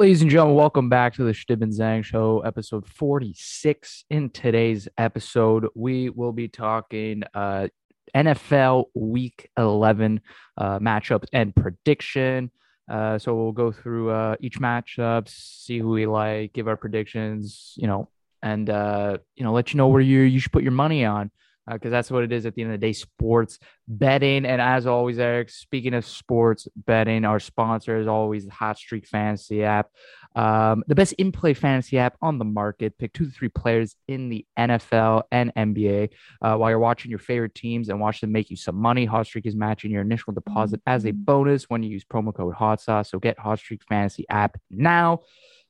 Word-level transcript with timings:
Ladies 0.00 0.22
and 0.22 0.30
gentlemen, 0.30 0.56
welcome 0.56 0.88
back 0.88 1.12
to 1.16 1.24
the 1.24 1.32
Stib 1.32 1.60
and 1.60 1.74
Zang 1.74 2.02
Show, 2.02 2.40
episode 2.40 2.86
46. 2.86 4.06
In 4.08 4.30
today's 4.30 4.88
episode, 4.96 5.66
we 5.74 6.08
will 6.08 6.32
be 6.32 6.48
talking 6.48 7.22
uh, 7.34 7.68
NFL 8.16 8.86
Week 8.94 9.50
11 9.58 10.22
uh, 10.56 10.78
matchups 10.78 11.26
and 11.34 11.54
prediction. 11.54 12.50
Uh, 12.90 13.18
so 13.18 13.34
we'll 13.34 13.52
go 13.52 13.72
through 13.72 14.08
uh, 14.08 14.36
each 14.40 14.58
matchup, 14.58 15.28
see 15.28 15.78
who 15.78 15.90
we 15.90 16.06
like, 16.06 16.54
give 16.54 16.66
our 16.66 16.78
predictions, 16.78 17.74
you 17.76 17.86
know, 17.86 18.08
and 18.42 18.70
uh, 18.70 19.18
you 19.36 19.44
know, 19.44 19.52
let 19.52 19.74
you 19.74 19.76
know 19.76 19.88
where 19.88 20.00
you 20.00 20.20
you 20.20 20.40
should 20.40 20.52
put 20.52 20.62
your 20.62 20.72
money 20.72 21.04
on 21.04 21.30
because 21.74 21.88
uh, 21.88 21.90
that's 21.90 22.10
what 22.10 22.24
it 22.24 22.32
is 22.32 22.46
at 22.46 22.54
the 22.54 22.62
end 22.62 22.72
of 22.72 22.80
the 22.80 22.86
day 22.86 22.92
sports 22.92 23.58
betting. 23.86 24.44
And 24.44 24.60
as 24.60 24.86
always, 24.86 25.18
Eric, 25.18 25.50
speaking 25.50 25.94
of 25.94 26.04
sports 26.06 26.68
betting, 26.76 27.24
our 27.24 27.40
sponsor 27.40 27.98
is 27.98 28.06
always 28.06 28.46
the 28.46 28.52
Hot 28.52 28.78
Streak 28.78 29.06
Fantasy 29.06 29.64
app, 29.64 29.88
um, 30.34 30.84
the 30.86 30.94
best 30.94 31.12
in 31.14 31.32
play 31.32 31.54
fantasy 31.54 31.98
app 31.98 32.16
on 32.22 32.38
the 32.38 32.44
market. 32.44 32.98
Pick 32.98 33.12
two 33.12 33.26
to 33.26 33.30
three 33.30 33.48
players 33.48 33.96
in 34.08 34.28
the 34.28 34.46
NFL 34.58 35.22
and 35.30 35.52
NBA 35.54 36.10
uh, 36.42 36.56
while 36.56 36.70
you're 36.70 36.78
watching 36.78 37.10
your 37.10 37.18
favorite 37.18 37.54
teams 37.54 37.88
and 37.88 38.00
watch 38.00 38.20
them 38.20 38.32
make 38.32 38.50
you 38.50 38.56
some 38.56 38.76
money. 38.76 39.04
Hot 39.04 39.26
Streak 39.26 39.46
is 39.46 39.56
matching 39.56 39.90
your 39.90 40.02
initial 40.02 40.32
deposit 40.32 40.80
as 40.86 41.06
a 41.06 41.12
bonus 41.12 41.64
when 41.64 41.82
you 41.82 41.90
use 41.90 42.04
promo 42.04 42.34
code 42.34 42.54
Hot 42.54 42.80
Sauce. 42.80 43.10
So 43.10 43.18
get 43.18 43.38
Hot 43.38 43.58
Streak 43.58 43.82
Fantasy 43.88 44.26
app 44.28 44.58
now. 44.70 45.20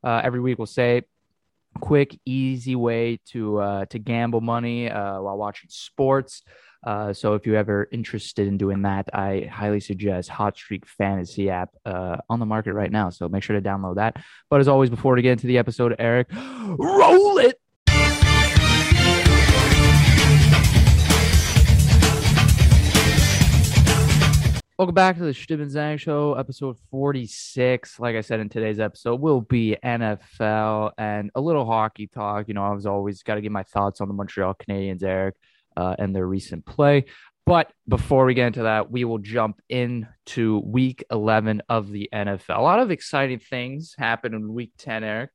Uh, 0.03 0.21
every 0.25 0.41
week 0.41 0.59
we'll 0.59 0.67
say 0.67 1.03
quick, 1.79 2.19
easy 2.25 2.75
way 2.75 3.21
to 3.27 3.59
uh, 3.59 3.85
to 3.87 3.99
gamble 3.99 4.41
money 4.41 4.91
uh, 4.91 5.21
while 5.21 5.37
watching 5.37 5.69
sports. 5.71 6.43
Uh, 6.87 7.13
so 7.13 7.35
if 7.35 7.47
you're 7.47 7.57
ever 7.57 7.89
interested 7.93 8.49
in 8.49 8.57
doing 8.57 8.83
that, 8.83 9.09
I 9.13 9.49
highly 9.53 9.81
suggest 9.81 10.31
Hot 10.31 10.57
Streak 10.57 10.87
Fantasy 10.87 11.51
app 11.51 11.71
uh, 11.85 12.17
on 12.29 12.41
the 12.41 12.47
market 12.47 12.73
right 12.73 12.91
now. 12.91 13.11
So 13.11 13.29
make 13.29 13.43
sure 13.43 13.59
to 13.59 13.67
download 13.67 13.97
that. 13.97 14.17
But 14.49 14.61
as 14.61 14.69
always, 14.69 14.89
before 14.89 15.15
we 15.15 15.23
get 15.23 15.33
into 15.33 15.47
the 15.47 15.59
episode, 15.59 15.95
Eric, 15.99 16.29
roll 16.35 17.39
it. 17.39 17.61
Welcome 24.81 24.95
back 24.95 25.19
to 25.19 25.25
the 25.25 25.33
Stib 25.33 25.61
and 25.61 25.71
Zang 25.71 26.01
Show, 26.01 26.33
episode 26.33 26.79
46. 26.91 28.01
Like 28.01 28.17
I 28.17 28.23
said 28.23 28.41
in 28.41 28.49
today's 28.49 28.81
episode, 28.81 29.21
will 29.21 29.43
be 29.43 29.77
NFL 29.85 30.93
and 30.97 31.31
a 31.35 31.41
little 31.43 31.67
hockey 31.67 32.07
talk. 32.07 32.49
You 32.49 32.55
know, 32.55 32.65
I 32.65 32.73
was 32.73 32.87
always 32.87 33.23
got 33.23 33.35
to 33.35 33.43
give 33.43 33.53
my 33.53 33.63
thoughts 33.63 34.01
on 34.01 34.09
the 34.09 34.15
Montreal 34.15 34.55
Canadiens, 34.55 35.03
Eric, 35.03 35.35
uh, 35.77 35.97
and 35.99 36.17
their 36.17 36.27
recent 36.27 36.65
play. 36.65 37.05
But 37.45 37.71
before 37.89 38.25
we 38.25 38.33
get 38.33 38.47
into 38.47 38.63
that, 38.63 38.91
we 38.91 39.05
will 39.05 39.19
jump 39.19 39.61
into 39.69 40.63
week 40.65 41.05
11 41.11 41.61
of 41.69 41.91
the 41.91 42.09
NFL. 42.11 42.57
A 42.57 42.63
lot 42.63 42.81
of 42.81 42.91
exciting 42.91 43.39
things 43.39 43.95
happened 43.99 44.35
in 44.35 44.55
week 44.55 44.73
10, 44.79 45.05
Eric. 45.05 45.31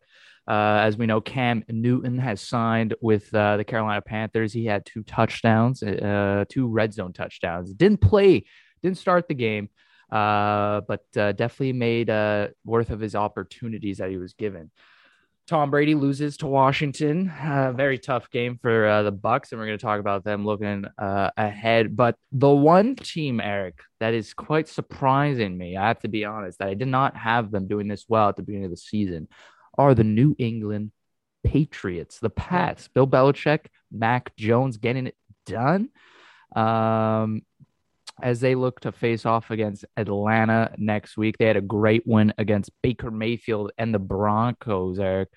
Uh, 0.47 0.79
as 0.81 0.97
we 0.97 1.05
know, 1.05 1.21
Cam 1.21 1.63
Newton 1.69 2.17
has 2.17 2.41
signed 2.41 2.95
with 2.99 3.31
uh, 3.31 3.57
the 3.57 3.63
Carolina 3.63 4.01
Panthers. 4.01 4.53
He 4.53 4.65
had 4.65 4.87
two 4.87 5.03
touchdowns, 5.03 5.83
uh, 5.83 6.45
two 6.49 6.67
red 6.67 6.95
zone 6.95 7.13
touchdowns. 7.13 7.71
Didn't 7.75 8.01
play 8.01 8.45
didn't 8.85 8.99
start 8.99 9.27
the 9.27 9.33
game, 9.33 9.69
uh, 10.11 10.81
but 10.87 11.05
uh, 11.17 11.31
definitely 11.31 11.73
made 11.73 12.09
uh, 12.09 12.47
worth 12.63 12.89
of 12.91 12.99
his 12.99 13.15
opportunities 13.15 13.97
that 13.97 14.09
he 14.09 14.17
was 14.17 14.33
given. 14.33 14.71
Tom 15.47 15.69
Brady 15.69 15.93
loses 15.93 16.37
to 16.37 16.47
Washington. 16.47 17.29
Uh, 17.29 17.71
very 17.71 17.99
tough 17.99 18.31
game 18.31 18.57
for 18.59 18.87
uh, 18.87 19.03
the 19.03 19.11
Bucks, 19.11 19.51
and 19.51 19.59
we're 19.59 19.67
going 19.67 19.77
to 19.77 19.85
talk 19.85 19.99
about 19.99 20.23
them 20.23 20.43
looking 20.43 20.85
uh, 20.97 21.29
ahead. 21.37 21.95
But 21.95 22.15
the 22.31 22.49
one 22.49 22.95
team, 22.95 23.39
Eric, 23.39 23.79
that 23.99 24.15
is 24.15 24.33
quite 24.33 24.67
surprising 24.67 25.55
me, 25.55 25.77
I 25.77 25.87
have 25.87 25.99
to 25.99 26.07
be 26.07 26.25
honest, 26.25 26.57
that 26.59 26.67
I 26.67 26.73
did 26.73 26.87
not 26.87 27.15
have 27.15 27.51
them 27.51 27.67
doing 27.67 27.87
this 27.87 28.05
well 28.07 28.29
at 28.29 28.37
the 28.37 28.43
beginning 28.43 28.65
of 28.65 28.71
the 28.71 28.77
season, 28.77 29.27
are 29.77 29.93
the 29.93 30.03
New 30.03 30.35
England 30.39 30.91
Patriots, 31.43 32.17
the 32.19 32.31
Pats. 32.31 32.87
Bill 32.87 33.07
Belichick, 33.07 33.67
Mac 33.91 34.35
Jones 34.35 34.77
getting 34.77 35.07
it 35.07 35.15
done. 35.45 35.89
Um, 36.55 37.43
as 38.21 38.39
they 38.39 38.55
look 38.55 38.79
to 38.81 38.91
face 38.91 39.25
off 39.25 39.51
against 39.51 39.85
Atlanta 39.97 40.73
next 40.77 41.17
week. 41.17 41.37
They 41.37 41.45
had 41.45 41.57
a 41.57 41.61
great 41.61 42.03
win 42.05 42.33
against 42.37 42.71
Baker 42.81 43.11
Mayfield 43.11 43.71
and 43.77 43.93
the 43.93 43.99
Broncos, 43.99 44.99
Eric. 44.99 45.29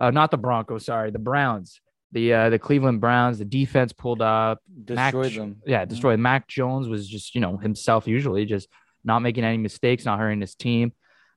Uh, 0.00 0.10
not 0.10 0.30
the 0.30 0.38
Broncos, 0.38 0.86
sorry, 0.86 1.10
the 1.10 1.18
Browns. 1.18 1.80
The 2.12 2.32
uh, 2.32 2.50
the 2.50 2.60
Cleveland 2.60 3.00
Browns, 3.00 3.38
the 3.38 3.44
defense 3.44 3.92
pulled 3.92 4.22
up, 4.22 4.60
destroyed 4.84 5.32
Mac, 5.32 5.34
them. 5.34 5.56
Yeah, 5.66 5.84
destroyed. 5.84 6.16
Mm-hmm. 6.16 6.22
Mac 6.22 6.48
Jones 6.48 6.86
was 6.88 7.08
just 7.08 7.34
you 7.34 7.40
know 7.40 7.56
himself 7.56 8.06
usually, 8.06 8.44
just 8.44 8.68
not 9.04 9.18
making 9.18 9.42
any 9.42 9.58
mistakes, 9.58 10.04
not 10.04 10.20
hurting 10.20 10.40
his 10.40 10.54
team. 10.54 10.92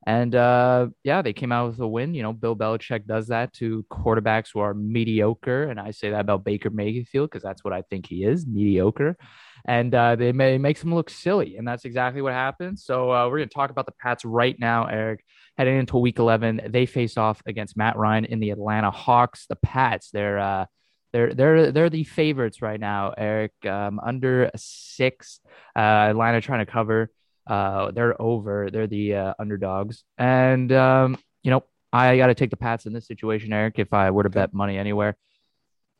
And 0.05 0.35
uh, 0.35 0.89
yeah, 1.03 1.23
they 1.23 1.33
came 1.33 1.51
out 1.51 1.69
with 1.69 1.79
a 1.79 1.87
win. 1.87 2.13
You 2.13 2.21
know, 2.21 2.31
Bill 2.31 2.55
Belichick 2.55 3.07
does 3.07 3.27
that 3.27 3.53
to 3.53 3.85
quarterbacks 3.91 4.49
who 4.53 4.59
are 4.59 4.75
mediocre, 4.75 5.63
and 5.63 5.79
I 5.79 5.91
say 5.91 6.11
that 6.11 6.21
about 6.21 6.43
Baker 6.43 6.69
Mayfield 6.69 7.31
because 7.31 7.43
that's 7.43 7.63
what 7.63 7.73
I 7.73 7.81
think 7.81 8.05
he 8.05 8.23
is, 8.23 8.45
mediocre 8.45 9.17
and 9.67 9.93
uh, 9.93 10.15
they 10.15 10.31
may 10.31 10.57
makes 10.57 10.79
them 10.79 10.95
look 10.95 11.09
silly, 11.09 11.57
and 11.57 11.67
that's 11.67 11.83
exactly 11.83 12.21
what 12.21 12.33
happened. 12.33 12.79
So 12.79 13.11
uh, 13.11 13.25
we're 13.27 13.39
going 13.39 13.49
to 13.49 13.53
talk 13.53 13.69
about 13.69 13.85
the 13.85 13.93
Pats 13.99 14.23
right 14.23 14.57
now, 14.57 14.85
Eric. 14.85 15.23
Heading 15.57 15.77
into 15.79 15.97
Week 15.97 16.19
11, 16.19 16.61
they 16.69 16.85
face 16.85 17.17
off 17.17 17.41
against 17.47 17.75
Matt 17.75 17.97
Ryan 17.97 18.25
in 18.25 18.39
the 18.39 18.51
Atlanta 18.51 18.91
Hawks. 18.91 19.47
The 19.47 19.55
Pats, 19.55 20.11
they're 20.11 20.39
uh, 20.39 20.65
they're 21.11 21.33
they're 21.33 21.71
they're 21.71 21.89
the 21.89 22.05
favorites 22.05 22.61
right 22.61 22.79
now, 22.79 23.13
Eric. 23.17 23.53
Um, 23.65 23.99
under 23.99 24.51
six, 24.55 25.41
uh, 25.75 25.79
Atlanta 25.79 26.41
trying 26.41 26.65
to 26.65 26.71
cover. 26.71 27.11
Uh, 27.45 27.91
they're 27.91 28.21
over. 28.21 28.69
They're 28.71 28.87
the 28.87 29.15
uh, 29.15 29.33
underdogs, 29.39 30.03
and 30.17 30.71
um, 30.71 31.17
you 31.43 31.51
know 31.51 31.63
I 31.91 32.17
got 32.17 32.27
to 32.27 32.35
take 32.35 32.51
the 32.51 32.57
Pats 32.57 32.85
in 32.85 32.93
this 32.93 33.07
situation, 33.07 33.51
Eric. 33.51 33.79
If 33.79 33.93
I 33.93 34.11
were 34.11 34.23
to 34.23 34.29
bet 34.29 34.53
money 34.53 34.77
anywhere, 34.77 35.17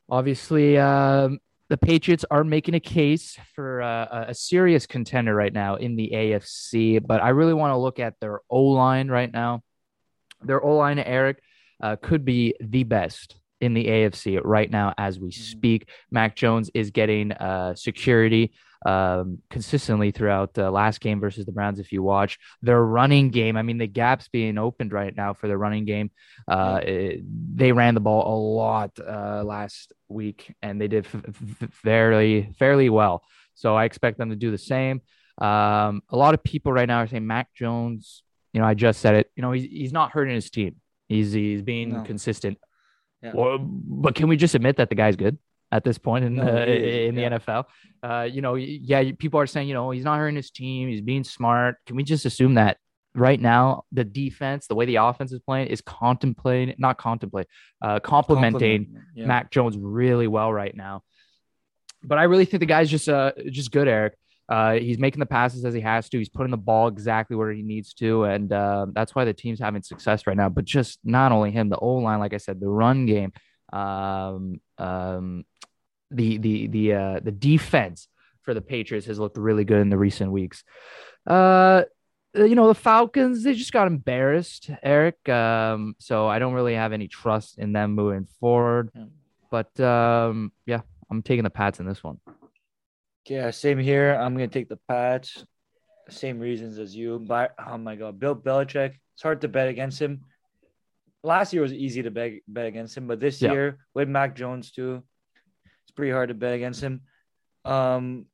obviously 0.09 0.78
um, 0.78 1.39
the 1.69 1.78
Patriots 1.78 2.25
are 2.31 2.44
making 2.44 2.75
a 2.75 2.79
case 2.79 3.38
for 3.53 3.81
uh, 3.81 4.25
a 4.29 4.33
serious 4.33 4.85
contender 4.85 5.35
right 5.35 5.51
now 5.51 5.75
in 5.75 5.95
the 5.95 6.11
AFC, 6.13 7.05
but 7.05 7.22
I 7.22 7.29
really 7.29 7.53
want 7.53 7.72
to 7.72 7.78
look 7.78 8.00
at 8.00 8.19
their 8.19 8.39
O 8.50 8.63
line 8.63 9.09
right 9.09 9.31
now. 9.31 9.63
Their 10.41 10.63
O 10.63 10.78
line, 10.78 11.00
Eric, 11.00 11.41
uh, 11.81 11.97
could 11.97 12.23
be 12.23 12.55
the 12.59 12.83
best 12.83 13.35
in 13.59 13.73
the 13.73 13.85
AFC 13.85 14.39
right 14.44 14.69
now 14.69 14.94
as 14.97 15.19
we 15.19 15.29
mm-hmm. 15.29 15.41
speak. 15.41 15.89
Mac 16.11 16.35
Jones 16.35 16.69
is 16.73 16.91
getting 16.91 17.31
uh, 17.31 17.75
security 17.75 18.53
um, 18.85 19.39
consistently 19.49 20.11
throughout 20.11 20.53
the 20.53 20.69
last 20.69 21.01
game 21.01 21.19
versus 21.19 21.45
the 21.45 21.51
Browns. 21.51 21.79
If 21.79 21.91
you 21.91 22.03
watch 22.03 22.38
their 22.61 22.81
running 22.81 23.29
game, 23.29 23.57
I 23.57 23.63
mean, 23.63 23.78
the 23.78 23.88
gap's 23.88 24.28
being 24.28 24.57
opened 24.57 24.94
right 24.94 25.16
now 25.16 25.34
for 25.34 25.47
the 25.47 25.57
running 25.57 25.85
game. 25.85 26.11
Uh, 26.47 26.79
it, 26.84 27.22
they 27.55 27.72
ran 27.72 27.95
the 27.95 27.99
ball 27.99 28.23
a 28.25 28.38
lot 28.55 28.91
uh, 28.99 29.44
last 29.44 29.94
week, 30.09 30.53
and 30.62 30.79
they 30.79 30.88
did 30.88 31.06
fairly 31.72 32.50
fairly 32.57 32.90
well. 32.90 33.23
So 33.56 33.75
I 33.75 33.85
expect 33.85 34.18
them 34.18 34.29
to 34.29 34.35
do 34.35 34.51
the 34.51 34.57
same. 34.57 35.01
Um, 35.40 36.01
a 36.09 36.18
lot 36.18 36.34
of 36.34 36.44
people 36.44 36.72
right 36.72 36.88
now 36.88 37.00
are 37.00 37.07
saying 37.07 37.25
Mac 37.25 37.53
Jones. 37.53 38.23
You 38.53 38.62
know, 38.62 38.67
I 38.67 38.73
just 38.73 39.01
said 39.01 39.16
it. 39.16 39.31
You 39.35 39.41
know, 39.41 39.51
he's 39.51 39.66
he's 39.66 39.94
not 39.94 40.12
hurting 40.12 40.35
his 40.35 40.50
team. 40.50 40.78
He's 41.07 41.31
he's 41.31 41.62
being 41.62 41.94
no. 41.94 42.01
consistent. 42.01 42.57
Yeah. 43.22 43.31
Well, 43.34 43.57
but 43.59 44.16
can 44.16 44.28
we 44.28 44.38
just 44.38 44.56
admit 44.56 44.78
that 44.78 44.90
the 44.90 44.96
guy's 44.96 45.16
good? 45.16 45.38
at 45.72 45.84
this 45.84 45.97
point 45.97 46.25
in, 46.25 46.35
no, 46.35 46.44
uh, 46.44 46.66
in 46.66 47.16
the 47.16 47.22
yeah. 47.22 47.38
NFL. 47.38 47.66
Uh, 48.01 48.23
you 48.23 48.41
know, 48.41 48.56
yeah, 48.56 49.12
people 49.17 49.40
are 49.40 49.47
saying, 49.47 49.67
you 49.67 49.73
know, 49.73 49.91
he's 49.91 50.03
not 50.03 50.17
hurting 50.17 50.35
his 50.35 50.50
team. 50.50 50.88
He's 50.88 51.01
being 51.01 51.23
smart. 51.23 51.75
Can 51.85 51.96
we 51.96 52.03
just 52.03 52.25
assume 52.25 52.53
that 52.53 52.78
right 53.17 53.39
now 53.39 53.83
the 53.91 54.03
defense, 54.03 54.67
the 54.67 54.75
way 54.75 54.85
the 54.85 54.97
offense 54.97 55.31
is 55.31 55.39
playing, 55.39 55.67
is 55.67 55.81
contemplating, 55.81 56.75
not 56.78 56.97
contemplate, 56.97 57.47
uh, 57.81 58.00
complementing 58.00 58.95
yeah. 59.16 59.25
Mac 59.25 59.51
Jones 59.51 59.78
really 59.78 60.28
well 60.28 60.53
right 60.53 60.75
now. 60.75 61.03
But 62.03 62.19
I 62.19 62.23
really 62.23 62.45
think 62.45 62.61
the 62.61 62.67
guy's 62.67 62.89
just 62.89 63.09
uh 63.09 63.31
just 63.50 63.72
good, 63.72 63.88
Eric. 63.88 64.16
Uh, 64.50 64.73
he's 64.73 64.97
making 64.97 65.19
the 65.19 65.25
passes 65.25 65.66
as 65.66 65.73
he 65.73 65.81
has 65.81 66.07
to. 66.07 66.17
He's 66.17 66.29
putting 66.29 66.51
the 66.51 66.57
ball 66.57 66.88
exactly 66.88 67.35
where 67.35 67.51
he 67.51 67.63
needs 67.63 67.94
to, 67.95 68.23
and 68.23 68.53
uh, 68.53 68.85
that's 68.94 69.13
why 69.13 69.25
the 69.25 69.34
team's 69.34 69.59
having 69.59 69.81
success 69.81 70.25
right 70.25 70.38
now. 70.38 70.47
But 70.47 70.63
just 70.63 70.99
not 71.03 71.34
only 71.34 71.52
him, 71.52 71.67
the 71.67 71.78
O 71.78 71.96
line, 71.96 72.20
like 72.20 72.34
I 72.34 72.37
said, 72.37 72.61
the 72.61 72.70
run 72.70 73.05
game, 73.08 73.34
um, 73.73 74.61
um, 74.78 75.43
the 76.11 76.37
the 76.37 76.67
the 76.67 76.93
uh, 76.93 77.20
the 77.22 77.31
defense 77.31 78.08
for 78.43 78.53
the 78.53 78.61
Patriots 78.61 79.08
has 79.08 79.20
looked 79.20 79.37
really 79.37 79.66
good 79.66 79.81
in 79.81 79.90
the 79.90 79.97
recent 79.97 80.31
weeks. 80.31 80.63
Uh, 81.25 81.84
you 82.37 82.55
know 82.55 82.67
the 82.67 82.75
Falcons 82.75 83.43
they 83.43 83.53
just 83.53 83.72
got 83.72 83.87
embarrassed, 83.87 84.69
Eric. 84.84 85.28
Um, 85.29 85.95
so 85.99 86.28
I 86.28 86.39
don't 86.39 86.53
really 86.53 86.75
have 86.75 86.93
any 86.93 87.07
trust 87.07 87.57
in 87.57 87.73
them 87.73 87.93
moving 87.93 88.28
forward. 88.39 88.91
But 89.49 89.79
um, 89.79 90.51
yeah, 90.66 90.81
I'm 91.09 91.22
taking 91.22 91.43
the 91.43 91.49
Pats 91.49 91.79
in 91.79 91.85
this 91.85 92.03
one. 92.03 92.19
Yeah, 93.28 93.51
same 93.51 93.79
here. 93.79 94.13
I'm 94.13 94.34
gonna 94.34 94.47
take 94.47 94.69
the 94.69 94.79
Pats. 94.87 95.45
Same 96.09 96.39
reasons 96.39 96.79
as 96.79 96.95
you. 96.95 97.19
But 97.19 97.53
oh 97.66 97.78
my 97.78 97.95
god, 97.95 98.19
Bill 98.19 98.35
Belichick. 98.35 98.95
It's 99.13 99.23
hard 99.23 99.41
to 99.41 99.47
bet 99.47 99.67
against 99.67 100.01
him. 100.01 100.22
Last 101.23 101.51
year 101.51 101.61
was 101.61 101.73
easy 101.73 102.03
to 102.03 102.11
bet, 102.11 102.34
bet 102.47 102.67
against 102.67 102.95
him, 102.95 103.07
but 103.07 103.19
this 103.19 103.41
yeah. 103.41 103.51
year 103.51 103.78
with 103.93 104.07
Mac 104.07 104.35
Jones 104.35 104.72
too, 104.72 105.03
it's 105.84 105.91
pretty 105.91 106.11
hard 106.11 106.29
to 106.29 106.35
bet 106.35 106.53
against 106.53 106.81
him. 106.81 107.01
Um, 107.66 108.28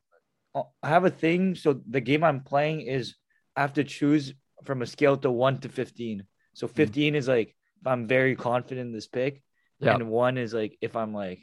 I 0.54 0.90
have 0.90 1.06
a 1.06 1.10
thing. 1.10 1.56
So 1.56 1.82
the 1.90 2.02
game 2.02 2.24
I'm 2.24 2.42
playing 2.42 2.82
is 2.82 3.16
I 3.56 3.62
have 3.62 3.74
to 3.74 3.84
choose 3.84 4.34
from 4.64 4.82
a 4.82 4.86
scale 4.86 5.18
to 5.18 5.32
one 5.32 5.60
to 5.60 5.70
fifteen. 5.70 6.26
So 6.54 6.68
hmm. 6.68 6.74
15 6.74 7.16
is 7.16 7.28
like 7.28 7.56
if 7.82 7.88
I'm 7.88 8.08
very 8.08 8.36
confident 8.36 8.88
in 8.88 8.94
this 8.94 9.08
pick, 9.08 9.42
Yeah. 9.80 9.96
and 9.96 10.10
one 10.10 10.38
is 10.38 10.54
like 10.54 10.78
if 10.82 10.96
I'm 10.96 11.14
like 11.14 11.40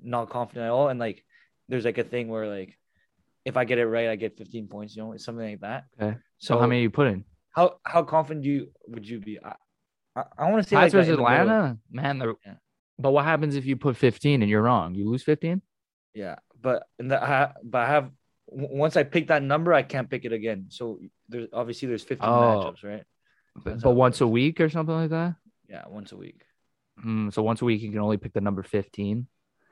not 0.00 0.30
confident 0.30 0.66
at 0.66 0.70
all, 0.70 0.88
and 0.88 0.98
like 0.98 1.24
there's 1.68 1.84
like 1.84 1.98
a 1.98 2.04
thing 2.04 2.28
where 2.28 2.46
like 2.48 2.78
if 3.44 3.56
I 3.56 3.64
get 3.64 3.78
it 3.78 3.86
right, 3.86 4.08
I 4.08 4.16
get 4.16 4.36
15 4.36 4.68
points. 4.68 4.96
You 4.96 5.02
know, 5.02 5.12
it's 5.12 5.24
something 5.24 5.48
like 5.48 5.60
that. 5.60 5.84
Okay. 6.00 6.16
So, 6.38 6.54
So 6.54 6.60
how 6.60 6.66
many 6.66 6.82
you 6.82 6.90
put 6.90 7.08
in? 7.08 7.24
How 7.54 7.80
how 7.82 8.02
confident 8.04 8.44
do 8.44 8.50
you 8.50 8.70
would 8.86 9.08
you 9.08 9.20
be? 9.20 9.38
I 9.42 9.54
I, 10.16 10.24
I 10.38 10.50
want 10.50 10.62
to 10.62 10.68
say 10.68 10.76
Pats 10.76 10.94
like 10.94 11.00
versus 11.00 11.18
in 11.18 11.24
the. 11.24 11.30
Atlanta, 11.30 11.78
man. 11.90 12.18
The, 12.18 12.34
Yeah. 12.44 12.54
But 12.98 13.12
what 13.12 13.24
happens 13.24 13.54
if 13.54 13.64
you 13.64 13.76
put 13.76 13.96
15 13.96 14.42
and 14.42 14.50
you're 14.50 14.62
wrong? 14.62 14.94
You 14.96 15.08
lose 15.08 15.22
15. 15.22 15.62
Yeah, 16.14 16.36
but 16.60 16.82
in 16.98 17.06
the 17.08 17.22
I, 17.22 17.52
but 17.62 17.82
I 17.82 17.86
have 17.86 18.10
once 18.48 18.96
I 18.96 19.04
pick 19.04 19.28
that 19.28 19.42
number, 19.42 19.72
I 19.72 19.82
can't 19.82 20.10
pick 20.10 20.24
it 20.24 20.32
again. 20.32 20.66
So 20.70 20.98
there's 21.28 21.48
obviously 21.52 21.88
there's 21.88 22.04
15 22.04 22.28
Oh. 22.28 22.32
matchups, 22.72 22.84
right? 22.84 23.04
But, 23.56 23.64
That's 23.64 23.82
but 23.82 23.92
once 23.92 24.20
a 24.20 24.26
week 24.26 24.60
or 24.60 24.68
something 24.68 24.94
like 24.94 25.10
that. 25.10 25.34
Yeah, 25.68 25.84
once 25.88 26.12
a 26.12 26.16
week. 26.16 26.42
Mm, 27.04 27.32
so 27.32 27.42
once 27.42 27.60
a 27.62 27.64
week 27.64 27.82
you 27.82 27.90
can 27.90 28.00
only 28.00 28.16
pick 28.16 28.32
the 28.32 28.40
number 28.40 28.62
15. 28.62 29.26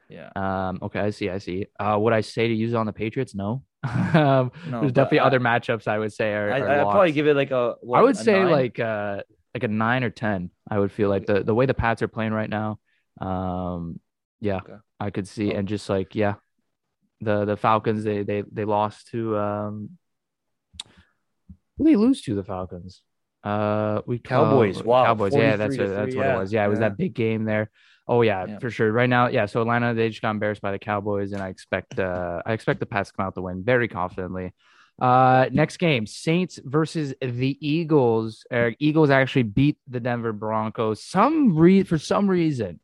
Yeah. 0.09 0.31
Um, 0.37 0.79
okay, 0.83 1.01
I 1.01 1.11
see, 1.11 1.31
I 1.31 1.39
see. 1.39 1.67
Uh, 1.81 1.97
would 1.99 2.13
I 2.13 2.21
say 2.21 2.47
to 2.49 2.55
use 2.55 2.73
it 2.73 2.77
on 2.77 2.87
the 2.87 2.93
Patriots? 2.93 3.35
No. 3.35 3.63
um, 3.85 4.53
No, 4.69 4.81
there's 4.81 4.93
definitely 4.93 5.21
I- 5.21 5.25
other 5.27 5.41
matchups 5.41 5.87
I 5.89 5.99
would 5.99 6.13
say 6.13 6.33
are. 6.35 6.53
I 6.53 6.57
I'd 6.81 6.83
probably 6.83 7.13
give 7.13 7.27
it 7.27 7.35
like 7.35 7.51
a. 7.51 7.75
what, 7.81 7.99
I 7.99 8.03
would 8.03 8.15
a 8.17 8.19
say 8.19 8.41
nine? 8.41 8.51
like 8.51 8.79
uh 8.79 9.23
like 9.55 9.65
a 9.65 9.69
nine 9.69 10.05
or 10.05 10.11
ten. 10.11 10.51
I 10.71 10.79
would 10.79 10.93
feel 10.93 11.09
like 11.09 11.27
the 11.27 11.43
the 11.43 11.55
way 11.55 11.67
the 11.67 11.75
Pats 11.75 12.03
are 12.03 12.09
playing 12.09 12.33
right 12.33 12.51
now. 12.51 12.79
Um, 13.21 13.99
yeah, 14.41 14.57
Okay. 14.59 14.75
I 15.01 15.11
could 15.11 15.27
see 15.27 15.53
Oh. 15.53 15.57
and 15.59 15.67
just 15.69 15.89
like 15.89 16.15
yeah, 16.15 16.35
the 17.21 17.45
the 17.45 17.57
Falcons 17.57 18.05
they 18.05 18.23
they 18.23 18.43
they 18.53 18.65
lost 18.65 19.09
to 19.09 19.37
um. 19.37 19.91
Who 21.77 21.85
they 21.85 21.97
lose 21.97 22.23
to 22.23 22.35
the 22.35 22.45
Falcons? 22.45 23.03
Uh, 23.45 24.03
we 24.07 24.19
Cowboys. 24.19 24.83
Wow, 24.83 25.05
Cowboys. 25.05 25.35
Yeah, 25.35 25.57
that's 25.57 25.77
43 25.77 25.85
what, 25.87 25.95
that's 25.95 26.13
three, 26.15 26.19
what 26.19 26.31
it 26.31 26.39
was. 26.39 26.53
Yeah, 26.53 26.65
it 26.65 26.69
was 26.69 26.79
yeah. 26.81 26.89
that 26.89 26.97
big 26.97 27.15
game 27.15 27.45
there. 27.45 27.71
Oh 28.09 28.23
yeah, 28.23 28.47
Yeah. 28.47 28.59
for 28.59 28.71
sure. 28.71 28.91
Right 28.91 29.09
now, 29.09 29.29
yeah. 29.29 29.47
So 29.47 29.61
Atlanta, 29.61 29.95
they 29.95 30.09
just 30.09 30.23
got 30.23 30.31
embarrassed 30.31 30.63
by 30.63 30.73
the 30.73 30.79
Cowboys, 30.79 31.33
and 31.33 31.43
I 31.43 31.49
expect 31.49 31.99
uh 31.99 32.43
I 32.45 32.53
expect 32.53 32.81
the 32.81 32.87
Pats 32.87 33.11
to 33.11 33.17
come 33.17 33.27
out 33.27 33.35
to 33.35 33.43
win 33.43 33.63
very 33.65 33.89
confidently. 33.89 34.53
Uh, 35.01 35.47
next 35.53 35.77
game, 35.77 36.07
Saints 36.07 36.59
versus 36.65 37.15
the 37.21 37.59
Eagles. 37.61 38.47
Uh, 38.51 38.71
Eagles 38.79 39.11
actually 39.11 39.43
beat 39.43 39.77
the 39.87 40.01
Denver 40.01 40.33
Broncos. 40.33 41.05
Some 41.05 41.57
re 41.57 41.83
for 41.83 41.99
some 41.99 42.29
reason, 42.29 42.81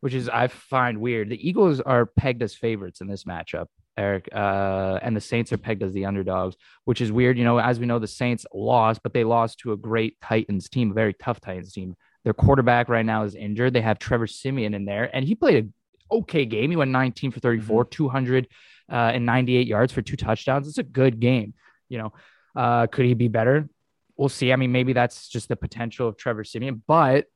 which 0.00 0.14
is 0.14 0.28
I 0.28 0.48
find 0.48 1.00
weird. 1.00 1.28
The 1.28 1.48
Eagles 1.48 1.80
are 1.80 2.04
pegged 2.06 2.42
as 2.42 2.54
favorites 2.54 3.00
in 3.00 3.06
this 3.06 3.24
matchup, 3.24 3.66
Eric, 3.96 4.28
uh, 4.32 4.98
and 5.02 5.16
the 5.16 5.20
Saints 5.20 5.52
are 5.52 5.58
pegged 5.58 5.82
as 5.82 5.92
the 5.92 6.04
underdogs, 6.04 6.56
which 6.84 7.00
is 7.00 7.12
weird. 7.12 7.38
You 7.38 7.44
know, 7.44 7.58
as 7.58 7.78
we 7.78 7.86
know, 7.86 7.98
the 7.98 8.06
Saints 8.06 8.44
lost, 8.52 9.02
but 9.02 9.12
they 9.12 9.24
lost 9.24 9.58
to 9.60 9.72
a 9.72 9.76
great 9.76 10.20
Titans 10.20 10.68
team, 10.68 10.90
a 10.90 10.94
very 10.94 11.14
tough 11.14 11.40
Titans 11.40 11.72
team. 11.72 11.96
Their 12.24 12.34
quarterback 12.34 12.88
right 12.88 13.04
now 13.04 13.24
is 13.24 13.34
injured. 13.34 13.72
They 13.72 13.82
have 13.82 13.98
Trevor 13.98 14.26
Siemian 14.26 14.74
in 14.74 14.84
there, 14.84 15.10
and 15.14 15.24
he 15.24 15.34
played 15.34 15.64
an 15.64 15.74
okay 16.10 16.44
game. 16.44 16.70
He 16.70 16.76
went 16.76 16.90
19 16.90 17.30
for 17.30 17.40
34, 17.40 17.84
200 17.86 18.48
uh, 18.90 18.94
and 18.94 19.26
98 19.26 19.66
yards 19.66 19.92
for 19.92 20.02
two 20.02 20.16
touchdowns. 20.16 20.66
It's 20.66 20.78
a 20.78 20.82
good 20.82 21.20
game. 21.20 21.54
You 21.88 21.98
know, 21.98 22.12
uh, 22.56 22.86
could 22.86 23.04
he 23.04 23.14
be 23.14 23.28
better? 23.28 23.68
We'll 24.16 24.28
see. 24.28 24.52
I 24.52 24.56
mean, 24.56 24.72
maybe 24.72 24.92
that's 24.92 25.28
just 25.28 25.48
the 25.48 25.56
potential 25.56 26.08
of 26.08 26.16
Trevor 26.16 26.44
Siemian, 26.44 26.82
but 26.86 27.26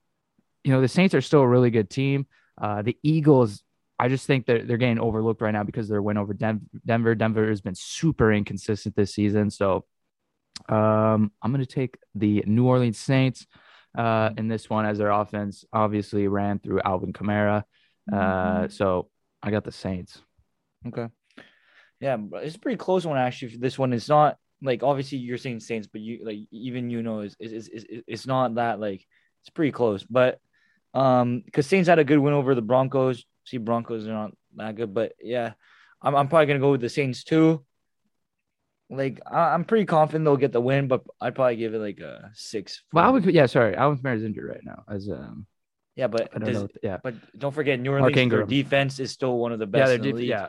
you 0.64 0.72
know, 0.72 0.80
the 0.80 0.88
Saints 0.88 1.14
are 1.14 1.20
still 1.20 1.40
a 1.40 1.48
really 1.48 1.70
good 1.70 1.88
team. 1.88 2.26
Uh, 2.60 2.82
the 2.82 2.96
Eagles, 3.02 3.62
I 3.98 4.08
just 4.08 4.26
think 4.26 4.46
they're, 4.46 4.64
they're 4.64 4.76
getting 4.76 5.00
overlooked 5.00 5.42
right 5.42 5.50
now 5.50 5.64
because 5.64 5.88
their 5.88 6.02
win 6.02 6.18
over 6.18 6.32
Den- 6.32 6.68
Denver. 6.86 7.14
Denver 7.14 7.48
has 7.48 7.60
been 7.60 7.74
super 7.74 8.32
inconsistent 8.32 8.94
this 8.94 9.14
season. 9.14 9.50
So 9.50 9.84
um, 10.68 11.32
I'm 11.42 11.52
going 11.52 11.64
to 11.64 11.66
take 11.66 11.96
the 12.14 12.44
New 12.46 12.66
Orleans 12.66 12.98
Saints 12.98 13.46
uh, 13.96 14.30
in 14.36 14.48
this 14.48 14.70
one 14.70 14.86
as 14.86 14.98
their 14.98 15.10
offense 15.10 15.64
obviously 15.72 16.28
ran 16.28 16.58
through 16.58 16.80
Alvin 16.84 17.12
Kamara. 17.12 17.64
Uh, 18.12 18.68
so 18.68 19.08
I 19.42 19.50
got 19.50 19.64
the 19.64 19.72
Saints. 19.72 20.20
Okay. 20.86 21.08
Yeah, 22.00 22.16
it's 22.34 22.56
a 22.56 22.60
pretty 22.60 22.76
close 22.76 23.04
one 23.04 23.18
actually. 23.18 23.56
This 23.56 23.78
one, 23.78 23.92
is 23.92 24.08
not 24.08 24.36
like 24.62 24.82
obviously 24.82 25.18
you're 25.18 25.38
saying 25.38 25.60
Saints, 25.60 25.88
but 25.90 26.00
you 26.00 26.20
like 26.24 26.38
even 26.50 26.90
you 26.90 27.02
know 27.02 27.20
is 27.20 27.36
is 27.40 27.68
is 27.68 27.84
it's 28.06 28.26
not 28.26 28.54
that 28.54 28.78
like 28.78 29.04
it's 29.42 29.50
pretty 29.50 29.72
close. 29.72 30.04
But 30.04 30.38
um, 30.94 31.42
because 31.44 31.66
Saints 31.66 31.88
had 31.88 31.98
a 31.98 32.04
good 32.04 32.18
win 32.18 32.34
over 32.34 32.54
the 32.54 32.62
Broncos. 32.62 33.24
See, 33.48 33.56
Broncos 33.56 34.06
are 34.06 34.12
not 34.12 34.32
that 34.56 34.76
good, 34.76 34.92
but 34.92 35.12
yeah, 35.20 35.52
I'm 36.02 36.14
I'm 36.14 36.28
probably 36.28 36.46
gonna 36.46 36.58
go 36.60 36.72
with 36.72 36.80
the 36.82 36.88
Saints 36.88 37.24
too. 37.24 37.64
Like 38.90 39.20
I, 39.26 39.54
I'm 39.54 39.64
pretty 39.64 39.86
confident 39.86 40.24
they'll 40.24 40.36
get 40.36 40.52
the 40.52 40.60
win, 40.60 40.88
but 40.88 41.02
I'd 41.20 41.34
probably 41.34 41.56
give 41.56 41.74
it 41.74 41.78
like 41.78 42.00
a 42.00 42.30
six. 42.34 42.82
Well, 42.92 43.04
for- 43.10 43.16
Alvin, 43.16 43.34
yeah, 43.34 43.46
sorry, 43.46 43.74
Alvin 43.74 43.98
Kamara 44.02 44.16
is 44.16 44.24
injured 44.24 44.48
right 44.48 44.64
now. 44.64 44.84
As 44.88 45.08
um, 45.10 45.46
yeah, 45.96 46.06
but 46.08 46.30
I 46.34 46.38
don't 46.38 46.52
does- 46.52 46.62
know. 46.62 46.68
Yeah, 46.82 46.98
but 47.02 47.14
don't 47.38 47.54
forget 47.54 47.80
New 47.80 47.92
Orleans. 47.92 48.30
Their 48.30 48.44
defense 48.44 48.98
is 49.00 49.10
still 49.10 49.36
one 49.38 49.52
of 49.52 49.58
the 49.58 49.66
best. 49.66 49.86
they're 49.86 49.96
in 49.96 50.02
the 50.02 50.12
deep, 50.12 50.28
yeah. 50.28 50.48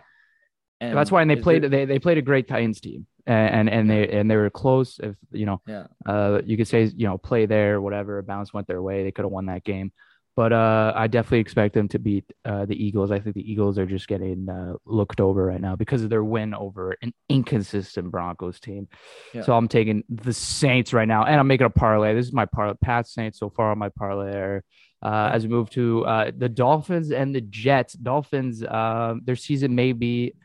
and 0.79 0.97
That's 0.97 1.11
why 1.11 1.21
and 1.21 1.29
they 1.29 1.35
played 1.37 1.63
it- 1.63 1.69
they 1.71 1.85
they 1.85 1.99
played 1.99 2.17
a 2.17 2.21
great 2.21 2.47
Titans 2.47 2.79
team 2.79 3.07
and 3.27 3.67
and, 3.67 3.69
and 3.69 3.89
they 3.89 4.07
and 4.09 4.29
they 4.31 4.35
were 4.37 4.49
close. 4.49 4.99
If 5.01 5.15
you 5.31 5.45
know, 5.45 5.61
Yeah. 5.67 5.87
uh, 6.05 6.41
you 6.45 6.55
could 6.57 6.67
say 6.67 6.83
you 6.83 7.07
know 7.07 7.17
play 7.17 7.45
there, 7.45 7.81
whatever. 7.81 8.21
Bounce 8.21 8.53
went 8.53 8.67
their 8.67 8.81
way. 8.81 9.03
They 9.03 9.11
could 9.11 9.25
have 9.25 9.31
won 9.31 9.47
that 9.47 9.63
game, 9.65 9.91
but 10.39 10.53
uh, 10.53 10.93
I 10.95 11.07
definitely 11.07 11.39
expect 11.39 11.73
them 11.73 11.89
to 11.89 11.99
beat 11.99 12.23
uh, 12.45 12.63
the 12.63 12.73
Eagles. 12.73 13.11
I 13.11 13.19
think 13.19 13.35
the 13.35 13.51
Eagles 13.51 13.77
are 13.77 13.85
just 13.85 14.07
getting 14.07 14.47
uh, 14.47 14.75
looked 14.85 15.19
over 15.19 15.43
right 15.43 15.59
now 15.59 15.75
because 15.75 16.01
of 16.01 16.09
their 16.09 16.23
win 16.23 16.53
over 16.53 16.95
an 17.01 17.13
inconsistent 17.27 18.09
Broncos 18.09 18.57
team. 18.61 18.87
Yeah. 19.33 19.41
So 19.41 19.53
I'm 19.57 19.67
taking 19.67 20.05
the 20.07 20.31
Saints 20.31 20.93
right 20.93 21.09
now, 21.09 21.25
and 21.25 21.41
I'm 21.41 21.47
making 21.47 21.65
a 21.65 21.69
parlay. 21.69 22.15
This 22.15 22.27
is 22.27 22.31
my 22.31 22.45
parlay. 22.45 22.75
Pat 22.81 23.05
Saints 23.05 23.37
so 23.37 23.49
far 23.49 23.71
on 23.71 23.79
my 23.79 23.89
parlay. 23.89 24.61
Uh, 25.03 25.29
as 25.33 25.43
we 25.43 25.49
move 25.49 25.71
to 25.71 26.05
uh, 26.05 26.31
the 26.33 26.47
Dolphins 26.47 27.11
and 27.11 27.35
the 27.35 27.41
Jets, 27.41 27.91
Dolphins, 27.91 28.63
um, 28.63 29.19
their 29.25 29.35
season 29.35 29.75
may 29.75 29.91
be 29.91 30.35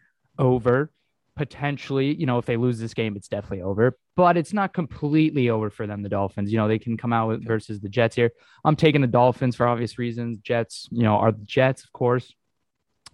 over 0.41 0.91
potentially. 1.37 2.13
You 2.13 2.27
know, 2.27 2.39
if 2.39 2.47
they 2.47 2.57
lose 2.57 2.81
this 2.81 2.95
game, 2.95 3.15
it's 3.15 3.29
definitely 3.29 3.63
over, 3.63 3.97
but 4.17 4.37
it's 4.37 4.53
not 4.53 4.73
completely 4.73 5.51
over 5.51 5.71
for 5.71 5.87
them. 5.87 6.03
The 6.03 6.09
Dolphins, 6.09 6.53
you 6.53 6.59
know, 6.59 6.69
they 6.69 6.79
can 6.79 6.97
come 6.97 7.13
out 7.13 7.29
with 7.29 7.45
versus 7.45 7.81
the 7.81 7.89
Jets 7.89 8.15
here. 8.17 8.31
I'm 8.65 8.77
taking 8.77 9.01
the 9.01 9.07
Dolphins 9.07 9.57
for 9.57 9.67
obvious 9.67 9.99
reasons. 9.99 10.39
Jets, 10.39 10.89
you 10.91 11.03
know, 11.03 11.17
are 11.17 11.33
the 11.33 11.45
Jets, 11.45 11.85
of 11.85 11.93
course. 11.93 12.33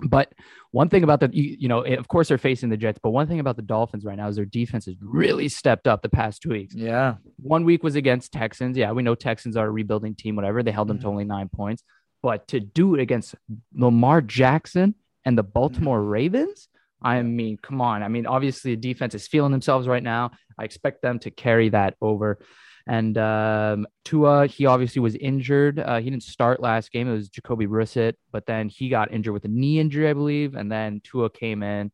But 0.02 0.32
one 0.70 0.88
thing 0.88 1.02
about 1.02 1.20
the, 1.20 1.29
you, 1.31 1.56
you 1.58 1.69
know, 1.69 1.81
of 1.85 2.08
course 2.08 2.29
they're 2.29 2.38
facing 2.38 2.70
the 2.70 2.76
Jets, 2.79 2.99
but 3.02 3.11
one 3.11 3.26
thing 3.26 3.38
about 3.38 3.56
the 3.56 3.62
Dolphins 3.62 4.02
right 4.05 4.17
now 4.17 4.29
is 4.29 4.37
their 4.37 4.47
defense 4.47 4.87
has 4.87 4.94
really 5.02 5.49
stepped 5.50 5.87
up 5.87 6.00
the 6.00 6.08
past 6.08 6.41
two 6.41 6.50
weeks. 6.50 6.75
Yeah. 6.75 7.17
One 7.37 7.64
week 7.64 7.82
was 7.82 7.97
against 7.97 8.32
Texans. 8.32 8.79
Yeah, 8.79 8.93
we 8.93 9.02
know 9.02 9.14
Texans 9.14 9.58
are 9.58 9.67
a 9.67 9.70
rebuilding 9.70 10.14
team, 10.14 10.37
whatever. 10.37 10.62
They 10.62 10.70
held 10.70 10.88
them 10.88 10.99
to 11.00 11.06
Mhm. 11.06 11.11
only 11.11 11.25
nine 11.25 11.50
points. 11.50 11.82
But 12.23 12.49
to 12.49 12.61
do 12.61 12.95
it 12.95 13.00
against 13.00 13.35
Lamar 13.75 14.23
Jackson 14.23 14.95
and 15.26 15.37
the 15.37 15.42
Baltimore 15.42 16.02
Ravens, 16.02 16.69
I 17.02 17.23
mean, 17.23 17.59
come 17.62 17.80
on. 17.80 18.02
I 18.02 18.09
mean, 18.09 18.26
obviously, 18.26 18.75
the 18.75 18.80
defense 18.80 19.14
is 19.14 19.26
feeling 19.26 19.52
themselves 19.52 19.88
right 19.88 20.02
now. 20.02 20.33
I 20.59 20.64
expect 20.64 21.02
them 21.02 21.19
to 21.21 21.30
carry 21.30 21.71
that 21.71 21.95
over. 22.00 22.38
And 22.87 23.16
um, 23.19 23.87
Tua, 24.04 24.47
he 24.47 24.66
obviously 24.66 25.00
was 25.00 25.14
injured. 25.14 25.78
Uh, 25.78 26.00
he 26.00 26.11
didn't 26.11 26.25
start 26.25 26.61
last 26.61 26.90
game. 26.92 27.09
It 27.09 27.12
was 27.12 27.28
Jacoby 27.28 27.66
Brissett, 27.66 28.14
but 28.33 28.47
then 28.47 28.69
he 28.69 28.88
got 28.88 29.12
injured 29.12 29.33
with 29.33 29.45
a 29.45 29.49
knee 29.49 29.78
injury, 29.78 30.09
I 30.09 30.12
believe. 30.12 30.54
And 30.54 30.71
then 30.71 31.00
Tua 31.04 31.30
came 31.30 31.62
in. 31.62 31.92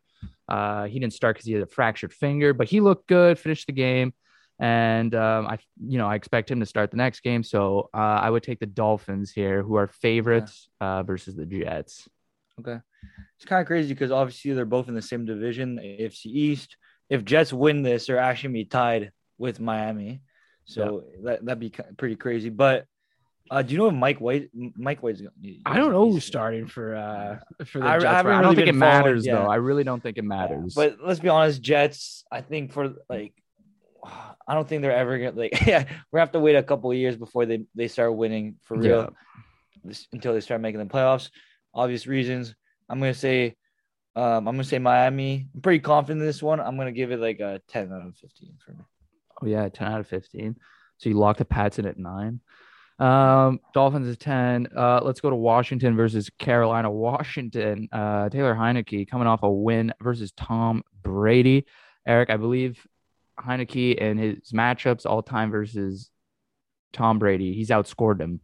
Uh, 0.49 0.85
he 0.85 0.99
didn't 0.99 1.13
start 1.13 1.37
because 1.37 1.47
he 1.47 1.53
had 1.53 1.63
a 1.63 1.67
fractured 1.67 2.13
finger, 2.13 2.55
but 2.55 2.69
he 2.69 2.81
looked 2.81 3.09
good, 3.09 3.39
finished 3.39 3.67
the 3.67 3.73
game. 3.73 4.15
And 4.59 5.15
um, 5.15 5.47
I, 5.47 5.59
you 5.85 5.99
know, 5.99 6.07
I 6.07 6.15
expect 6.15 6.51
him 6.51 6.61
to 6.61 6.67
start 6.67 6.91
the 6.91 6.97
next 6.97 7.21
game. 7.21 7.43
So 7.43 7.91
uh, 7.93 7.99
I 7.99 8.31
would 8.31 8.43
take 8.43 8.59
the 8.59 8.67
Dolphins 8.67 9.33
here, 9.33 9.63
who 9.63 9.75
are 9.75 9.89
favorites 9.89 10.69
uh, 10.81 11.03
versus 11.03 11.35
the 11.37 11.45
Jets. 11.45 12.09
Okay. 12.61 12.79
It's 13.37 13.45
kind 13.45 13.61
of 13.61 13.67
crazy 13.67 13.93
because 13.93 14.11
obviously 14.11 14.53
they're 14.53 14.65
both 14.65 14.89
in 14.89 14.95
the 14.95 15.03
same 15.03 15.25
division, 15.27 15.79
AFC 15.79 16.27
East. 16.27 16.77
If 17.11 17.25
Jets 17.25 17.53
win 17.53 17.83
this, 17.83 18.07
they're 18.07 18.19
actually 18.19 18.53
be 18.55 18.65
tied 18.65 19.13
with 19.39 19.61
Miami. 19.61 20.23
So 20.65 21.05
that 21.25 21.45
that'd 21.45 21.61
be 21.61 21.71
pretty 21.97 22.17
crazy. 22.17 22.49
But 22.51 22.87
uh, 23.51 23.63
do 23.63 23.73
you 23.73 23.79
know 23.79 23.87
if 23.89 23.95
Mike 23.95 24.21
White? 24.21 24.51
Mike 24.55 25.03
White's. 25.03 25.23
I 25.65 25.77
don't 25.77 25.93
know 25.93 26.11
who's 26.11 26.25
starting 26.25 26.67
for 26.67 26.97
uh 26.97 27.39
for 27.67 27.79
the 27.79 27.87
I- 27.87 27.95
I 27.95 27.99
Jets. 27.99 28.05
haven't 28.17 28.33
I, 28.33 28.35
don't 28.43 28.51
really 28.53 28.57
think 28.57 28.69
it 28.69 28.73
matters 28.79 29.25
yeah. 29.25 29.35
though. 29.37 29.47
I 29.49 29.57
really 29.57 29.85
don't 29.85 30.03
think 30.03 30.19
it 30.19 30.25
Yeah, 30.25 30.29
matters. 30.29 30.75
But 30.75 30.97
let's 31.05 31.21
be 31.21 31.29
honest, 31.29 31.63
Jets. 31.63 32.25
I 32.33 32.41
think 32.41 32.73
for 32.73 32.95
like, 33.09 33.35
I 34.05 34.55
don't 34.55 34.67
think 34.69 34.83
they're 34.83 34.97
ever 34.97 35.19
gonna 35.19 35.33
like. 35.33 35.53
Yeah, 35.67 35.85
we 36.11 36.19
have 36.19 36.33
to 36.33 36.41
wait 36.41 36.57
a 36.57 36.63
couple 36.63 36.91
of 36.91 36.97
years 36.97 37.17
before 37.17 37.47
they 37.47 37.65
they 37.75 37.87
start 37.89 38.15
winning 38.17 38.57
for 38.63 38.77
real. 38.77 39.03
Yeah. 39.03 39.09
This, 39.85 40.09
until 40.13 40.33
they 40.35 40.41
start 40.41 40.61
making 40.61 40.81
the 40.81 40.87
playoffs, 40.87 41.31
obvious 41.73 42.09
reasons. 42.09 42.57
I'm 42.89 42.99
gonna 43.01 43.15
say, 43.15 43.57
um, 44.15 44.47
I'm 44.49 44.55
gonna 44.55 44.65
say 44.65 44.79
Miami. 44.79 45.49
I'm 45.55 45.61
pretty 45.61 45.81
confident 45.81 46.21
in 46.21 46.27
this 46.27 46.43
one. 46.43 46.61
I'm 46.61 46.77
gonna 46.77 46.93
give 46.93 47.11
it 47.13 47.21
like 47.21 47.41
a 47.41 47.61
10 47.69 47.93
out 47.93 48.07
of 48.07 48.17
15 48.17 48.55
for 48.65 48.73
me. 48.73 48.79
oh 49.43 49.47
yeah, 49.47 49.69
ten 49.69 49.89
out 49.93 50.01
of 50.01 50.07
fifteen. 50.07 50.57
So 50.99 51.09
you 51.11 51.17
lock 51.17 51.37
the 51.37 51.45
Pats 51.45 51.79
in 51.79 51.87
at 51.87 51.99
nine. 51.99 52.41
Um, 52.99 53.61
Dolphins 53.75 54.07
is 54.07 54.17
ten. 54.17 54.69
Uh, 54.75 55.01
let's 55.03 55.21
go 55.21 55.29
to 55.29 55.37
Washington 55.37 55.97
versus 55.97 56.31
Carolina. 56.39 56.91
Washington. 56.91 57.89
Uh, 57.93 58.31
Taylor 58.31 58.55
Heinicke 58.55 59.09
coming 59.09 59.27
off 59.27 59.43
a 59.43 59.51
win 59.51 59.93
versus 60.03 60.33
Tom 60.33 60.83
Brady. 61.03 61.67
Eric, 62.07 62.31
I 62.31 62.39
believe 62.39 62.87
Heinicke 63.39 64.01
and 64.01 64.19
his 64.19 64.53
matchups 64.53 65.05
all 65.05 65.23
time 65.23 65.51
versus 65.51 66.11
Tom 66.95 67.19
Brady. 67.19 67.53
He's 67.53 67.69
outscored 67.69 68.21
him 68.21 68.41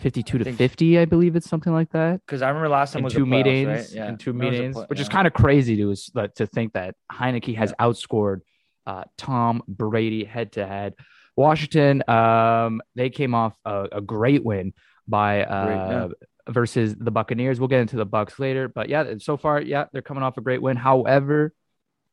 52 0.00 0.38
to 0.38 0.44
think- 0.44 0.56
50, 0.56 0.98
I 0.98 1.04
believe 1.04 1.36
it's 1.36 1.48
something 1.48 1.72
like 1.72 1.90
that. 1.90 2.20
Because 2.26 2.42
I 2.42 2.48
remember 2.48 2.68
last 2.68 2.92
time 2.92 3.00
In 3.00 3.04
was 3.04 3.14
two 3.14 3.24
playoffs, 3.26 3.30
meetings, 3.30 3.68
right? 3.68 3.92
Yeah, 3.92 4.08
in 4.08 4.16
two 4.18 4.32
meetings, 4.32 4.74
play- 4.76 4.86
which 4.86 5.00
is 5.00 5.08
kind 5.08 5.26
of 5.26 5.32
crazy 5.32 5.76
to 5.76 5.92
us 5.92 6.10
to 6.36 6.46
think 6.46 6.72
that 6.72 6.94
Heinicke 7.10 7.56
has 7.56 7.72
outscored 7.80 8.40
uh, 8.86 9.04
Tom 9.16 9.62
Brady 9.68 10.24
head 10.24 10.52
to 10.52 10.66
head. 10.66 10.94
Washington, 11.36 12.02
um, 12.08 12.82
they 12.96 13.10
came 13.10 13.34
off 13.34 13.56
a, 13.64 13.88
a 13.92 14.00
great 14.00 14.44
win 14.44 14.72
by 15.06 15.44
uh, 15.44 16.08
versus 16.48 16.94
the 16.98 17.10
Buccaneers. 17.10 17.60
We'll 17.60 17.68
get 17.68 17.80
into 17.80 17.96
the 17.96 18.04
Bucks 18.04 18.38
later, 18.38 18.68
but 18.68 18.88
yeah, 18.88 19.14
so 19.18 19.36
far, 19.36 19.60
yeah, 19.60 19.84
they're 19.92 20.02
coming 20.02 20.22
off 20.22 20.36
a 20.38 20.40
great 20.40 20.60
win. 20.60 20.76
However, 20.76 21.52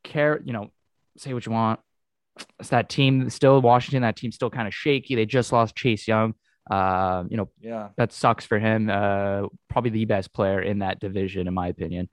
care, 0.04 0.42
you 0.46 0.54
know, 0.54 0.72
say 1.18 1.34
what 1.34 1.46
you 1.46 1.52
want. 1.52 1.80
It's 2.60 2.70
that 2.70 2.90
team 2.90 3.30
still 3.30 3.60
Washington. 3.62 4.04
That 4.04 4.16
team's 4.16 4.36
still 4.36 4.52
kind 4.52 4.68
of 4.68 4.74
shaky. 4.74 5.16
They 5.16 5.26
just 5.26 5.52
lost 5.52 5.76
Chase 5.76 6.08
Young. 6.08 6.36
Uh, 6.70 7.24
you 7.30 7.38
know, 7.38 7.50
Yeah, 7.62 7.90
that 7.98 8.12
sucks 8.12 8.46
for 8.46 8.60
him. 8.60 8.90
Uh, 8.90 9.48
probably 9.70 9.92
the 9.92 10.06
best 10.06 10.34
player 10.34 10.62
in 10.62 10.80
that 10.80 11.00
division, 11.00 11.48
in 11.48 11.54
my 11.54 11.68
opinion. 11.68 12.10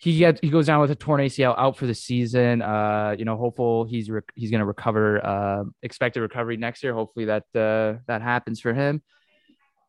He 0.00 0.18
gets 0.18 0.40
he 0.40 0.50
goes 0.50 0.66
down 0.66 0.80
with 0.80 0.90
a 0.90 0.96
torn 0.96 1.20
ACL, 1.20 1.54
out 1.56 1.76
for 1.76 1.86
the 1.86 1.94
season. 1.94 2.60
Uh, 2.60 3.14
you 3.16 3.24
know, 3.24 3.36
hopeful 3.36 3.84
he's 3.84 4.10
re- 4.10 4.20
he's 4.34 4.50
going 4.50 4.60
to 4.60 4.66
recover. 4.66 5.24
Uh, 5.24 5.64
expected 5.82 6.20
recovery 6.22 6.56
next 6.56 6.82
year. 6.82 6.92
Hopefully 6.92 7.26
that 7.26 7.44
uh, 7.54 8.00
that 8.08 8.20
happens 8.20 8.60
for 8.60 8.74
him. 8.74 9.02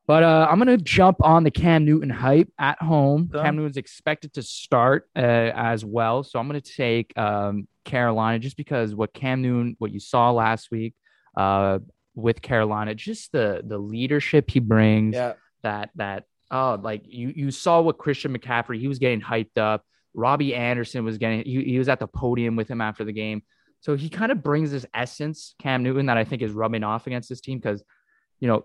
But 0.05 0.23
uh, 0.23 0.47
I'm 0.49 0.59
going 0.59 0.77
to 0.77 0.83
jump 0.83 1.17
on 1.21 1.43
the 1.43 1.51
Cam 1.51 1.85
Newton 1.85 2.09
hype 2.09 2.49
at 2.59 2.81
home. 2.81 3.31
Okay. 3.33 3.43
Cam 3.43 3.55
Newton's 3.55 3.77
expected 3.77 4.33
to 4.33 4.43
start 4.43 5.09
uh, 5.15 5.19
as 5.19 5.85
well, 5.85 6.23
so 6.23 6.39
I'm 6.39 6.47
going 6.47 6.61
to 6.61 6.73
take 6.73 7.17
um, 7.17 7.67
Carolina 7.85 8.37
just 8.39 8.57
because 8.57 8.93
what 8.93 9.13
Cam 9.13 9.41
Newton, 9.41 9.75
what 9.79 9.91
you 9.91 10.01
saw 10.01 10.31
last 10.31 10.71
week 10.71 10.93
uh, 11.37 11.79
with 12.15 12.41
Carolina, 12.41 12.95
just 12.95 13.31
the 13.31 13.61
the 13.65 13.77
leadership 13.77 14.49
he 14.49 14.59
brings 14.59 15.15
yeah, 15.15 15.33
that 15.63 15.89
that 15.95 16.25
oh 16.51 16.79
like 16.81 17.03
you 17.07 17.33
you 17.35 17.51
saw 17.51 17.81
what 17.81 17.97
Christian 17.97 18.37
McCaffrey 18.37 18.79
he 18.79 18.87
was 18.87 18.99
getting 18.99 19.21
hyped 19.21 19.57
up. 19.57 19.83
Robby 20.13 20.53
Anderson 20.53 21.03
was 21.05 21.17
getting 21.17 21.43
he, 21.43 21.63
he 21.63 21.79
was 21.79 21.89
at 21.89 21.99
the 21.99 22.07
podium 22.07 22.55
with 22.55 22.67
him 22.69 22.81
after 22.81 23.03
the 23.03 23.13
game. 23.13 23.41
So 23.79 23.95
he 23.95 24.07
kind 24.09 24.31
of 24.31 24.41
brings 24.41 24.71
this 24.71 24.85
essence, 24.93 25.55
Cam 25.59 25.83
Newton, 25.83 26.05
that 26.05 26.17
I 26.17 26.23
think 26.23 26.41
is 26.41 26.51
rubbing 26.51 26.83
off 26.83 27.05
against 27.07 27.27
this 27.29 27.41
team 27.41 27.57
because 27.59 27.83
you 28.39 28.47
know 28.47 28.63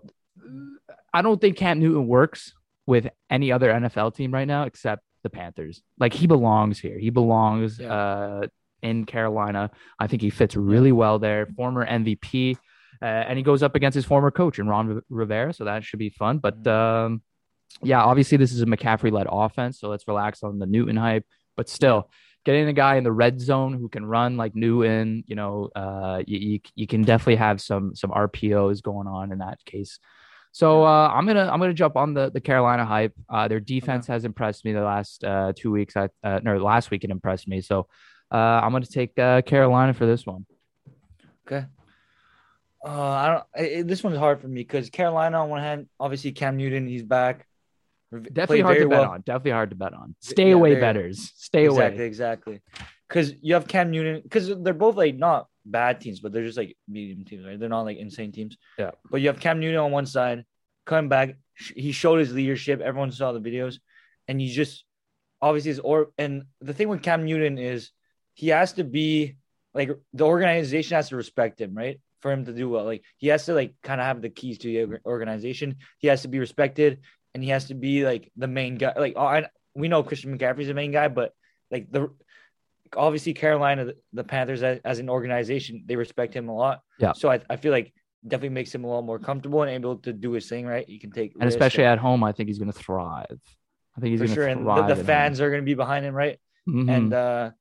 I 1.13 1.21
don't 1.21 1.41
think 1.41 1.57
Cam 1.57 1.79
Newton 1.79 2.07
works 2.07 2.53
with 2.85 3.07
any 3.29 3.51
other 3.51 3.69
NFL 3.71 4.15
team 4.15 4.33
right 4.33 4.47
now 4.47 4.63
except 4.63 5.03
the 5.23 5.29
Panthers. 5.29 5.81
Like 5.99 6.13
he 6.13 6.27
belongs 6.27 6.79
here. 6.79 6.97
He 6.97 7.09
belongs 7.09 7.79
Yeah. 7.79 7.93
uh 7.93 8.47
in 8.81 9.05
Carolina. 9.05 9.71
I 9.99 10.07
think 10.07 10.21
he 10.21 10.29
fits 10.29 10.55
really 10.55 10.93
well 10.93 11.19
there. 11.19 11.47
Former 11.57 11.85
MVP. 11.85 12.55
Uh, 13.01 13.05
and 13.05 13.37
he 13.37 13.43
goes 13.43 13.63
up 13.63 13.75
against 13.75 13.95
his 13.95 14.05
former 14.05 14.31
coach 14.31 14.59
in 14.59 14.67
Ron 14.67 15.01
Rivera, 15.09 15.53
so 15.53 15.65
that 15.65 15.83
should 15.83 15.99
be 15.99 16.09
fun. 16.09 16.39
But 16.39 16.65
um, 16.67 17.21
yeah, 17.81 18.03
obviously 18.03 18.37
this 18.37 18.51
is 18.51 18.61
a 18.61 18.65
McCaffrey-led 18.65 19.27
offense, 19.29 19.79
so 19.79 19.89
let's 19.89 20.07
relax 20.07 20.43
on 20.43 20.59
the 20.59 20.65
Newton 20.65 20.97
hype. 20.97 21.25
But 21.55 21.69
still, 21.69 22.09
getting 22.45 22.67
a 22.67 22.73
guy 22.73 22.95
in 22.95 23.03
the 23.03 23.11
red 23.11 23.39
zone 23.39 23.73
who 23.73 23.89
can 23.89 24.05
run 24.05 24.37
like 24.37 24.55
Newton, 24.55 25.23
you 25.27 25.35
know, 25.35 25.69
uh, 25.75 26.21
you, 26.25 26.39
you 26.39 26.59
you 26.75 26.87
can 26.87 27.03
definitely 27.03 27.37
have 27.37 27.61
some 27.61 27.95
some 27.95 28.11
RPOs 28.11 28.81
going 28.81 29.07
on 29.07 29.31
in 29.31 29.39
that 29.39 29.63
case. 29.65 29.99
So 30.51 30.83
uh, 30.83 31.09
I'm 31.09 31.25
gonna 31.27 31.49
I'm 31.51 31.59
gonna 31.59 31.73
jump 31.73 31.95
on 31.95 32.13
the 32.13 32.31
the 32.31 32.41
Carolina 32.41 32.85
hype. 32.85 33.13
Uh, 33.29 33.47
their 33.47 33.59
defense 33.59 34.07
has 34.07 34.25
impressed 34.25 34.65
me 34.65 34.73
the 34.73 34.81
last 34.81 35.23
uh, 35.23 35.53
two 35.55 35.71
weeks. 35.71 35.95
I 35.95 36.09
uh, 36.23 36.39
no 36.43 36.57
last 36.57 36.91
week 36.91 37.03
it 37.03 37.11
impressed 37.11 37.47
me. 37.47 37.61
So 37.61 37.87
uh, 38.31 38.35
I'm 38.35 38.71
gonna 38.71 38.85
take 38.85 39.17
uh, 39.19 39.41
Carolina 39.43 39.93
for 39.93 40.05
this 40.05 40.25
one. 40.25 40.45
okay. 41.47 41.65
Uh, 42.83 42.89
I 42.89 43.27
don't. 43.27 43.43
I- 43.55 43.77
I- 43.79 43.81
this 43.83 44.03
one's 44.03 44.17
hard 44.17 44.41
for 44.41 44.47
me 44.47 44.61
because 44.61 44.89
Carolina 44.89 45.41
on 45.41 45.49
one 45.49 45.61
hand, 45.61 45.89
obviously 45.99 46.31
Cam 46.31 46.57
Newton, 46.57 46.87
he's 46.87 47.03
back. 47.03 47.45
Definitely 48.11 48.61
hard 48.61 48.77
to 48.79 48.89
bet 48.89 48.99
well. 48.99 49.11
on. 49.11 49.21
Definitely 49.21 49.51
hard 49.51 49.69
to 49.69 49.75
bet 49.75 49.93
on. 49.93 50.15
Stay 50.19 50.49
yeah, 50.49 50.55
away, 50.55 50.79
betters. 50.79 51.31
Stay 51.35 51.65
exactly, 51.65 51.97
away. 51.97 52.07
exactly. 52.07 52.61
Because 53.07 53.33
you 53.41 53.53
have 53.53 53.67
Cam 53.67 53.91
Newton, 53.91 54.21
because 54.23 54.51
they're 54.63 54.73
both 54.73 54.95
like 54.95 55.15
not 55.15 55.47
bad 55.65 56.01
teams, 56.01 56.19
but 56.19 56.31
they're 56.31 56.45
just 56.45 56.57
like 56.57 56.75
medium 56.87 57.25
teams, 57.25 57.45
right? 57.45 57.59
They're 57.59 57.69
not 57.69 57.81
like 57.81 57.97
insane 57.97 58.31
teams. 58.31 58.57
Yeah. 58.77 58.91
But 59.09 59.21
you 59.21 59.27
have 59.27 59.39
Cam 59.39 59.59
Newton 59.59 59.79
on 59.79 59.91
one 59.91 60.05
side, 60.05 60.45
coming 60.85 61.09
back. 61.09 61.35
He 61.55 61.91
showed 61.91 62.19
his 62.19 62.33
leadership. 62.33 62.81
Everyone 62.81 63.11
saw 63.11 63.31
the 63.31 63.41
videos, 63.41 63.79
and 64.27 64.41
you 64.41 64.51
just 64.51 64.85
obviously 65.41 65.71
is 65.71 65.79
or 65.79 66.11
and 66.17 66.43
the 66.61 66.73
thing 66.73 66.89
with 66.89 67.03
Cam 67.03 67.25
Newton 67.25 67.57
is 67.57 67.91
he 68.33 68.47
has 68.47 68.73
to 68.73 68.83
be 68.83 69.35
like 69.73 69.91
the 70.13 70.25
organization 70.25 70.95
has 70.95 71.09
to 71.09 71.15
respect 71.15 71.61
him, 71.61 71.75
right? 71.75 71.99
For 72.21 72.31
him 72.31 72.45
to 72.45 72.53
do 72.53 72.69
well, 72.69 72.83
like 72.83 73.03
he 73.17 73.27
has 73.27 73.45
to 73.45 73.53
like 73.53 73.75
kind 73.81 74.01
of 74.01 74.07
have 74.07 74.21
the 74.21 74.29
keys 74.29 74.57
to 74.59 74.67
the 74.67 74.99
organization. 75.05 75.77
He 75.99 76.07
has 76.09 76.23
to 76.23 76.27
be 76.27 76.39
respected, 76.39 76.99
and 77.33 77.43
he 77.43 77.49
has 77.51 77.65
to 77.65 77.73
be 77.73 78.03
like 78.03 78.31
the 78.35 78.47
main 78.47 78.75
guy. 78.75 78.93
Like 78.97 79.13
oh, 79.15 79.25
I, 79.25 79.45
we 79.73 79.87
know 79.87 80.03
Christian 80.03 80.37
McCaffrey's 80.37 80.67
the 80.67 80.73
main 80.73 80.91
guy, 80.91 81.07
but 81.07 81.33
like 81.71 81.91
the 81.91 82.11
obviously 82.97 83.33
Carolina, 83.33 83.85
the, 83.85 83.95
the 84.13 84.23
Panthers 84.23 84.63
as, 84.63 84.79
as 84.83 84.99
an 84.99 85.09
organization, 85.09 85.83
they 85.85 85.95
respect 85.95 86.33
him 86.33 86.49
a 86.49 86.55
lot. 86.55 86.81
Yeah. 86.99 87.13
So 87.13 87.29
I, 87.31 87.39
I 87.49 87.55
feel 87.55 87.71
like 87.71 87.93
definitely 88.27 88.49
makes 88.49 88.73
him 88.73 88.83
a 88.83 88.87
lot 88.87 89.03
more 89.03 89.19
comfortable 89.19 89.61
and 89.61 89.71
able 89.71 89.97
to 89.97 90.11
do 90.11 90.31
his 90.31 90.49
thing. 90.49 90.65
Right. 90.65 90.85
He 90.87 90.99
can 90.99 91.11
take 91.11 91.35
And 91.39 91.47
especially 91.47 91.85
at 91.85 91.99
home, 91.99 92.23
I 92.23 92.31
think 92.31 92.49
he's 92.49 92.59
gonna 92.59 92.73
thrive. 92.73 93.39
I 93.97 94.01
think 94.01 94.11
he's 94.19 94.29
for 94.29 94.35
sure, 94.35 94.47
and 94.47 94.65
the, 94.65 94.95
the 94.95 95.03
fans 95.03 95.41
are 95.41 95.49
going 95.49 95.61
to 95.61 95.65
be 95.65 95.73
behind 95.73 96.05
him, 96.05 96.13
right? 96.13 96.39
and 96.65 96.89
And 96.89 97.13
uh, 97.13 97.51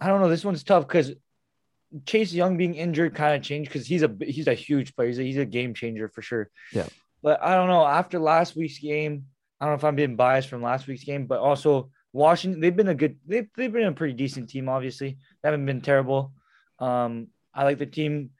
I 0.00 0.08
don't 0.08 0.20
know. 0.20 0.28
This 0.28 0.44
one's 0.44 0.64
tough 0.64 0.88
because 0.88 1.12
Chase 2.06 2.32
Young 2.32 2.56
being 2.56 2.74
injured 2.74 3.14
kind 3.14 3.34
of 3.36 3.42
changed 3.42 3.70
because 3.70 3.86
he's 3.86 4.02
a 4.02 4.10
he's 4.20 4.48
a 4.48 4.54
huge 4.54 4.94
player. 4.94 5.08
He's 5.08 5.18
a, 5.18 5.22
he's 5.22 5.36
a 5.38 5.44
game 5.44 5.74
changer 5.74 6.08
for 6.08 6.22
sure. 6.22 6.50
Yeah. 6.72 6.86
But 7.22 7.42
I 7.42 7.54
don't 7.54 7.68
know. 7.68 7.84
After 7.86 8.18
last 8.18 8.56
week's 8.56 8.78
game, 8.78 9.26
I 9.60 9.64
don't 9.66 9.72
know 9.72 9.76
if 9.76 9.84
I'm 9.84 9.96
being 9.96 10.16
biased 10.16 10.48
from 10.48 10.62
last 10.62 10.86
week's 10.86 11.04
game, 11.04 11.26
but 11.26 11.38
also 11.38 11.90
Washington. 12.12 12.60
They've 12.60 12.74
been 12.74 12.88
a 12.88 12.94
good. 12.94 13.18
They've 13.26 13.48
they've 13.56 13.72
been 13.72 13.84
a 13.86 13.92
pretty 13.92 14.14
decent 14.14 14.50
team. 14.50 14.68
Obviously, 14.68 15.18
they 15.42 15.48
haven't 15.48 15.66
been 15.66 15.80
terrible. 15.80 16.32
Um, 16.78 17.28
I 17.54 17.64
like 17.64 17.78
the 17.78 17.86
team. 17.86 18.30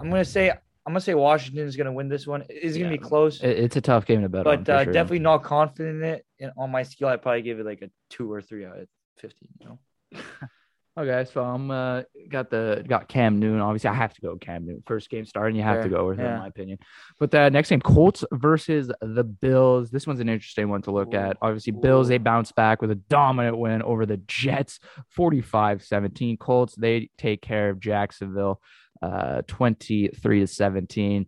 I'm 0.00 0.10
gonna 0.10 0.24
say 0.24 0.50
I'm 0.50 0.58
gonna 0.86 1.00
say 1.00 1.14
Washington 1.14 1.66
is 1.66 1.76
gonna 1.76 1.92
win 1.92 2.08
this 2.08 2.26
one. 2.26 2.44
It's 2.48 2.76
gonna 2.76 2.90
Yeah. 2.90 2.96
be 2.96 2.98
close, 2.98 3.40
it's 3.42 3.76
a 3.76 3.80
tough 3.80 4.06
game 4.06 4.22
to 4.22 4.28
bet 4.28 4.46
on. 4.46 4.64
but 4.64 4.66
for 4.66 4.72
uh, 4.72 4.84
sure. 4.84 4.92
definitely 4.92 5.20
not 5.20 5.44
confident 5.44 6.02
in 6.02 6.08
it. 6.08 6.26
And 6.40 6.52
on 6.56 6.70
my 6.70 6.82
skill, 6.82 7.08
I'd 7.08 7.22
probably 7.22 7.42
give 7.42 7.60
it 7.60 7.66
like 7.66 7.82
a 7.82 7.90
two 8.10 8.32
or 8.32 8.42
three 8.42 8.64
out 8.64 8.78
of 8.78 8.88
fifteen. 9.18 9.50
You 9.60 9.66
know. 9.68 10.20
Okay, 10.98 11.24
so 11.32 11.42
I'm 11.42 11.70
uh 11.70 12.02
got 12.28 12.50
the 12.50 12.84
got 12.86 13.08
Cam 13.08 13.38
Newton. 13.38 13.60
Obviously, 13.60 13.88
I 13.88 13.94
have 13.94 14.12
to 14.12 14.20
go 14.20 14.36
Cam 14.36 14.66
Newton. 14.66 14.82
First 14.86 15.08
game 15.08 15.24
starting, 15.24 15.56
you 15.56 15.62
have 15.62 15.82
to 15.82 15.88
go 15.88 16.06
with 16.08 16.20
it, 16.20 16.26
in 16.26 16.38
my 16.38 16.48
opinion. 16.48 16.78
But 17.18 17.30
the 17.30 17.48
next 17.48 17.70
game, 17.70 17.80
Colts 17.80 18.24
versus 18.30 18.92
the 19.00 19.24
Bills. 19.24 19.90
This 19.90 20.06
one's 20.06 20.20
an 20.20 20.28
interesting 20.28 20.68
one 20.68 20.82
to 20.82 20.90
look 20.90 21.14
at. 21.14 21.38
Obviously, 21.40 21.72
Bills 21.72 22.08
they 22.08 22.18
bounce 22.18 22.52
back 22.52 22.82
with 22.82 22.90
a 22.90 22.96
dominant 22.96 23.56
win 23.56 23.80
over 23.80 24.04
the 24.04 24.18
Jets, 24.18 24.80
45-17. 25.16 26.38
Colts 26.38 26.74
they 26.74 27.08
take 27.16 27.40
care 27.40 27.70
of 27.70 27.80
Jacksonville, 27.80 28.60
uh, 29.00 29.40
23 29.46 30.40
to 30.40 30.46
17. 30.46 31.26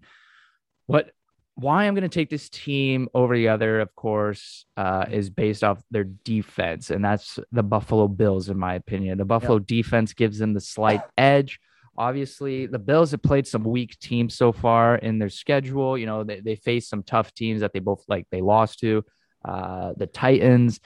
What 0.86 1.10
why 1.56 1.84
I'm 1.84 1.94
going 1.94 2.02
to 2.02 2.08
take 2.08 2.30
this 2.30 2.48
team 2.48 3.08
over 3.14 3.36
the 3.36 3.48
other, 3.48 3.80
of 3.80 3.94
course, 3.94 4.66
uh, 4.76 5.06
is 5.10 5.30
based 5.30 5.62
off 5.62 5.82
their 5.90 6.04
defense, 6.04 6.90
and 6.90 7.04
that's 7.04 7.38
the 7.52 7.62
Buffalo 7.62 8.08
Bills, 8.08 8.48
in 8.48 8.58
my 8.58 8.74
opinion. 8.74 9.18
The 9.18 9.24
Buffalo 9.24 9.60
defense 9.60 10.12
gives 10.14 10.38
them 10.38 10.52
the 10.52 10.60
slight 10.60 11.02
edge. 11.16 11.60
Obviously, 11.96 12.66
the 12.66 12.80
Bills 12.80 13.12
have 13.12 13.22
played 13.22 13.46
some 13.46 13.62
weak 13.62 13.96
teams 14.00 14.34
so 14.34 14.50
far 14.50 14.96
in 14.96 15.20
their 15.20 15.28
schedule. 15.28 15.96
You 15.96 16.06
know, 16.06 16.24
they, 16.24 16.40
they 16.40 16.56
faced 16.56 16.90
some 16.90 17.04
tough 17.04 17.32
teams 17.34 17.60
that 17.60 17.72
they 17.72 17.78
both 17.78 18.04
like 18.08 18.26
they 18.30 18.40
lost 18.40 18.80
to. 18.80 19.04
Uh, 19.44 19.92
the 19.96 20.06
Titans. 20.06 20.80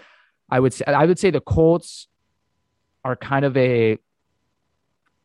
I 0.51 0.61
would 0.61 0.75
say 0.75 0.85
I 0.87 1.07
would 1.07 1.19
say 1.19 1.31
the 1.31 1.41
Colts 1.41 2.09
are 3.05 3.17
kind 3.17 3.45
of 3.45 3.57
a 3.57 3.99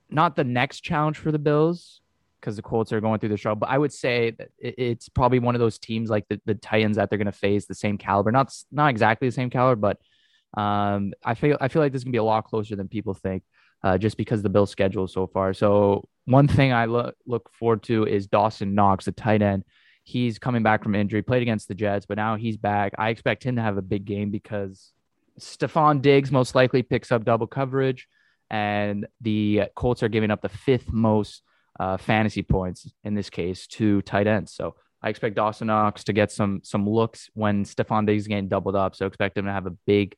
not 0.10 0.36
the 0.36 0.44
next 0.44 0.82
challenge 0.82 1.18
for 1.18 1.32
the 1.32 1.40
Bills 1.40 2.00
because 2.44 2.58
the 2.58 2.62
Colts 2.62 2.92
are 2.92 3.00
going 3.00 3.20
through 3.20 3.30
the 3.30 3.38
struggle. 3.38 3.60
But 3.60 3.70
I 3.70 3.78
would 3.78 3.94
say 3.94 4.32
that 4.32 4.50
it's 4.60 5.08
probably 5.08 5.40
one 5.40 5.56
of 5.56 5.60
those 5.60 5.80
teams 5.80 6.10
like 6.10 6.28
the, 6.28 6.42
the 6.46 6.56
Titans 6.56 6.98
that 6.98 7.10
they're 7.10 7.18
going 7.18 7.26
to 7.26 7.32
face 7.32 7.66
the 7.66 7.74
same 7.74 7.98
caliber, 7.98 8.32
not 8.32 8.54
not 8.72 8.90
exactly 8.90 9.30
the 9.30 9.32
same 9.32 9.50
caliber, 9.50 9.80
but 9.80 10.62
um, 10.62 11.14
I 11.24 11.36
feel 11.36 11.58
I 11.62 11.70
feel 11.70 11.82
like 11.82 11.94
this 11.94 12.02
is 12.02 12.04
gonna 12.04 12.12
be 12.12 12.18
a 12.18 12.24
lot 12.24 12.44
closer 12.44 12.76
than 12.76 12.90
people 12.90 13.14
think, 13.14 13.44
uh, 13.82 13.98
just 13.98 14.18
because 14.18 14.42
the 14.42 14.50
Bills' 14.50 14.70
schedule 14.70 15.08
so 15.08 15.26
far. 15.26 15.54
So 15.54 16.08
one 16.26 16.48
thing 16.48 16.74
I 16.74 16.86
look 16.86 17.16
look 17.26 17.50
forward 17.54 17.84
to 17.84 18.06
is 18.06 18.28
Dawson 18.28 18.76
Knox, 18.76 19.06
the 19.06 19.14
tight 19.14 19.42
end. 19.42 19.64
He's 20.04 20.38
coming 20.38 20.64
back 20.64 20.84
from 20.84 20.96
injury, 20.96 21.22
played 21.22 21.44
against 21.44 21.70
the 21.70 21.76
Jets, 21.76 22.06
but 22.06 22.18
now 22.18 22.36
he's 22.36 22.58
back. 22.58 22.92
I 22.98 23.10
expect 23.10 23.44
him 23.44 23.56
to 23.56 23.62
have 23.62 23.78
a 23.78 23.82
big 23.82 24.04
game 24.04 24.32
because 24.32 24.92
Stefon 25.40 26.02
Diggs 26.02 26.30
most 26.30 26.56
likely 26.56 26.84
picks 26.84 27.10
up 27.10 27.24
double 27.24 27.48
coverage, 27.48 28.08
and 28.50 29.08
the 29.22 29.64
Colts 29.76 30.04
are 30.04 30.10
giving 30.10 30.30
up 30.30 30.42
the 30.42 30.50
fifth 30.50 30.92
most 30.92 31.42
uh, 31.80 31.98
fantasy 31.98 32.44
points 32.44 32.92
in 33.04 33.16
this 33.16 33.30
case 33.30 33.68
to 33.68 34.02
tight 34.04 34.28
ends. 34.28 34.54
So 34.54 34.76
I 35.02 35.10
expect 35.10 35.36
Dawson 35.36 35.68
Knox 35.68 36.06
to 36.06 36.14
get 36.14 36.32
some 36.32 36.62
some 36.64 36.90
looks 36.90 37.30
when 37.34 37.66
Stefon 37.66 38.06
Diggs 38.06 38.24
is 38.24 38.28
getting 38.28 38.48
doubled 38.48 38.76
up. 38.76 38.96
So 38.96 39.06
expect 39.06 39.38
him 39.38 39.46
to 39.46 39.52
have 39.52 39.66
a 39.66 39.76
big 39.86 40.16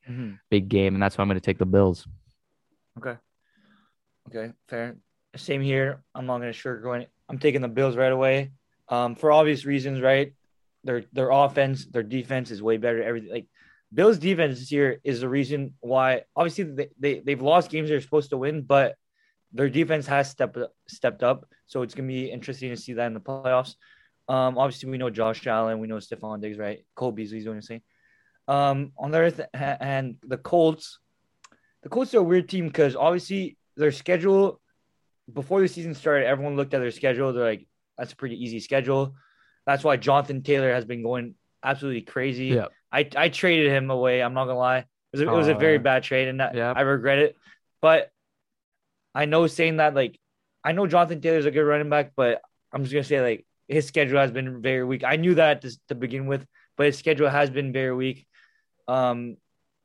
big 0.50 0.68
game, 0.68 0.94
and 0.94 1.02
that's 1.02 1.18
why 1.18 1.22
I'm 1.22 1.28
going 1.28 1.40
to 1.40 1.44
take 1.44 1.58
the 1.58 1.66
Bills. 1.66 2.06
Okay. 2.98 3.16
Okay, 4.28 4.52
fair. 4.68 4.96
Same 5.36 5.60
here. 5.60 6.02
I'm 6.14 6.26
not 6.26 6.38
gonna 6.38 6.52
sugarcoat 6.52 6.82
Going. 6.82 7.06
I'm 7.28 7.38
taking 7.38 7.60
the 7.60 7.68
Bills 7.68 7.96
right 7.96 8.12
away. 8.12 8.52
Um, 8.88 9.16
for 9.16 9.32
obvious 9.32 9.64
reasons, 9.64 10.00
right? 10.00 10.32
Their 10.84 11.04
their 11.12 11.30
offense, 11.30 11.86
their 11.86 12.02
defense 12.02 12.50
is 12.50 12.62
way 12.62 12.76
better. 12.76 13.02
Everything 13.02 13.30
like 13.30 13.46
Bills 13.92 14.18
defense 14.18 14.58
this 14.58 14.72
year 14.72 15.00
is 15.04 15.20
the 15.20 15.28
reason 15.28 15.74
why. 15.80 16.22
Obviously, 16.34 16.64
they, 16.64 16.88
they 16.98 17.20
they've 17.20 17.42
lost 17.42 17.70
games 17.70 17.88
they're 17.88 18.00
supposed 18.00 18.30
to 18.30 18.36
win, 18.36 18.62
but 18.62 18.96
their 19.52 19.68
defense 19.68 20.06
has 20.06 20.30
stepped 20.30 20.58
stepped 20.88 21.22
up. 21.22 21.46
So 21.66 21.82
it's 21.82 21.94
gonna 21.94 22.08
be 22.08 22.30
interesting 22.30 22.70
to 22.70 22.76
see 22.76 22.94
that 22.94 23.06
in 23.06 23.14
the 23.14 23.20
playoffs. 23.20 23.74
Um, 24.28 24.58
obviously, 24.58 24.90
we 24.90 24.98
know 24.98 25.10
Josh 25.10 25.46
Allen, 25.46 25.78
we 25.78 25.86
know 25.86 25.96
Stefon 25.96 26.40
Diggs, 26.40 26.58
right? 26.58 26.84
Cole 26.94 27.12
Beasley's 27.12 27.44
doing 27.44 27.56
the 27.56 27.62
same. 27.62 27.82
Um, 28.48 28.92
on 28.98 29.10
the 29.10 29.26
other 29.26 29.48
hand, 29.54 30.16
the 30.26 30.36
Colts, 30.36 30.98
the 31.82 31.88
Colts 31.88 32.14
are 32.14 32.18
a 32.18 32.22
weird 32.22 32.48
team 32.48 32.66
because 32.66 32.96
obviously 32.96 33.56
their 33.76 33.92
schedule 33.92 34.60
before 35.32 35.60
the 35.60 35.68
season 35.68 35.94
started, 35.94 36.26
everyone 36.26 36.56
looked 36.56 36.74
at 36.74 36.80
their 36.80 36.90
schedule. 36.90 37.32
They're 37.32 37.44
like, 37.44 37.66
that's 37.98 38.12
a 38.12 38.16
pretty 38.16 38.42
easy 38.42 38.60
schedule. 38.60 39.14
That's 39.66 39.82
why 39.82 39.96
Jonathan 39.96 40.42
Taylor 40.42 40.72
has 40.72 40.84
been 40.84 41.02
going 41.02 41.34
absolutely 41.64 42.02
crazy. 42.02 42.46
Yeah. 42.46 42.66
I, 42.92 43.08
I 43.16 43.28
traded 43.28 43.70
him 43.70 43.90
away. 43.90 44.22
I'm 44.22 44.34
not 44.34 44.44
gonna 44.46 44.58
lie. 44.58 44.78
It 44.78 44.86
was 45.12 45.20
a, 45.20 45.28
it 45.28 45.32
was 45.32 45.48
a 45.48 45.54
very 45.54 45.76
Oh, 45.76 45.80
bad 45.80 46.02
trade, 46.02 46.28
and 46.28 46.40
that, 46.40 46.54
yeah. 46.54 46.72
I 46.74 46.82
regret 46.82 47.18
it. 47.18 47.36
But 47.80 48.10
I 49.16 49.24
know 49.24 49.46
saying 49.46 49.76
that 49.78 49.94
like 49.94 50.18
I 50.62 50.72
know 50.72 50.86
Jonathan 50.86 51.20
Taylor's 51.20 51.46
a 51.46 51.50
good 51.50 51.62
running 51.72 51.88
back, 51.90 52.12
but 52.16 52.40
I'm 52.72 52.82
just 52.82 52.92
gonna 52.92 53.04
say 53.04 53.20
like 53.20 53.46
his 53.68 53.86
schedule 53.86 54.18
has 54.20 54.30
been 54.30 54.60
very 54.62 54.84
weak. 54.84 55.02
I 55.04 55.16
knew 55.16 55.34
that 55.36 55.62
to, 55.62 55.70
to 55.88 55.94
begin 55.94 56.26
with, 56.26 56.46
but 56.76 56.86
his 56.86 56.98
schedule 56.98 57.28
has 57.28 57.48
been 57.50 57.72
very 57.72 57.94
weak. 57.94 58.26
Um, 58.88 59.36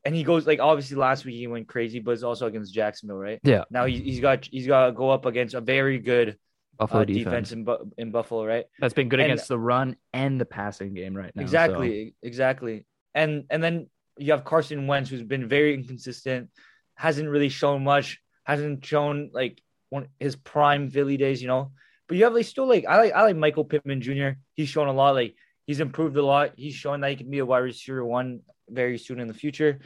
and 0.03 0.15
he 0.15 0.23
goes 0.23 0.45
like 0.47 0.59
obviously 0.59 0.97
last 0.97 1.25
week 1.25 1.35
he 1.35 1.47
went 1.47 1.67
crazy, 1.67 1.99
but 1.99 2.11
it's 2.11 2.23
also 2.23 2.47
against 2.47 2.73
Jacksonville, 2.73 3.17
right? 3.17 3.39
Yeah. 3.43 3.63
Now 3.69 3.85
he, 3.85 3.99
he's 3.99 4.19
got 4.19 4.45
he's 4.45 4.67
got 4.67 4.87
to 4.87 4.91
go 4.91 5.09
up 5.11 5.25
against 5.25 5.53
a 5.55 5.61
very 5.61 5.99
good 5.99 6.37
Buffalo 6.77 7.01
uh, 7.03 7.05
defense. 7.05 7.23
defense 7.25 7.51
in, 7.51 7.63
Bu- 7.63 7.91
in 7.97 8.11
Buffalo, 8.11 8.45
right? 8.45 8.65
That's 8.79 8.93
been 8.93 9.09
good 9.09 9.19
And- 9.19 9.31
against 9.31 9.47
the 9.47 9.59
run 9.59 9.95
and 10.13 10.41
the 10.41 10.45
passing 10.45 10.93
game 10.93 11.15
right 11.15 11.31
now. 11.35 11.41
so- 11.41 11.43
Exactly, 11.43 12.15
exactly. 12.23 12.85
And 13.13 13.45
and 13.49 13.63
then 13.63 13.89
you 14.17 14.31
have 14.33 14.43
Carson 14.43 14.87
Wentz, 14.87 15.09
who's 15.09 15.23
been 15.23 15.47
very 15.47 15.73
inconsistent, 15.73 16.49
hasn't 16.95 17.29
really 17.29 17.49
shown 17.49 17.83
much, 17.83 18.19
hasn't 18.51 18.85
shown 18.85 19.31
like 19.33 19.61
one 19.89 20.07
his 20.19 20.35
prime 20.35 20.89
Philly 20.89 21.17
days, 21.17 21.41
you 21.41 21.47
know. 21.47 21.71
But 22.07 22.17
you 22.17 22.23
have 22.25 22.33
like 22.33 22.45
still 22.45 22.67
like 22.67 22.85
I 22.85 22.97
like 22.97 23.13
I 23.13 23.23
like 23.23 23.35
Michael 23.35 23.65
Pittman 23.65 24.01
Jr. 24.01 24.31
He's 24.55 24.69
shown 24.69 24.87
a 24.87 24.93
lot. 24.93 25.15
Like 25.15 25.35
he's 25.65 25.79
improved 25.79 26.17
a 26.17 26.25
lot. 26.25 26.53
He's 26.57 26.73
shown 26.75 27.01
that 27.01 27.09
he 27.09 27.15
can 27.15 27.29
be 27.29 27.39
a 27.39 27.45
wide 27.45 27.59
receiver 27.59 28.03
one 28.05 28.41
very 28.69 28.97
soon 28.97 29.19
in 29.19 29.27
the 29.27 29.33
future. 29.33 29.79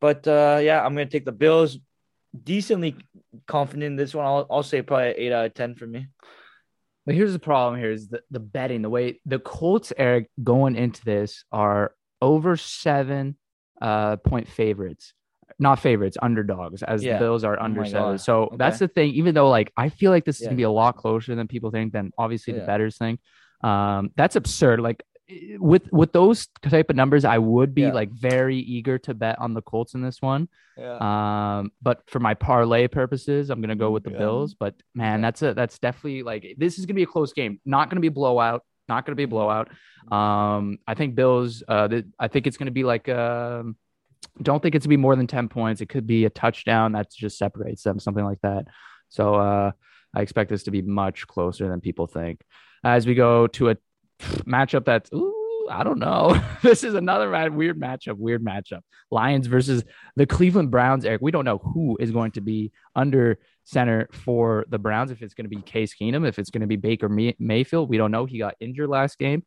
But 0.00 0.26
uh 0.26 0.60
yeah, 0.62 0.84
I'm 0.84 0.94
gonna 0.94 1.06
take 1.06 1.24
the 1.24 1.32
Bills. 1.32 1.78
Decently 2.34 2.96
confident 3.46 3.84
in 3.84 3.96
this 3.96 4.14
one. 4.14 4.24
I'll, 4.24 4.46
I'll 4.50 4.62
say 4.62 4.80
probably 4.80 5.08
eight 5.08 5.32
out 5.32 5.44
of 5.44 5.54
ten 5.54 5.74
for 5.74 5.86
me. 5.86 6.08
But 7.04 7.14
here's 7.14 7.32
the 7.32 7.38
problem 7.38 7.78
here 7.78 7.90
is 7.90 8.08
the, 8.08 8.22
the 8.30 8.40
betting, 8.40 8.82
the 8.82 8.88
way 8.88 9.20
the 9.26 9.38
Colts, 9.38 9.92
Eric, 9.96 10.30
going 10.42 10.76
into 10.76 11.04
this 11.04 11.44
are 11.50 11.94
over 12.22 12.56
seven 12.56 13.36
uh, 13.80 14.16
point 14.16 14.48
favorites. 14.48 15.12
Not 15.58 15.78
favorites, 15.80 16.16
underdogs, 16.20 16.82
as 16.82 17.02
Yeah. 17.04 17.14
the 17.14 17.18
Bills 17.20 17.44
are 17.44 17.58
Oh 17.60 17.64
under 17.64 17.80
my 17.82 17.86
seven. 17.88 18.10
God. 18.12 18.20
So 18.20 18.42
Okay. 18.44 18.56
that's 18.56 18.78
the 18.78 18.88
thing. 18.88 19.10
Even 19.14 19.34
though, 19.34 19.48
like, 19.48 19.72
I 19.76 19.88
feel 19.88 20.10
like 20.10 20.24
this 20.24 20.36
is 20.36 20.42
Yeah. 20.42 20.48
gonna 20.48 20.56
be 20.56 20.62
a 20.64 20.70
lot 20.70 20.96
closer 20.96 21.34
than 21.34 21.48
people 21.48 21.70
think, 21.70 21.92
than 21.92 22.12
obviously 22.18 22.52
the 22.54 22.60
betters 22.66 22.96
think. 22.98 23.20
Um, 23.62 24.10
that's 24.16 24.36
absurd. 24.36 24.80
Like 24.80 25.02
with 25.58 25.90
with 25.92 26.12
those 26.12 26.48
type 26.62 26.90
of 26.90 26.96
numbers, 26.96 27.24
I 27.24 27.38
would 27.38 27.74
be 27.74 27.82
Yeah. 27.82 27.92
like 27.92 28.10
very 28.10 28.56
eager 28.58 28.98
to 28.98 29.14
bet 29.14 29.38
on 29.38 29.54
the 29.54 29.62
Colts 29.62 29.94
in 29.94 30.02
this 30.02 30.20
one. 30.20 30.48
Yeah. 30.76 30.96
Um, 31.58 31.70
but 31.80 32.02
for 32.10 32.18
my 32.18 32.34
parlay 32.34 32.88
purposes, 32.88 33.48
I'm 33.48 33.60
gonna 33.60 33.76
go 33.76 33.90
with 33.92 34.02
the 34.04 34.10
Yeah. 34.10 34.18
Bills. 34.18 34.54
But 34.54 34.74
man, 34.94 35.20
Yeah. 35.20 35.26
that's 35.26 35.42
a 35.42 35.54
that's 35.54 35.78
definitely 35.78 36.22
like 36.22 36.54
this 36.58 36.78
is 36.78 36.86
gonna 36.86 36.96
be 36.96 37.02
a 37.04 37.06
close 37.06 37.32
game. 37.32 37.60
Not 37.64 37.88
gonna 37.88 38.00
be 38.00 38.08
a 38.08 38.12
blowout. 38.12 38.62
Not 38.88 39.06
gonna 39.06 39.16
be 39.16 39.22
a 39.22 39.28
blowout. 39.28 39.68
Um, 40.10 40.78
I 40.86 40.94
think 40.94 41.14
Bills. 41.14 41.62
Uh, 41.66 41.88
th- 41.88 42.04
I 42.18 42.28
think 42.28 42.46
it's 42.46 42.56
gonna 42.56 42.70
be 42.72 42.84
like 42.84 43.08
um, 43.08 43.76
don't 44.40 44.62
think 44.62 44.74
it's 44.74 44.86
gonna 44.86 44.92
be 44.92 44.96
more 44.98 45.16
than 45.16 45.26
ten 45.26 45.48
points. 45.48 45.80
It 45.80 45.88
could 45.88 46.06
be 46.06 46.24
a 46.24 46.30
touchdown 46.30 46.92
that 46.92 47.12
just 47.12 47.38
separates 47.38 47.82
them, 47.82 47.98
something 47.98 48.24
like 48.24 48.40
that. 48.42 48.66
So 49.08 49.34
uh, 49.34 49.72
I 50.14 50.20
expect 50.20 50.50
this 50.50 50.64
to 50.64 50.70
be 50.70 50.82
much 50.82 51.26
closer 51.26 51.68
than 51.68 51.80
people 51.80 52.06
think. 52.06 52.40
As 52.84 53.06
we 53.06 53.14
go 53.14 53.46
to 53.48 53.70
a 53.70 53.76
matchup 54.46 54.84
that's 54.84 55.12
ooh, 55.12 55.42
I 55.70 55.84
don't 55.84 55.98
know. 55.98 56.40
this 56.62 56.84
is 56.84 56.94
another 56.94 57.30
weird 57.50 57.78
matchup. 57.78 58.16
Weird 58.16 58.44
matchup. 58.44 58.80
Lions 59.10 59.46
versus 59.46 59.84
the 60.16 60.26
Cleveland 60.26 60.70
Browns, 60.70 61.04
Eric. 61.04 61.22
We 61.22 61.30
don't 61.30 61.44
know 61.44 61.58
who 61.58 61.96
is 62.00 62.10
going 62.10 62.32
to 62.32 62.40
be 62.40 62.72
under 62.94 63.38
center 63.64 64.08
for 64.12 64.64
the 64.68 64.78
Browns. 64.78 65.10
If 65.10 65.22
it's 65.22 65.34
going 65.34 65.48
to 65.48 65.54
be 65.54 65.62
Case 65.62 65.94
Keenum, 65.94 66.26
if 66.26 66.38
it's 66.38 66.50
going 66.50 66.62
to 66.62 66.66
be 66.66 66.76
Baker 66.76 67.08
May- 67.08 67.36
Mayfield, 67.38 67.88
we 67.88 67.98
don't 67.98 68.10
know. 68.10 68.26
He 68.26 68.38
got 68.38 68.54
injured 68.60 68.88
last 68.88 69.18
game. 69.18 69.44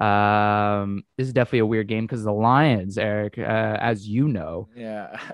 Um, 0.00 1.02
this 1.16 1.26
is 1.26 1.32
definitely 1.32 1.60
a 1.60 1.66
weird 1.66 1.88
game 1.88 2.04
because 2.04 2.24
the 2.24 2.32
Lions, 2.32 2.98
Eric, 2.98 3.38
uh, 3.38 3.42
as 3.42 4.06
you 4.06 4.28
know, 4.28 4.68
Yeah. 4.74 5.18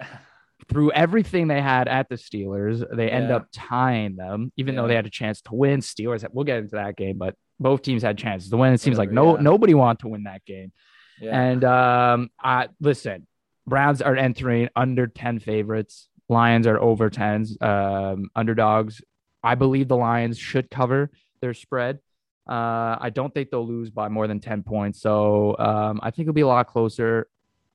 through 0.68 0.92
everything 0.92 1.48
they 1.48 1.60
had 1.60 1.88
at 1.88 2.08
the 2.08 2.14
Steelers, 2.14 2.84
they 2.96 3.10
end 3.10 3.30
up 3.30 3.48
tying 3.52 4.16
them, 4.16 4.52
even 4.56 4.76
though 4.76 4.86
they 4.86 4.94
had 4.94 5.06
a 5.06 5.10
chance 5.10 5.40
to 5.42 5.54
win. 5.54 5.80
Steelers, 5.80 6.24
we'll 6.32 6.44
get 6.44 6.58
into 6.58 6.76
that 6.76 6.96
game, 6.96 7.18
but 7.18 7.34
both 7.58 7.82
teams 7.82 8.02
had 8.02 8.16
chances 8.16 8.48
to 8.50 8.56
win. 8.56 8.72
It 8.72 8.80
seems 8.80 8.96
like 8.96 9.10
no 9.10 9.36
yeah. 9.36 9.42
nobody 9.42 9.74
wanted 9.74 10.00
to 10.00 10.08
win 10.08 10.24
that 10.24 10.44
game. 10.44 10.72
yeah. 11.20 11.38
And 11.38 11.64
um, 11.64 12.30
I 12.40 12.68
listen, 12.80 13.26
Browns 13.66 14.02
are 14.02 14.16
entering 14.16 14.68
under 14.74 15.06
10 15.06 15.40
favorites. 15.40 16.08
Lions 16.28 16.66
are 16.66 16.80
over 16.80 17.10
10s, 17.10 17.60
um, 17.62 18.30
underdogs. 18.34 19.02
I 19.42 19.54
believe 19.56 19.88
the 19.88 19.96
Lions 19.96 20.38
should 20.38 20.70
cover 20.70 21.10
their 21.40 21.54
spread. 21.54 21.98
Uh, 22.48 22.96
I 23.00 23.10
don't 23.14 23.32
think 23.32 23.50
they'll 23.50 23.66
lose 23.66 23.90
by 23.90 24.08
more 24.08 24.26
than 24.26 24.40
10 24.40 24.62
points. 24.64 25.00
So 25.00 25.56
um, 25.58 26.00
I 26.02 26.10
think 26.10 26.26
it'll 26.26 26.34
be 26.34 26.40
a 26.40 26.46
lot 26.46 26.66
closer. 26.66 27.28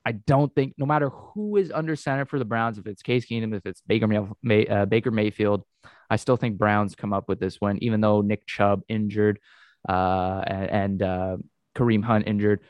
I 0.05 0.11
don't 0.13 0.53
think, 0.55 0.73
no 0.77 0.85
matter 0.85 1.09
who 1.09 1.57
is 1.57 1.71
under 1.71 1.95
center 1.95 2.25
for 2.25 2.39
the 2.39 2.45
Browns, 2.45 2.77
if 2.77 2.85
it's 2.87 3.01
Case 3.01 3.25
Keenum, 3.25 3.53
if 3.55 3.65
it's 3.65 3.81
Baker, 3.87 4.07
May, 4.07 4.19
May, 4.43 4.67
uh, 4.67 4.85
Baker 4.85 5.11
Mayfield, 5.11 5.63
I 6.09 6.15
still 6.17 6.37
think 6.37 6.57
Browns 6.57 6.95
come 6.95 7.13
up 7.13 7.27
with 7.27 7.39
this 7.39 7.59
one, 7.59 7.77
even 7.81 8.01
though 8.01 8.21
Nick 8.21 8.45
Chubb 8.45 8.81
injured 8.87 9.39
uh, 9.87 10.43
and, 10.45 11.01
uh, 11.01 11.37
Kareem 11.75 12.03
Hunt 12.03 12.27
injured 12.27 12.61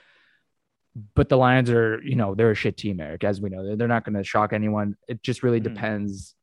but 1.13 1.29
the 1.29 1.37
Lions 1.37 1.69
are, 1.69 2.01
you 2.01 2.15
know, 2.15 2.33
they're 2.33 2.49
a 2.49 2.55
shit 2.55 2.75
team, 2.75 2.99
Eric, 2.99 3.23
as 3.23 3.39
we 3.39 3.51
know. 3.51 3.63
They're, 3.63 3.75
they're 3.75 3.87
not 3.87 4.03
going 4.03 4.15
to 4.15 4.23
shock 4.23 4.51
anyone. 4.51 4.95
It 5.07 5.21
just 5.21 5.43
really 5.43 5.59
Mhm. 5.59 5.65
depends. 5.65 6.33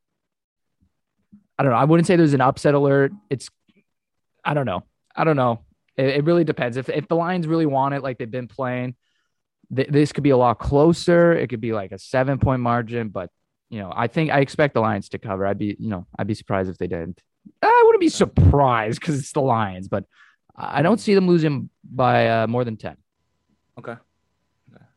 I 1.58 1.64
don't 1.64 1.72
know. 1.72 1.78
I 1.78 1.82
wouldn't 1.84 2.06
say 2.06 2.14
there's 2.14 2.34
an 2.34 2.40
upset 2.40 2.72
alert. 2.74 3.10
It's, 3.30 3.50
I 4.44 4.54
don't 4.54 4.64
know. 4.66 4.84
I 5.14 5.24
don't 5.24 5.36
know. 5.36 5.64
It, 5.96 6.06
it 6.06 6.24
really 6.24 6.44
depends. 6.44 6.76
If 6.76 6.88
if 6.88 7.08
the 7.08 7.16
Lions 7.16 7.46
really 7.46 7.66
want 7.66 7.94
it, 7.94 8.02
like 8.02 8.18
they've 8.18 8.30
been 8.30 8.48
playing, 8.48 8.96
th- 9.74 9.88
this 9.88 10.12
could 10.12 10.24
be 10.24 10.30
a 10.30 10.36
lot 10.36 10.58
closer. 10.58 11.32
It 11.32 11.48
could 11.48 11.60
be 11.60 11.72
like 11.72 11.92
a 11.92 11.98
seven 11.98 12.38
point 12.38 12.60
margin, 12.60 13.08
but 13.08 13.30
you 13.70 13.80
know, 13.80 13.92
I 13.94 14.08
think 14.08 14.30
I 14.30 14.40
expect 14.40 14.74
the 14.74 14.80
Lions 14.80 15.08
to 15.10 15.18
cover. 15.18 15.46
I'd 15.46 15.58
be, 15.58 15.76
you 15.78 15.88
know, 15.88 16.06
I'd 16.18 16.26
be 16.26 16.34
surprised 16.34 16.70
if 16.70 16.78
they 16.78 16.86
didn't. 16.86 17.20
I 17.62 17.82
wouldn't 17.86 18.00
be 18.00 18.08
surprised 18.08 19.00
because 19.00 19.18
it's 19.18 19.32
the 19.32 19.40
Lions, 19.40 19.88
but 19.88 20.04
I 20.56 20.82
don't 20.82 21.00
see 21.00 21.14
them 21.14 21.26
losing 21.26 21.70
by 21.82 22.28
uh, 22.28 22.46
more 22.46 22.64
than 22.64 22.76
ten 22.76 22.96
okay. 23.78 23.96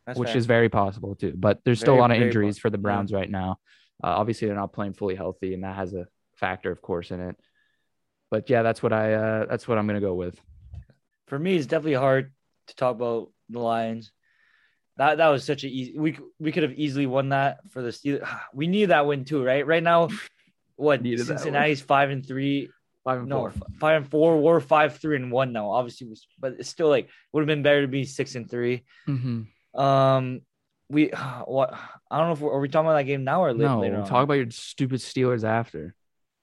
That's 0.06 0.18
which 0.18 0.30
fair. 0.30 0.38
is 0.38 0.46
very 0.46 0.70
possible 0.70 1.16
too. 1.16 1.34
But 1.36 1.60
there's 1.66 1.80
still 1.80 1.96
Very, 1.96 2.00
a 2.00 2.02
lot 2.02 2.12
of 2.12 2.22
injuries 2.22 2.58
for 2.58 2.70
the 2.70 2.78
yeah. 2.78 2.84
Browns 2.84 3.12
right 3.12 3.30
now. 3.30 3.60
Uh, 4.02 4.08
obviously, 4.08 4.48
they're 4.48 4.56
not 4.56 4.72
playing 4.72 4.94
fully 4.94 5.16
healthy, 5.16 5.54
and 5.54 5.64
that 5.64 5.76
has 5.76 5.94
a 5.94 6.08
factor, 6.36 6.72
of 6.72 6.82
course, 6.82 7.12
in 7.12 7.20
it. 7.20 7.36
But 8.30 8.50
yeah, 8.50 8.62
that's 8.62 8.84
what 8.84 8.92
I 8.94 9.14
uh, 9.14 9.46
that's 9.46 9.68
what 9.68 9.78
I'm 9.78 9.88
gonna 9.88 10.02
go 10.02 10.14
with. 10.16 10.40
for 11.28 11.40
me. 11.40 11.56
It's 11.56 11.66
definitely 11.68 11.94
hard 11.94 12.32
to 12.68 12.76
talk 12.76 12.96
about 12.96 13.32
the 13.50 13.60
Lions. 13.60 14.12
That 14.98 15.18
that 15.20 15.28
was 15.30 15.44
such 15.44 15.64
a 15.64 15.68
easy. 15.68 15.98
We 15.98 16.18
we 16.40 16.52
could 16.52 16.64
have 16.64 16.74
easily 16.74 17.06
won 17.06 17.30
that 17.30 17.60
for 17.72 17.82
the 17.82 17.90
Steelers. 17.90 18.28
We 18.54 18.68
need 18.68 18.86
that 18.86 19.06
win 19.06 19.24
too, 19.26 19.44
right? 19.44 19.66
Right 19.66 19.84
now, 19.84 20.10
what 20.76 21.02
Needed. 21.02 21.26
Cincinnati's 21.26 21.82
five 21.82 22.10
and 22.10 22.26
three. 22.26 22.70
Five 23.06 23.20
and 23.20 23.30
No, 23.30 23.50
four. 23.50 23.54
five 23.80 24.02
and 24.02 24.12
four. 24.12 24.42
We're 24.42 24.60
five 24.60 24.98
three 24.98 25.16
and 25.16 25.32
one 25.32 25.54
now. 25.54 25.70
Obviously, 25.72 26.08
was- 26.08 26.28
but 26.40 26.54
it's 26.60 26.68
still 26.70 26.90
like 26.90 27.08
would 27.32 27.42
have 27.42 27.48
been 27.48 27.64
better 27.64 27.82
to 27.84 27.88
be 27.88 28.04
six 28.04 28.36
and 28.36 28.50
three. 28.50 28.84
Mm-hmm. 29.08 29.80
Um, 29.80 30.42
we 30.90 31.08
what 31.46 31.74
I 32.12 32.18
don't 32.18 32.28
know 32.28 32.34
if 32.34 32.40
we're, 32.42 32.52
are 32.52 32.60
we 32.60 32.68
talking 32.68 32.88
about 32.88 32.98
that 32.98 33.04
game 33.04 33.24
now 33.24 33.44
or 33.44 33.54
No, 33.54 33.80
later. 33.80 34.04
talk 34.06 34.24
about 34.24 34.34
your 34.34 34.50
stupid 34.52 35.00
Steelers 35.00 35.46
after. 35.46 35.96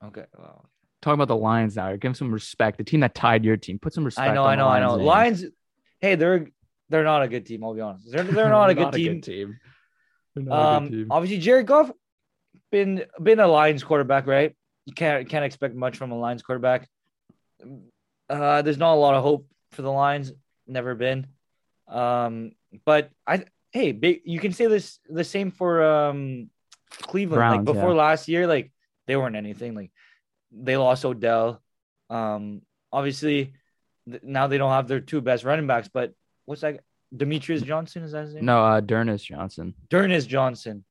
Okay, 0.02 0.24
well, 0.38 0.64
Talk 1.04 1.12
about 1.12 1.28
the 1.28 1.36
Lions 1.36 1.76
now. 1.76 1.90
Give 1.92 2.00
them 2.00 2.14
some 2.14 2.32
respect. 2.32 2.78
The 2.78 2.84
team 2.84 3.00
that 3.00 3.14
tied 3.14 3.44
your 3.44 3.58
team. 3.58 3.78
Put 3.78 3.92
some 3.92 4.04
respect. 4.04 4.30
I 4.30 4.32
know, 4.32 4.44
I 4.44 4.56
know, 4.56 4.68
I 4.68 4.80
know. 4.80 4.96
names. 4.96 5.06
Lions. 5.06 5.44
Hey, 6.00 6.14
they're 6.14 6.48
they're 6.88 7.04
not 7.04 7.22
a 7.22 7.28
good 7.28 7.44
team. 7.44 7.62
I'll 7.62 7.74
be 7.74 7.82
honest. 7.82 8.10
They're 8.10 8.22
they're 8.22 8.48
not 8.60 8.70
a 8.70 8.74
good 8.74 8.90
team. 8.94 9.20
team. 9.20 9.58
They're 10.34 10.44
not 10.44 10.54
a 10.54 10.80
good 10.80 10.86
Um, 10.86 10.90
team. 10.90 11.06
obviously 11.10 11.38
Jared 11.40 11.66
Goff 11.66 11.90
been 12.72 13.04
been 13.22 13.38
a 13.38 13.46
Lions 13.46 13.84
quarterback, 13.84 14.26
right? 14.26 14.56
You 14.86 14.94
can't 14.94 15.28
can't 15.28 15.44
expect 15.44 15.74
much 15.74 15.98
from 15.98 16.10
a 16.10 16.18
Lions 16.18 16.40
quarterback. 16.40 16.88
Uh, 18.30 18.62
there's 18.62 18.78
not 18.78 18.94
a 18.94 18.96
lot 18.96 19.14
of 19.14 19.22
hope 19.22 19.46
for 19.72 19.82
the 19.82 19.92
Lions. 19.92 20.32
Never 20.66 20.94
been. 20.94 21.26
Um, 21.86 22.52
but 22.86 23.10
I 23.26 23.44
hey, 23.72 23.92
big, 23.92 24.22
you 24.24 24.40
can 24.40 24.52
say 24.52 24.68
this 24.68 25.00
the 25.10 25.22
same 25.22 25.50
for 25.50 25.84
um 25.84 26.48
Cleveland. 27.02 27.40
Browns, 27.40 27.56
like 27.56 27.64
before 27.66 27.90
yeah. 27.90 27.96
last 27.96 28.26
year, 28.26 28.46
like 28.46 28.72
they 29.06 29.16
weren't 29.16 29.36
anything. 29.36 29.74
Like 29.74 29.90
they 30.54 30.76
lost 30.76 31.04
Odell. 31.04 31.62
Um, 32.10 32.62
obviously, 32.92 33.54
now 34.22 34.46
they 34.46 34.58
don't 34.58 34.70
have 34.70 34.88
their 34.88 35.00
two 35.00 35.20
best 35.20 35.44
running 35.44 35.66
backs. 35.66 35.88
But 35.92 36.12
what's 36.44 36.62
that? 36.62 36.80
Demetrius 37.14 37.62
Johnson 37.62 38.02
is 38.02 38.12
that 38.12 38.24
his 38.24 38.34
name? 38.34 38.44
No, 38.44 38.64
uh, 38.64 38.80
D'Ernest 38.80 39.26
Johnson. 39.26 39.74
D'Ernest 39.88 40.28
Johnson. 40.28 40.84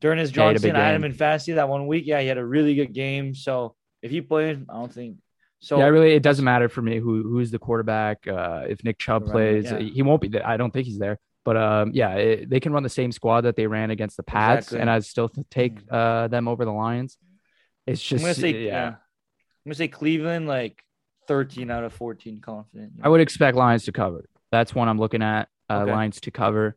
D'Ernest 0.00 0.34
Yeah, 0.34 0.42
he 0.42 0.46
had 0.46 0.56
a 0.56 0.58
Johnson. 0.60 0.76
I 0.76 0.86
had 0.86 0.94
him 0.94 1.04
in 1.04 1.12
fantasy 1.12 1.52
that 1.52 1.68
one 1.68 1.86
week. 1.86 2.04
Yeah, 2.06 2.20
he 2.20 2.26
had 2.26 2.38
a 2.38 2.44
really 2.44 2.74
good 2.74 2.92
game. 2.94 3.34
So 3.34 3.74
if 4.02 4.10
he 4.10 4.22
plays, 4.22 4.56
I 4.68 4.72
don't 4.74 4.92
think 4.92 5.18
so. 5.60 5.78
yeah, 5.78 5.86
really, 5.86 6.12
it 6.12 6.22
doesn't 6.22 6.44
matter 6.44 6.68
for 6.68 6.80
me 6.80 6.98
who 6.98 7.22
who's 7.22 7.50
the 7.50 7.58
quarterback. 7.58 8.26
Uh, 8.26 8.64
if 8.68 8.82
Nick 8.82 8.98
Chubb 8.98 9.26
plays, 9.26 9.70
back, 9.70 9.82
he 9.82 10.02
won't 10.02 10.22
be 10.22 10.28
there. 10.28 10.46
I 10.46 10.56
don't 10.56 10.72
think 10.72 10.86
he's 10.86 10.98
there. 10.98 11.18
But 11.44 11.56
um, 11.56 11.90
yeah, 11.92 12.14
it, 12.14 12.50
they 12.50 12.60
can 12.60 12.72
run 12.72 12.82
the 12.82 12.88
same 12.88 13.12
squad 13.12 13.42
that 13.42 13.56
they 13.56 13.66
ran 13.66 13.90
against 13.90 14.16
the 14.16 14.22
Pats, 14.22 14.68
Exactly. 14.68 14.80
and 14.80 14.90
I 14.90 14.98
still 15.00 15.30
take 15.50 15.78
uh, 15.90 16.28
them 16.28 16.48
over 16.48 16.64
the 16.64 16.72
Lions. 16.72 17.18
It's 17.86 18.00
I'm 18.10 18.18
just 18.18 18.22
gonna 18.24 18.34
say 18.34 18.64
yeah. 18.66 18.86
I'm 18.88 18.94
gonna 19.66 19.74
say 19.74 19.88
Cleveland 19.88 20.46
like 20.46 20.82
13 21.28 21.70
out 21.70 21.84
of 21.84 21.92
14 21.92 22.40
confident. 22.40 22.92
I 23.02 23.08
would 23.08 23.20
expect 23.20 23.56
Lions 23.56 23.84
to 23.84 23.92
cover. 23.92 24.24
That's 24.50 24.74
one 24.74 24.88
I'm 24.88 24.98
looking 24.98 25.22
at. 25.22 25.48
Uh, 25.68 25.80
Okay. 25.82 25.92
Lions 25.92 26.20
to 26.22 26.30
cover. 26.30 26.76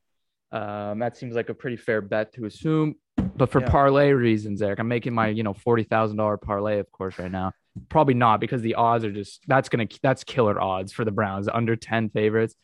Um, 0.52 1.00
that 1.00 1.18
seems 1.18 1.34
like 1.36 1.50
a 1.50 1.54
pretty 1.56 1.78
fair 1.78 2.02
bet 2.02 2.34
to 2.34 2.46
assume. 2.46 2.96
But 3.36 3.50
for 3.50 3.62
Yeah. 3.62 3.70
parlay 3.70 4.12
reasons, 4.12 4.62
Eric, 4.62 4.80
I'm 4.80 4.88
making 4.88 5.13
my 5.13 5.28
you 5.30 5.44
know 5.44 5.54
forty 5.54 5.84
thousand 5.84 6.18
dollar 6.18 6.38
parlay, 6.38 6.80
of 6.80 6.92
course, 6.92 7.18
right 7.18 7.32
now. 7.32 7.54
Probably 7.89 8.13
not 8.13 8.39
because 8.39 8.62
the 8.62 8.76
odds 8.76 9.04
are 9.04 9.12
just 9.12 9.42
that's 9.48 9.70
gonna 9.70 9.88
that's 10.04 10.24
killer 10.24 10.60
odds 10.62 10.92
for 10.94 11.04
the 11.06 11.12
Browns 11.12 11.48
under 11.48 11.76
ten 11.76 12.10
favorites. 12.10 12.56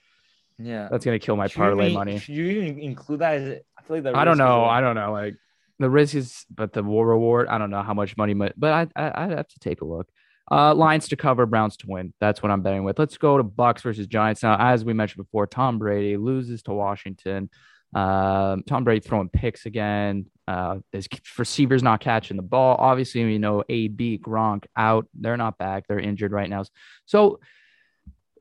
yeah. 0.59 0.87
That's 0.91 1.03
gonna 1.05 1.17
kill 1.19 1.35
my 1.35 1.47
Should 1.47 1.57
parlay 1.57 1.93
money. 1.93 2.19
Should 2.19 2.35
you 2.35 2.45
even 2.45 2.79
include 2.79 3.19
that? 3.21 3.33
As 3.35 3.59
I 3.77 3.81
feel 3.83 3.95
like 3.97 4.03
that. 4.03 4.15
I 4.15 4.25
don't 4.25 4.37
know. 4.37 4.65
I 4.65 4.81
don't 4.81 4.95
know. 4.95 5.11
Like 5.11 5.35
the 5.79 5.89
risk 5.89 6.15
is, 6.15 6.45
but 6.53 6.73
the 6.73 6.83
war 6.83 7.07
reward. 7.07 7.47
I 7.47 7.57
don't 7.57 7.69
know 7.69 7.81
how 7.81 7.93
much 7.93 8.17
money, 8.17 8.33
but 8.33 8.53
I, 8.63 8.87
I 8.95 9.23
I'd 9.23 9.31
have 9.31 9.47
to 9.47 9.59
take 9.59 9.81
a 9.81 9.85
look. 9.85 10.07
Uh, 10.51 10.73
Lions 10.73 11.07
to 11.09 11.15
cover, 11.15 11.45
Browns 11.45 11.77
to 11.77 11.87
win. 11.87 12.13
That's 12.19 12.41
what 12.41 12.51
I'm 12.51 12.61
betting 12.61 12.83
with. 12.83 12.97
Let's 12.97 13.17
go 13.17 13.37
to 13.37 13.43
Bucks 13.43 13.83
versus 13.83 14.07
Giants 14.07 14.43
now. 14.43 14.57
As 14.59 14.83
we 14.83 14.93
mentioned 14.93 15.23
before, 15.25 15.47
Tom 15.47 15.77
Brady 15.77 16.17
loses 16.17 16.63
to 16.63 16.73
Washington. 16.73 17.49
Um, 17.93 18.63
Tom 18.67 18.83
Brady 18.83 19.01
throwing 19.01 19.29
picks 19.29 19.65
again. 19.65 20.25
Uh, 20.47 20.79
his 20.91 21.07
receivers 21.37 21.83
not 21.83 21.99
catching 21.99 22.37
the 22.37 22.43
ball. 22.43 22.75
Obviously, 22.79 23.23
we 23.23 23.37
know 23.37 23.63
AB 23.69 24.19
Gronk 24.19 24.65
out. 24.75 25.07
They're 25.13 25.37
not 25.37 25.57
back. 25.59 25.85
They're 25.87 25.99
injured 25.99 26.31
right 26.31 26.49
now. 26.49 26.65
So 27.05 27.39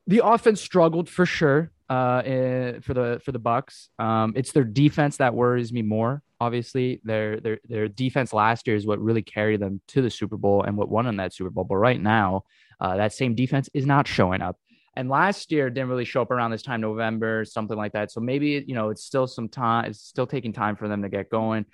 the 0.07 0.23
offense 0.25 0.61
struggled 0.61 1.09
for 1.09 1.27
sure 1.27 1.71
uh, 1.89 2.23
eh, 2.25 2.81
for 2.81 2.95
the 2.95 3.21
for 3.25 3.33
the 3.33 3.39
Bucks. 3.39 3.89
Um, 3.99 4.33
it's 4.37 4.53
their 4.53 4.65
defense 4.65 5.17
that 5.19 5.35
worries 5.35 5.73
me 5.73 5.83
more. 5.83 6.23
Obviously, 6.41 7.01
their 7.05 7.41
their 7.41 7.59
their 7.69 7.89
defense 7.89 8.33
last 8.33 8.67
year 8.67 8.77
is 8.77 8.87
what 8.87 9.01
really 9.01 9.23
carried 9.23 9.61
them 9.61 9.81
to 9.89 10.03
the 10.03 10.11
Super 10.11 10.37
Bowl 10.37 10.63
and 10.63 10.77
what 10.77 10.89
won 10.89 11.07
them 11.07 11.17
that 11.17 11.35
Super 11.35 11.51
Bowl. 11.51 11.65
But 11.65 11.77
right 11.77 12.01
now, 12.01 12.45
uh, 12.81 12.97
that 12.97 13.13
same 13.13 13.35
defense 13.35 13.69
is 13.75 13.87
not 13.87 14.07
showing 14.07 14.43
up. 14.43 14.59
And 14.97 15.09
last 15.09 15.53
year 15.53 15.71
didn't 15.71 15.89
really 15.89 16.05
show 16.05 16.23
up 16.23 16.33
around 16.33 16.51
this 16.51 16.63
time, 16.63 16.81
November, 16.81 17.45
something 17.45 17.77
like 17.77 17.93
that. 17.93 18.11
So 18.11 18.21
maybe 18.21 18.65
you 18.67 18.75
know 18.75 18.91
it's 18.91 19.05
still 19.05 19.27
some 19.27 19.49
time. 19.49 19.87
It's 19.87 20.01
still 20.01 20.27
taking 20.27 20.53
time 20.53 20.77
for 20.77 20.89
them 20.89 21.03
to 21.03 21.09
get 21.09 21.31
going. 21.31 21.67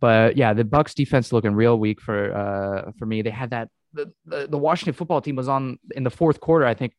But 0.00 0.36
yeah, 0.36 0.52
the 0.52 0.64
Bucks 0.64 0.92
defense 0.92 1.32
looking 1.32 1.54
real 1.54 1.78
weak 1.78 2.00
for 2.00 2.34
uh 2.34 2.90
for 2.98 3.06
me. 3.06 3.22
They 3.22 3.30
had 3.30 3.50
that 3.50 3.68
the, 3.94 4.12
the, 4.26 4.48
the 4.48 4.58
Washington 4.58 4.94
football 4.94 5.20
team 5.20 5.36
was 5.36 5.48
on 5.48 5.78
in 5.94 6.02
the 6.02 6.10
fourth 6.10 6.40
quarter. 6.40 6.66
I 6.66 6.74
think 6.74 6.94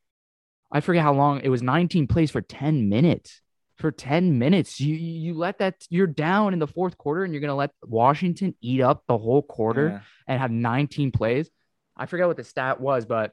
I 0.74 0.80
forget 0.80 1.02
how 1.02 1.14
long 1.14 1.40
it 1.42 1.48
was 1.48 1.62
19 1.62 2.06
plays 2.08 2.30
for 2.30 2.40
10 2.42 2.88
minutes. 2.88 3.40
For 3.76 3.90
10 3.90 4.38
minutes, 4.38 4.80
you 4.80 4.94
you 4.94 5.34
let 5.34 5.58
that 5.58 5.84
you're 5.88 6.06
down 6.06 6.52
in 6.52 6.58
the 6.60 6.66
fourth 6.68 6.96
quarter 6.96 7.24
and 7.24 7.32
you're 7.32 7.40
gonna 7.40 7.56
let 7.56 7.70
Washington 7.82 8.54
eat 8.60 8.80
up 8.80 9.02
the 9.08 9.18
whole 9.18 9.42
quarter 9.42 9.88
Yeah. 9.88 10.00
and 10.28 10.40
have 10.40 10.50
19 10.52 11.10
plays. 11.10 11.50
I 11.96 12.06
forget 12.06 12.28
what 12.28 12.36
the 12.36 12.44
stat 12.44 12.80
was, 12.80 13.04
but 13.04 13.32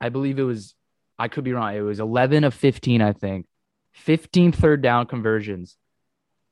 I 0.00 0.08
believe 0.10 0.38
it 0.38 0.42
was 0.42 0.74
I 1.18 1.28
could 1.28 1.44
be 1.44 1.52
wrong. 1.54 1.74
It 1.74 1.80
was 1.80 1.98
11 1.98 2.44
of 2.44 2.52
15, 2.52 3.00
I 3.00 3.12
think. 3.12 3.46
15 3.94 4.52
third 4.52 4.82
down 4.82 5.06
conversions. 5.06 5.78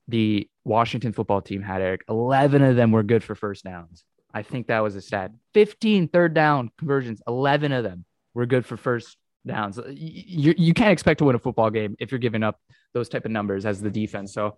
The 0.08 0.48
Washington 0.64 1.12
football 1.12 1.42
team 1.42 1.60
had 1.62 1.82
Eric. 1.82 2.02
11 2.08 2.62
of 2.62 2.76
them 2.76 2.92
were 2.92 3.02
good 3.02 3.22
for 3.22 3.34
first 3.34 3.64
downs. 3.64 4.04
I 4.32 4.42
think 4.42 4.68
that 4.68 4.80
was 4.80 4.96
a 4.96 5.02
stat. 5.02 5.32
15 5.52 6.08
third 6.08 6.32
down 6.32 6.70
conversions, 6.78 7.20
11 7.28 7.72
of 7.72 7.84
them 7.84 8.06
were 8.32 8.46
good 8.46 8.64
for 8.64 8.78
first 8.78 9.18
downs. 9.46 9.78
You, 9.88 10.54
you 10.56 10.74
can't 10.74 10.92
expect 10.92 11.18
to 11.18 11.24
win 11.24 11.36
a 11.36 11.38
football 11.38 11.70
game 11.70 11.96
if 11.98 12.10
you're 12.12 12.18
giving 12.18 12.42
up 12.42 12.58
those 12.92 13.08
type 13.08 13.24
of 13.24 13.30
numbers 13.30 13.66
as 13.66 13.80
the 13.80 13.90
defense. 13.90 14.32
So 14.32 14.56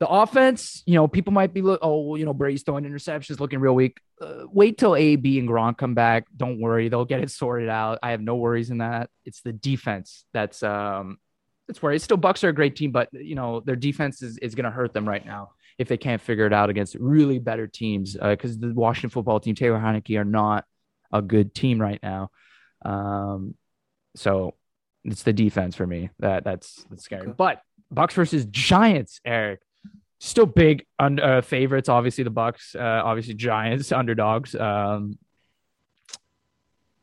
the 0.00 0.08
offense, 0.08 0.82
you 0.86 0.94
know, 0.94 1.06
people 1.06 1.32
might 1.32 1.54
be 1.54 1.62
look, 1.62 1.80
oh, 1.82 2.00
well, 2.00 2.18
you 2.18 2.24
know, 2.24 2.34
Brady's 2.34 2.62
throwing 2.62 2.84
interceptions, 2.84 3.40
looking 3.40 3.60
real 3.60 3.74
weak. 3.74 3.98
Uh, 4.20 4.44
wait 4.50 4.78
till 4.78 4.96
AB 4.96 5.38
and 5.38 5.48
Gronk 5.48 5.78
come 5.78 5.94
back. 5.94 6.26
Don't 6.36 6.60
worry, 6.60 6.88
they'll 6.88 7.04
get 7.04 7.20
it 7.20 7.30
sorted 7.30 7.68
out. 7.68 7.98
I 8.02 8.10
have 8.10 8.20
no 8.20 8.36
worries 8.36 8.70
in 8.70 8.78
that. 8.78 9.10
It's 9.24 9.40
the 9.40 9.52
defense 9.52 10.24
that's 10.32 10.62
um, 10.62 11.18
that's 11.66 11.80
where 11.80 11.92
it's 11.92 12.04
still 12.04 12.16
Bucks 12.16 12.44
are 12.44 12.48
a 12.48 12.54
great 12.54 12.76
team, 12.76 12.90
but 12.90 13.08
you 13.12 13.34
know 13.34 13.60
their 13.60 13.76
defense 13.76 14.22
is, 14.22 14.38
is 14.38 14.54
going 14.54 14.64
to 14.64 14.70
hurt 14.70 14.92
them 14.92 15.08
right 15.08 15.24
now 15.24 15.52
if 15.78 15.88
they 15.88 15.96
can't 15.96 16.20
figure 16.20 16.46
it 16.46 16.52
out 16.52 16.70
against 16.70 16.94
really 16.96 17.38
better 17.38 17.66
teams. 17.66 18.16
Because 18.20 18.58
the 18.58 18.72
Washington 18.72 19.10
football 19.10 19.40
team, 19.40 19.54
Taylor 19.54 19.78
Heinicke, 19.78 20.18
are 20.18 20.24
not 20.24 20.64
a 21.12 21.22
good 21.22 21.54
team 21.54 21.80
right 21.80 22.00
now. 22.02 22.30
Um, 22.84 23.54
so 24.14 24.54
it's 25.04 25.22
the 25.22 25.32
defense 25.32 25.76
for 25.76 25.86
me 25.86 26.10
that 26.18 26.44
that's 26.44 26.84
that's 26.90 27.04
scary. 27.04 27.22
Okay. 27.22 27.34
But 27.36 27.62
Bucks 27.90 28.14
versus 28.14 28.46
Giants, 28.46 29.20
Eric 29.24 29.60
still 30.24 30.46
big 30.46 30.86
un- 30.98 31.20
uh, 31.20 31.42
favorites. 31.42 31.88
Obviously, 31.88 32.24
the 32.24 32.30
Bucks. 32.30 32.74
Uh, 32.74 33.02
obviously, 33.04 33.34
Giants 33.34 33.92
underdogs. 33.92 34.54
Um, 34.54 35.18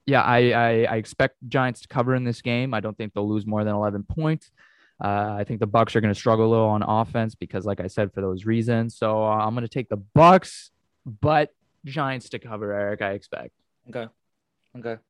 yeah, 0.06 0.22
I, 0.22 0.52
I 0.52 0.70
I 0.84 0.96
expect 0.96 1.38
Giants 1.48 1.82
to 1.82 1.88
cover 1.88 2.16
in 2.16 2.24
this 2.24 2.42
game. 2.42 2.74
I 2.74 2.80
don't 2.80 2.98
think 2.98 3.14
they'll 3.14 3.30
lose 3.30 3.46
more 3.46 3.64
than 3.64 3.76
eleven 3.76 4.04
points. 4.04 4.52
Uh, 5.04 5.36
I 5.40 5.44
think 5.46 5.60
the 5.60 5.68
Bucks 5.68 5.96
are 5.96 6.02
going 6.02 6.14
to 6.14 6.20
struggle 6.20 6.46
a 6.48 6.52
little 6.52 6.68
on 6.68 6.84
offense 6.84 7.34
because, 7.34 7.66
like 7.66 7.80
I 7.80 7.88
said, 7.88 8.14
for 8.14 8.22
those 8.22 8.46
reasons. 8.46 8.96
So 8.96 9.24
uh, 9.24 9.38
I'm 9.38 9.56
going 9.56 9.64
to 9.64 9.70
take 9.70 9.90
the 9.90 9.98
Bucks, 9.98 10.70
but 11.06 11.50
Giants 11.86 12.30
to 12.30 12.40
cover. 12.40 12.72
Eric, 12.72 13.02
I 13.02 13.12
expect. 13.12 13.54
Okay. 13.90 14.08
Okay. 14.78 15.02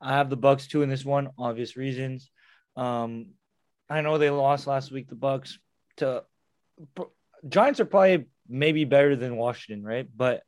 I 0.00 0.14
have 0.16 0.30
the 0.30 0.36
Bucks 0.36 0.66
too 0.66 0.82
in 0.82 0.88
this 0.88 1.04
one, 1.04 1.30
obvious 1.38 1.76
reasons. 1.76 2.30
Um, 2.76 3.28
I 3.88 4.00
know 4.02 4.18
they 4.18 4.30
lost 4.30 4.66
last 4.66 4.90
week. 4.90 5.08
The 5.08 5.14
Bucks 5.14 5.58
to 5.98 6.24
Giants 7.48 7.80
are 7.80 7.84
probably 7.86 8.26
maybe 8.48 8.84
better 8.84 9.16
than 9.16 9.36
Washington, 9.36 9.84
right? 9.84 10.08
But 10.14 10.42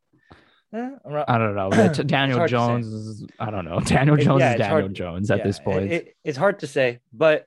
eh, 0.75 0.91
I 1.27 1.39
don't 1.39 1.55
know. 1.55 1.71
Daniel 1.93 2.39
hard 2.39 2.51
to 2.51 2.57
say. 2.57 2.67
Jones 2.67 2.87
is. 2.87 3.27
I 3.39 3.51
don't 3.51 3.65
know. 3.65 3.81
Daniel 3.85 4.17
Jones 4.17 4.41
yeah, 4.41 4.53
is 4.55 4.59
Daniel 4.59 4.89
Jones 4.89 5.31
at 5.31 5.39
yeah, 5.39 5.45
this 5.45 5.59
point. 5.61 5.93
it- 5.93 5.93
it- 6.09 6.17
it's 6.25 6.39
hard 6.39 6.59
to 6.61 6.67
say, 6.67 7.01
but 7.13 7.47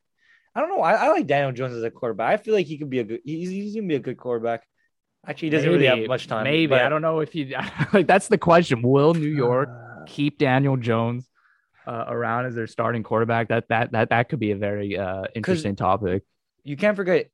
I 0.56 0.60
don't 0.60 0.70
know. 0.70 0.82
I, 0.82 0.94
I 0.94 1.08
like 1.10 1.28
Daniel 1.28 1.52
Jones 1.52 1.74
as 1.76 1.84
a 1.84 1.92
quarterback. 1.92 2.34
I 2.40 2.44
feel 2.44 2.54
like 2.54 2.66
he 2.66 2.78
could 2.78 2.90
be 2.90 3.00
a 3.00 3.04
good. 3.04 3.22
He's, 3.24 3.50
he's 3.50 3.76
gonna 3.76 3.88
be 3.88 3.96
a 3.96 4.00
good 4.00 4.18
quarterback. 4.18 4.64
Actually, 5.28 5.48
he 5.48 5.50
doesn't 5.52 5.70
really 5.70 5.86
have 5.86 6.08
much 6.08 6.28
time. 6.28 6.46
Maybe 6.46 6.68
but- 6.68 6.82
I 6.82 6.90
don't 6.90 7.02
know 7.04 7.20
if 7.20 7.32
he 7.32 7.54
like. 7.94 8.08
That's 8.08 8.28
the 8.28 8.38
question. 8.40 8.82
Will 8.82 9.14
New 9.14 9.28
York 9.28 9.70
Uh, 9.70 10.04
keep 10.08 10.38
Daniel 10.40 10.78
Jones 10.78 11.30
uh, 11.88 12.06
around 12.08 12.46
as 12.46 12.56
their 12.56 12.68
starting 12.68 13.04
quarterback? 13.04 13.50
That 13.50 13.68
that 13.70 13.92
that 13.92 14.10
that 14.10 14.30
could 14.30 14.40
be 14.40 14.52
a 14.52 14.58
very 14.58 14.98
uh, 14.98 15.26
interesting 15.36 15.76
topic. 15.76 16.24
you 16.64 16.78
can't 16.78 16.96
forget 16.96 17.30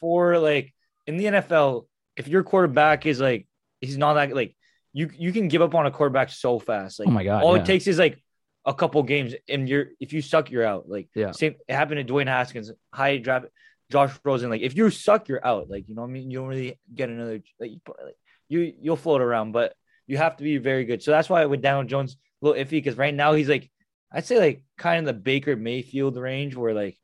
for 0.00 0.38
like 0.38 0.74
in 1.06 1.16
the 1.16 1.24
NFL, 1.24 1.86
if 2.16 2.28
your 2.28 2.42
quarterback 2.42 3.06
is 3.06 3.20
like 3.20 3.46
he's 3.80 3.96
not 3.98 4.14
that 4.14 4.34
like 4.34 4.54
you 4.92 5.10
you 5.16 5.32
can 5.32 5.48
give 5.48 5.62
up 5.62 5.74
on 5.74 5.86
a 5.86 5.90
quarterback 5.90 6.30
so 6.30 6.58
fast. 6.58 6.98
Like 6.98 7.08
Oh 7.08 7.12
my 7.12 7.24
God, 7.24 7.42
all 7.42 7.56
yeah. 7.56 7.62
it 7.62 7.66
takes 7.66 7.86
is 7.86 7.98
like 7.98 8.22
a 8.64 8.74
couple 8.74 9.02
games 9.02 9.34
and 9.48 9.68
you're 9.68 9.86
if 10.00 10.12
you 10.12 10.20
suck, 10.22 10.50
you're 10.50 10.64
out. 10.64 10.88
Like 10.88 11.08
Yeah. 11.14 11.32
same 11.32 11.54
it 11.68 11.74
happened 11.74 12.06
to 12.06 12.12
Dwayne 12.12 12.26
Haskins, 12.26 12.72
high 12.92 13.18
draft 13.18 13.46
Josh 13.90 14.12
Rosen. 14.24 14.50
Like 14.50 14.62
if 14.62 14.76
you 14.76 14.90
suck, 14.90 15.28
you're 15.28 15.44
out. 15.46 15.70
Like 15.70 15.88
you 15.88 15.94
know 15.94 16.02
what 16.02 16.08
I 16.08 16.12
mean? 16.12 16.30
You 16.30 16.40
don't 16.40 16.48
really 16.48 16.78
get 16.94 17.08
another 17.08 17.40
like 17.60 17.70
you 17.70 17.80
like, 17.86 18.14
you 18.48 18.74
you'll 18.80 18.96
float 18.96 19.20
around, 19.20 19.52
but 19.52 19.74
you 20.06 20.16
have 20.16 20.36
to 20.38 20.44
be 20.44 20.58
very 20.58 20.84
good. 20.84 21.02
So 21.02 21.10
that's 21.10 21.28
why 21.28 21.44
with 21.46 21.62
Daniel 21.62 21.84
Jones 21.84 22.16
a 22.42 22.46
little 22.46 22.62
iffy 22.64 22.70
because 22.72 22.96
right 22.96 23.14
now 23.14 23.32
he's 23.34 23.48
like 23.48 23.70
I'd 24.12 24.24
say 24.26 24.38
like 24.38 24.62
kind 24.78 25.00
of 25.00 25.04
the 25.14 25.20
Baker 25.20 25.54
Mayfield 25.56 26.16
range 26.16 26.56
where 26.56 26.72
like 26.74 26.96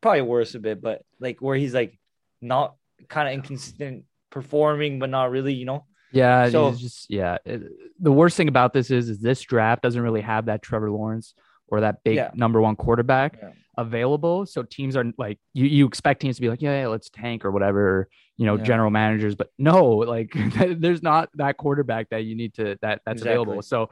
probably 0.00 0.22
worse 0.22 0.54
a 0.54 0.60
bit, 0.60 0.80
but 0.80 1.02
like 1.20 1.40
where 1.40 1.56
he's 1.56 1.74
like 1.74 1.98
not 2.40 2.76
kind 3.08 3.28
of 3.28 3.34
inconsistent 3.34 4.04
performing, 4.30 4.98
but 4.98 5.10
not 5.10 5.30
really, 5.30 5.54
you 5.54 5.64
know. 5.64 5.84
Yeah, 6.12 6.48
So- 6.50 6.68
it's 6.68 6.80
just 6.80 7.10
yeah. 7.10 7.38
it- 7.44 7.62
the 7.98 8.12
worst 8.12 8.36
thing 8.36 8.48
about 8.48 8.72
this 8.72 8.90
is, 8.90 9.08
is 9.08 9.18
this 9.20 9.40
draft 9.40 9.82
doesn't 9.82 10.00
really 10.00 10.20
have 10.20 10.46
that 10.46 10.62
Trevor 10.62 10.90
Lawrence 10.90 11.34
or 11.68 11.80
that 11.80 12.04
big 12.04 12.16
Yeah. 12.16 12.30
number 12.34 12.60
one 12.60 12.76
quarterback 12.76 13.38
Yeah. 13.42 13.50
available. 13.78 14.44
So 14.46 14.62
teams 14.62 14.94
are 14.96 15.04
like 15.18 15.38
you 15.54 15.66
you 15.66 15.86
expect 15.86 16.20
teams 16.20 16.36
to 16.36 16.42
be 16.42 16.48
like, 16.50 16.62
yeah, 16.62 16.82
yeah 16.82 16.86
let's 16.88 17.10
tank 17.10 17.44
or 17.44 17.50
whatever, 17.50 18.08
you 18.36 18.46
know, 18.46 18.56
Yeah. 18.56 18.64
general 18.64 18.90
managers. 18.90 19.34
But 19.34 19.48
no, 19.58 19.86
like 20.16 20.32
there's 20.78 21.02
not 21.02 21.30
that 21.34 21.56
quarterback 21.56 22.10
that 22.10 22.24
you 22.24 22.36
need 22.36 22.54
to 22.54 22.76
that 22.82 23.00
that's 23.06 23.22
available. 23.22 23.62
So 23.62 23.90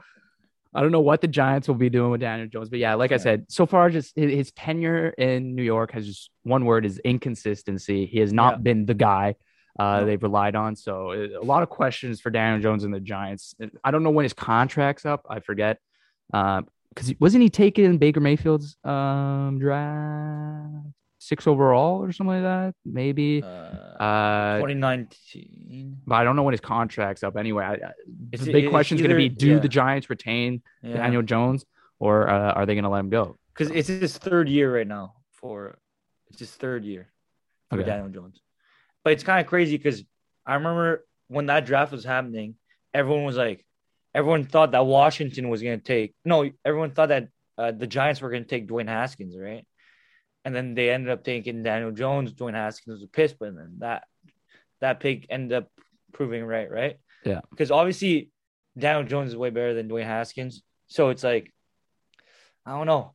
I 0.73 0.81
don't 0.81 0.91
know 0.91 1.01
what 1.01 1.21
the 1.21 1.27
Giants 1.27 1.67
will 1.67 1.75
be 1.75 1.89
doing 1.89 2.11
with 2.11 2.21
Daniel 2.21 2.47
Jones, 2.47 2.69
but 2.69 2.79
yeah, 2.79 2.93
like 2.93 3.11
I 3.11 3.17
said, 3.17 3.45
so 3.49 3.65
far 3.65 3.89
just 3.89 4.15
his, 4.15 4.31
his 4.31 4.51
tenure 4.53 5.09
in 5.09 5.53
New 5.55 5.63
York 5.63 5.91
has 5.91 6.05
just 6.07 6.29
one 6.43 6.63
word 6.65 6.85
is 6.85 6.97
inconsistency. 6.99 8.05
He 8.05 8.19
has 8.19 8.31
not 8.31 8.53
Yeah. 8.53 8.57
been 8.59 8.85
the 8.85 8.93
guy 8.93 9.35
uh, 9.79 10.03
they've 10.05 10.21
relied 10.21 10.55
on. 10.55 10.75
So 10.75 11.11
uh, 11.11 11.39
a 11.41 11.43
lot 11.45 11.63
of 11.63 11.69
questions 11.69 12.21
for 12.21 12.29
Daniel 12.29 12.61
Jones 12.61 12.83
and 12.83 12.93
the 12.93 12.99
Giants. 12.99 13.53
I 13.83 13.91
don't 13.91 14.03
know 14.03 14.09
when 14.11 14.23
his 14.23 14.33
contract's 14.33 15.05
up. 15.05 15.25
I 15.29 15.39
forget. 15.39 15.77
Uh, 16.33 16.61
because 16.93 17.13
wasn't 17.21 17.41
he 17.41 17.49
taking 17.49 17.97
Baker 17.97 18.19
Mayfield's 18.19 18.75
um 18.83 19.59
draft 19.59 20.87
six 21.21 21.45
overall 21.45 22.03
or 22.03 22.11
something 22.11 22.41
like 22.41 22.43
that? 22.43 22.73
Maybe. 22.83 23.43
Uh, 23.43 23.47
Uh, 24.01 24.57
2019. 24.57 26.01
but 26.07 26.15
I 26.15 26.23
don't 26.23 26.35
know 26.35 26.43
when 26.43 26.53
his 26.53 26.61
contract's 26.61 27.23
up. 27.23 27.37
Anyway, 27.37 27.63
I, 27.63 27.73
I- 27.73 27.93
It's- 28.31 28.45
the 28.45 28.51
big 28.51 28.69
question 28.69 28.97
is 28.97 29.01
going 29.01 29.11
to 29.11 29.15
be: 29.15 29.29
Do 29.29 29.47
yeah. 29.53 29.59
the 29.59 29.69
Giants 29.69 30.09
retain 30.09 30.61
Yeah. 30.81 30.97
Daniel 30.97 31.21
Jones, 31.21 31.65
or 31.99 32.27
uh, 32.27 32.53
are 32.53 32.65
they 32.65 32.73
going 32.75 32.83
to 32.83 32.89
let 32.89 32.99
him 32.99 33.09
go? 33.09 33.37
Because 33.53 33.69
it's 33.71 33.87
his 33.87 34.17
third 34.17 34.49
year 34.49 34.73
right 34.75 34.87
now 34.87 35.13
for 35.31 35.77
it's 36.29 36.39
his 36.39 36.51
third 36.51 36.83
year 36.85 37.11
for 37.69 37.79
Okay. 37.79 37.89
Daniel 37.89 38.09
Jones. 38.09 38.41
But 39.03 39.13
it's 39.13 39.23
kind 39.23 39.39
of 39.41 39.47
crazy 39.47 39.77
because 39.77 40.03
I 40.45 40.55
remember 40.55 41.05
when 41.27 41.45
that 41.47 41.65
draft 41.65 41.91
was 41.91 42.03
happening, 42.03 42.55
everyone 42.93 43.25
was 43.25 43.37
like, 43.37 43.65
everyone 44.15 44.45
thought 44.45 44.71
that 44.71 44.85
Washington 44.85 45.49
was 45.49 45.61
going 45.61 45.79
to 45.79 45.83
take 45.83 46.13
no, 46.25 46.49
everyone 46.65 46.91
thought 46.91 47.09
that 47.09 47.27
uh, 47.57 47.71
the 47.71 47.87
Giants 47.87 48.21
were 48.21 48.29
going 48.29 48.43
to 48.43 48.49
take 48.49 48.67
Dwayne 48.67 48.87
Haskins, 48.87 49.35
right? 49.37 49.65
And 50.43 50.55
then 50.55 50.73
they 50.73 50.89
ended 50.89 51.11
up 51.11 51.23
taking 51.23 51.63
Daniel 51.63 51.91
Jones. 51.91 52.33
Dwayne 52.33 52.53
Haskins 52.53 52.95
was 52.95 53.03
a 53.03 53.07
piss, 53.07 53.33
but 53.33 53.55
then 53.55 53.75
that 53.79 54.03
that 54.79 54.99
pick 54.99 55.27
ended 55.29 55.63
up 55.63 55.71
proving 56.13 56.43
right, 56.43 56.69
right? 56.69 56.97
Yeah. 57.23 57.41
Because 57.49 57.71
obviously 57.71 58.31
Daniel 58.77 59.07
Jones 59.07 59.31
is 59.31 59.37
way 59.37 59.49
better 59.49 59.73
than 59.73 59.87
Dwayne 59.87 60.05
Haskins. 60.05 60.63
So 60.87 61.09
it's 61.09 61.23
like, 61.23 61.53
I 62.65 62.71
don't 62.71 62.87
know. 62.87 63.13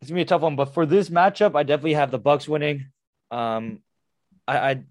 It's 0.00 0.10
gonna 0.10 0.18
be 0.18 0.22
a 0.22 0.26
tough 0.26 0.42
one, 0.42 0.56
but 0.56 0.72
for 0.72 0.86
this 0.86 1.10
matchup, 1.10 1.54
I 1.54 1.62
definitely 1.62 1.94
have 1.94 2.10
the 2.10 2.18
Bucks 2.18 2.48
winning. 2.48 2.86
Um, 3.30 3.80
I, 4.48 4.58
I 4.58 4.82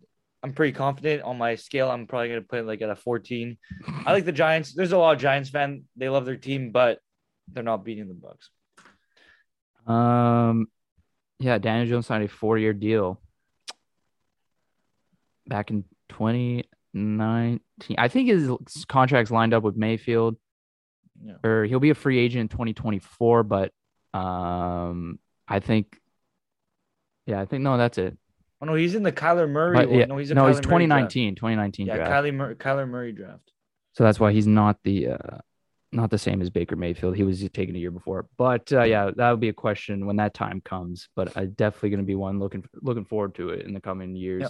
I'm 0.41 0.53
pretty 0.53 0.73
confident 0.73 1.23
on 1.23 1.37
my 1.37 1.55
scale. 1.55 1.89
I'm 1.89 2.07
probably 2.07 2.29
gonna 2.29 2.41
put 2.41 2.59
it 2.59 2.65
like 2.65 2.81
at 2.81 2.89
a 2.89 2.95
14. 2.95 3.57
I 4.05 4.13
like 4.13 4.25
the 4.25 4.31
Giants. 4.31 4.73
There's 4.73 4.91
a 4.91 4.97
lot 4.97 5.15
of 5.15 5.21
Giants 5.21 5.49
fan. 5.49 5.83
They 5.97 6.09
love 6.09 6.25
their 6.25 6.37
team, 6.37 6.71
but 6.71 6.99
they're 7.51 7.63
not 7.63 7.83
beating 7.83 8.07
the 8.07 8.13
Bucks. 8.13 8.49
Um, 9.87 10.67
yeah, 11.39 11.57
Daniel 11.57 11.87
Jones 11.87 12.07
signed 12.07 12.23
a 12.23 12.27
four-year 12.27 12.73
deal 12.73 13.19
back 15.47 15.71
in 15.71 15.83
2019. 16.09 17.95
I 17.97 18.07
think 18.07 18.29
his 18.29 18.49
contract's 18.87 19.31
lined 19.31 19.53
up 19.53 19.63
with 19.63 19.75
Mayfield, 19.75 20.35
Yeah. 21.23 21.35
or 21.43 21.65
he'll 21.65 21.79
be 21.79 21.89
a 21.91 21.95
free 21.95 22.19
agent 22.19 22.41
in 22.41 22.47
2024. 22.49 23.43
But 23.43 23.71
um, 24.13 25.19
I 25.47 25.59
think, 25.59 25.97
yeah, 27.25 27.39
I 27.41 27.45
think 27.45 27.63
no, 27.63 27.77
that's 27.77 27.97
it. 27.97 28.17
Oh 28.61 28.65
no, 28.65 28.73
he's 28.75 28.95
in 28.95 29.03
the 29.03 29.11
Kyler 29.11 29.49
Murray. 29.49 29.75
But, 29.75 29.91
yeah, 29.91 30.05
No, 30.05 30.17
he's 30.17 30.31
no, 30.31 30.43
Kyler 30.43 30.47
he's 30.47 30.55
Murray 30.57 30.87
draft. 30.87 31.11
2019, 31.11 31.35
2019 31.35 31.85
Yeah, 31.87 31.95
draft. 31.95 32.11
Kyler 32.11 32.33
Murray, 32.33 32.55
Kyler 32.55 32.87
Murray 32.89 33.11
draft. 33.13 33.51
So 33.93 34.03
that's 34.03 34.19
why 34.19 34.33
he's 34.33 34.47
not 34.47 34.77
the 34.83 35.07
uh, 35.07 35.37
not 35.91 36.09
the 36.11 36.17
same 36.17 36.41
as 36.41 36.49
Baker 36.49 36.75
Mayfield. 36.75 37.15
He 37.15 37.23
was 37.23 37.41
taken 37.51 37.75
a 37.75 37.79
year 37.79 37.91
before. 37.91 38.27
But 38.37 38.71
uh, 38.71 38.83
yeah, 38.83 39.11
that 39.15 39.31
would 39.31 39.39
be 39.39 39.49
a 39.49 39.53
question 39.53 40.05
when 40.05 40.17
that 40.17 40.33
time 40.33 40.61
comes. 40.61 41.09
But 41.15 41.35
I 41.35 41.45
definitely 41.45 41.89
going 41.91 42.01
to 42.01 42.05
be 42.05 42.15
one 42.15 42.39
looking 42.39 42.63
looking 42.81 43.05
forward 43.05 43.35
to 43.35 43.49
it 43.49 43.65
in 43.65 43.73
the 43.73 43.81
coming 43.81 44.15
years. 44.15 44.47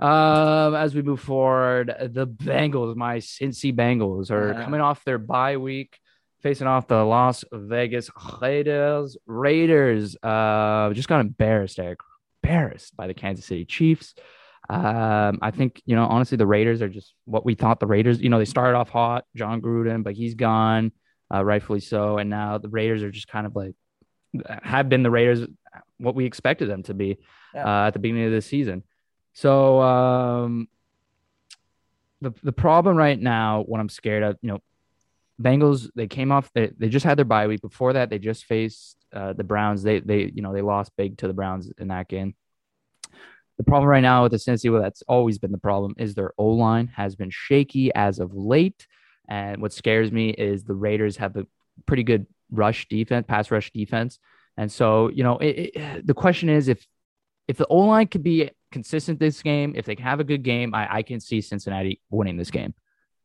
Um, 0.00 0.74
as 0.74 0.94
we 0.94 1.02
move 1.02 1.20
forward, 1.20 1.94
the 2.12 2.26
Bengals, 2.26 2.96
my 2.96 3.18
Cincy 3.18 3.74
Bengals, 3.74 4.30
are 4.30 4.52
Uh-huh. 4.52 4.64
coming 4.64 4.80
off 4.80 5.04
their 5.04 5.18
bye 5.18 5.58
week, 5.58 5.98
facing 6.40 6.66
off 6.66 6.88
the 6.88 7.04
Las 7.04 7.44
Vegas 7.52 8.10
Raiders. 8.40 9.16
Raiders 9.26 10.16
uh, 10.22 10.92
just 10.94 11.08
got 11.08 11.20
embarrassed, 11.20 11.78
Eric. 11.78 12.00
Embarrassed 12.42 12.96
by 12.96 13.06
the 13.06 13.14
Kansas 13.14 13.44
City 13.44 13.66
Chiefs. 13.66 14.14
Um, 14.70 15.40
I 15.42 15.50
think 15.50 15.82
you 15.84 15.96
know 15.96 16.04
honestly 16.04 16.36
the 16.36 16.46
Raiders 16.46 16.80
are 16.80 16.88
just 16.88 17.14
what 17.24 17.44
we 17.44 17.54
thought 17.56 17.80
the 17.80 17.86
Raiders. 17.86 18.20
You 18.20 18.28
know 18.28 18.38
they 18.38 18.44
started 18.44 18.78
off 18.78 18.88
hot, 18.88 19.24
Jon 19.34 19.60
Gruden, 19.60 20.04
but 20.04 20.14
he's 20.14 20.34
gone, 20.36 20.92
uh, 21.34 21.44
rightfully 21.44 21.80
so, 21.80 22.18
and 22.18 22.30
now 22.30 22.58
the 22.58 22.68
Raiders 22.68 23.02
are 23.02 23.10
just 23.10 23.26
kind 23.28 23.46
of 23.46 23.56
like 23.56 23.74
have 24.62 24.88
been 24.88 25.02
the 25.02 25.10
Raiders 25.10 25.46
what 25.98 26.14
we 26.14 26.24
expected 26.24 26.68
them 26.70 26.82
to 26.84 26.94
be 26.94 27.18
Yeah. 27.52 27.64
uh, 27.66 27.86
at 27.88 27.94
the 27.94 27.98
beginning 27.98 28.26
of 28.26 28.32
the 28.32 28.40
season. 28.42 28.84
So 29.32 29.80
um, 29.80 30.68
the 32.20 32.32
the 32.42 32.52
problem 32.52 32.96
right 32.96 33.18
now, 33.20 33.62
what 33.66 33.80
I'm 33.80 33.88
scared 33.88 34.22
of, 34.22 34.36
you 34.40 34.50
know, 34.52 34.58
Bengals 35.42 35.88
they 35.96 36.06
came 36.06 36.30
off 36.32 36.50
they, 36.54 36.70
they 36.78 36.88
just 36.88 37.04
had 37.04 37.18
their 37.18 37.24
bye 37.24 37.46
week. 37.48 37.60
Before 37.62 37.92
that, 37.94 38.08
they 38.10 38.18
just 38.18 38.44
faced 38.44 38.96
uh, 39.12 39.32
the 39.32 39.42
Browns. 39.44 39.82
They 39.82 39.98
they 40.00 40.30
you 40.32 40.42
know 40.42 40.52
they 40.52 40.62
lost 40.62 40.92
big 40.96 41.18
to 41.18 41.26
the 41.26 41.32
Browns 41.34 41.72
in 41.78 41.88
that 41.88 42.08
game. 42.08 42.34
The 43.60 43.64
problem 43.64 43.90
right 43.90 44.00
now 44.00 44.22
with 44.22 44.32
the 44.32 44.38
Cincy, 44.38 44.72
well, 44.72 44.80
that's 44.80 45.02
always 45.02 45.38
been 45.38 45.52
the 45.52 45.58
problem, 45.58 45.94
is 45.98 46.14
their 46.14 46.32
O 46.38 46.46
line 46.46 46.86
has 46.96 47.14
been 47.14 47.28
shaky 47.28 47.92
as 47.94 48.18
of 48.18 48.34
late. 48.34 48.86
And 49.28 49.60
what 49.60 49.74
scares 49.74 50.10
me 50.10 50.30
is 50.30 50.64
the 50.64 50.72
Raiders 50.72 51.18
have 51.18 51.36
a 51.36 51.46
pretty 51.84 52.02
good 52.02 52.26
rush 52.50 52.88
defense, 52.88 53.26
pass 53.28 53.50
rush 53.50 53.70
defense. 53.70 54.18
And 54.56 54.72
so, 54.72 55.10
you 55.10 55.22
know, 55.22 55.36
it, 55.36 55.72
it, 55.74 56.06
the 56.06 56.14
question 56.14 56.48
is 56.48 56.68
if 56.68 56.86
if 57.48 57.58
the 57.58 57.66
O 57.66 57.80
line 57.80 58.06
could 58.06 58.22
be 58.22 58.50
consistent 58.72 59.20
this 59.20 59.42
game, 59.42 59.74
if 59.76 59.84
they 59.84 59.94
can 59.94 60.06
have 60.06 60.20
a 60.20 60.24
good 60.24 60.42
game, 60.42 60.74
I, 60.74 60.96
I 60.96 61.02
can 61.02 61.20
see 61.20 61.42
Cincinnati 61.42 62.00
winning 62.08 62.38
this 62.38 62.50
game, 62.50 62.72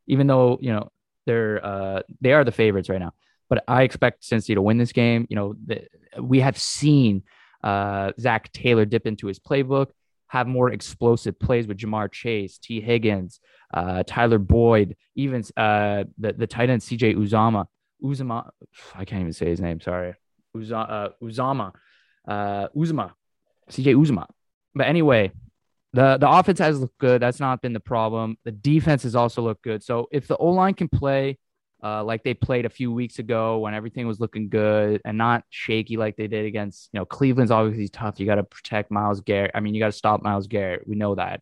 even 0.07 0.27
though 0.27 0.57
you 0.59 0.73
know 0.73 0.91
they're 1.25 1.65
uh, 1.65 2.01
they 2.19 2.33
are 2.33 2.43
the 2.43 2.51
favorites 2.51 2.89
right 2.89 2.99
now. 2.99 3.13
But 3.47 3.63
I 3.69 3.83
expect 3.83 4.23
Cincy 4.23 4.53
to 4.53 4.61
win 4.61 4.79
this 4.79 4.91
game. 4.91 5.27
You 5.29 5.37
know, 5.37 5.55
the, 5.65 5.87
we 6.21 6.41
have 6.41 6.57
seen 6.57 7.23
uh, 7.63 8.11
Zac 8.19 8.51
Taylor 8.51 8.83
dip 8.83 9.07
into 9.07 9.27
his 9.27 9.39
playbook, 9.39 9.91
have 10.27 10.47
more 10.47 10.71
explosive 10.71 11.39
plays 11.39 11.67
with 11.67 11.77
Ja'Marr 11.77 12.11
Chase, 12.11 12.57
Tee 12.57 12.81
Higgins, 12.81 13.39
uh, 13.73 14.03
Tyler 14.05 14.39
Boyd, 14.39 14.95
even 15.15 15.43
uh, 15.55 16.05
the 16.17 16.33
the 16.33 16.47
tight 16.47 16.69
end 16.69 16.83
C.J. 16.83 17.15
Uzomah. 17.15 17.65
Uzomah, 18.03 18.49
I 18.93 19.05
can't 19.05 19.21
even 19.21 19.33
say 19.33 19.47
his 19.47 19.61
name. 19.61 19.79
Sorry, 19.81 20.13
Uza, 20.53 20.77
uh, 20.77 21.09
Uzomah, 21.23 21.71
uh, 22.27 22.67
Uzomah, 22.75 23.13
C.J. 23.69 23.93
Uzomah. 23.93 24.27
But 24.73 24.87
anyway, 24.87 25.31
the 25.93 26.17
the 26.17 26.29
offense 26.29 26.59
has 26.59 26.79
looked 26.79 26.97
good. 26.97 27.21
That's 27.21 27.39
not 27.39 27.61
been 27.61 27.73
the 27.73 27.79
problem. 27.79 28.37
The 28.43 28.51
defense 28.51 29.03
has 29.03 29.15
also 29.15 29.41
looked 29.41 29.63
good. 29.63 29.83
So 29.83 30.07
if 30.11 30.27
the 30.27 30.37
O 30.37 30.49
line 30.49 30.73
can 30.73 30.89
play 30.89 31.37
uh, 31.85 32.03
like 32.03 32.23
they 32.23 32.33
played 32.33 32.65
a 32.65 32.69
few 32.69 32.91
weeks 32.91 33.19
ago 33.19 33.59
when 33.59 33.75
everything 33.75 34.07
was 34.07 34.19
looking 34.19 34.49
good 34.49 34.99
and 35.05 35.19
not 35.19 35.43
shaky 35.51 35.97
like 35.97 36.15
they 36.15 36.25
did 36.25 36.43
against 36.45 36.89
you 36.91 36.99
know 36.99 37.05
Cleveland's 37.05 37.51
obviously 37.51 37.87
tough. 37.89 38.19
You 38.19 38.25
got 38.25 38.35
to 38.35 38.43
protect 38.43 38.89
Myles 38.89 39.21
Garrett. 39.21 39.51
I 39.53 39.59
mean, 39.59 39.75
you 39.75 39.79
got 39.79 39.87
to 39.87 39.91
stop 39.91 40.23
Myles 40.23 40.47
Garrett. 40.47 40.87
We 40.87 40.95
know 40.95 41.13
that. 41.13 41.41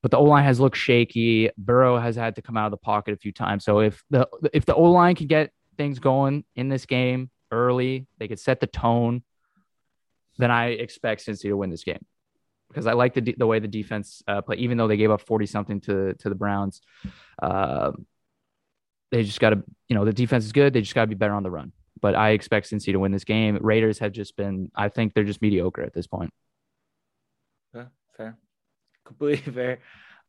But 0.00 0.10
the 0.10 0.16
O 0.16 0.24
line 0.24 0.44
has 0.44 0.58
looked 0.58 0.78
shaky. 0.78 1.50
Burrow 1.58 1.98
has 1.98 2.16
had 2.16 2.36
to 2.36 2.42
come 2.42 2.56
out 2.56 2.64
of 2.64 2.70
the 2.70 2.78
pocket 2.78 3.12
a 3.12 3.18
few 3.18 3.30
times. 3.30 3.64
So 3.64 3.80
if 3.80 4.02
the 4.08 4.26
if 4.54 4.64
the 4.64 4.74
O 4.74 4.84
line 4.84 5.14
can 5.14 5.26
get 5.26 5.50
things 5.76 5.98
going 5.98 6.44
in 6.56 6.70
this 6.70 6.86
game 6.86 7.30
early, 7.52 8.06
they 8.18 8.26
could 8.26 8.40
set 8.40 8.60
the 8.60 8.66
tone. 8.66 9.22
Then 10.38 10.50
I 10.50 10.68
expect 10.68 11.26
Cincy 11.26 11.42
to 11.42 11.54
win 11.54 11.68
this 11.68 11.84
game 11.84 12.06
because 12.68 12.86
I 12.86 12.94
like 12.94 13.12
the 13.12 13.34
the 13.36 13.46
way 13.46 13.58
the 13.58 13.68
defense 13.68 14.22
uh, 14.26 14.40
play. 14.40 14.56
Even 14.56 14.78
though 14.78 14.88
they 14.88 14.96
gave 14.96 15.10
up 15.10 15.20
forty 15.20 15.44
something 15.44 15.80
to 15.82 16.14
to 16.14 16.28
the 16.30 16.34
Browns, 16.34 16.80
uh, 17.42 17.92
they 19.10 19.22
just 19.22 19.40
got 19.40 19.50
to 19.50 19.62
you 19.88 19.96
know 19.96 20.04
the 20.04 20.12
defense 20.12 20.44
is 20.44 20.52
good. 20.52 20.72
They 20.72 20.80
just 20.80 20.94
got 20.94 21.02
to 21.02 21.06
be 21.06 21.14
better 21.14 21.34
on 21.34 21.42
the 21.42 21.50
run. 21.50 21.72
But 22.00 22.14
I 22.14 22.30
expect 22.30 22.70
Cincy 22.70 22.92
to 22.92 22.98
win 22.98 23.12
this 23.12 23.24
game. 23.24 23.58
Raiders 23.60 23.98
have 23.98 24.12
just 24.12 24.36
been. 24.36 24.70
I 24.74 24.88
think 24.88 25.14
they're 25.14 25.24
just 25.24 25.42
mediocre 25.42 25.82
at 25.82 25.94
this 25.94 26.06
point. 26.06 26.32
Yeah, 27.74 27.86
fair. 28.16 28.38
Completely 29.04 29.52
fair. 29.52 29.78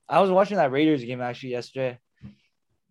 I 0.07 0.21
was 0.21 0.31
watching 0.31 0.57
that 0.57 0.71
Raiders 0.71 1.03
game 1.03 1.21
actually 1.21 1.51
yesterday. 1.51 1.99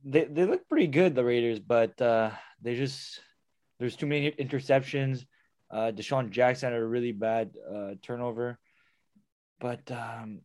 They 0.05 0.25
they 0.25 0.45
look 0.45 0.69
pretty 0.69 0.87
good, 0.87 1.15
the 1.15 1.25
Raiders, 1.25 1.59
but 1.59 2.01
uh 2.01 2.31
they 2.63 2.77
just 2.77 3.21
there's 3.81 3.97
too 3.97 4.07
many 4.07 4.31
interceptions. 4.31 5.25
Uh 5.71 5.91
Deshaun 5.93 6.31
Jackson 6.31 6.73
had 6.73 6.81
a 6.81 6.85
really 6.85 7.13
bad 7.13 7.51
uh 7.69 7.95
turnover. 8.03 8.59
But 9.59 9.91
um 9.91 10.43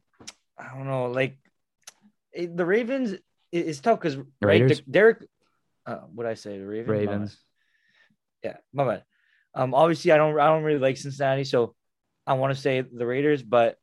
I 0.58 0.70
don't 0.74 0.88
know, 0.88 1.06
like 1.06 1.38
it, 2.32 2.58
the 2.58 2.66
Ravens 2.66 3.12
it, 3.12 3.22
it's 3.52 3.80
tough 3.80 4.00
because 4.00 4.18
Raiders? 4.42 4.82
Derek 4.82 5.28
uh 5.86 6.02
what 6.14 6.26
I 6.26 6.34
say, 6.36 6.58
the 6.58 6.66
Ravens. 6.66 6.88
My. 6.88 6.94
Ravens. 7.12 7.38
Yeah, 8.44 8.58
my 8.74 8.86
bad. 8.86 9.04
Um, 9.56 9.74
obviously, 9.74 10.12
I 10.12 10.18
don't, 10.18 10.40
I 10.40 10.48
don't 10.48 10.64
really 10.64 10.80
like 10.80 10.98
Cincinnati, 10.98 11.44
so 11.44 11.76
I 12.26 12.34
want 12.34 12.56
to 12.56 12.60
say 12.62 12.82
the 12.82 13.06
Raiders, 13.06 13.44
but 13.44 13.78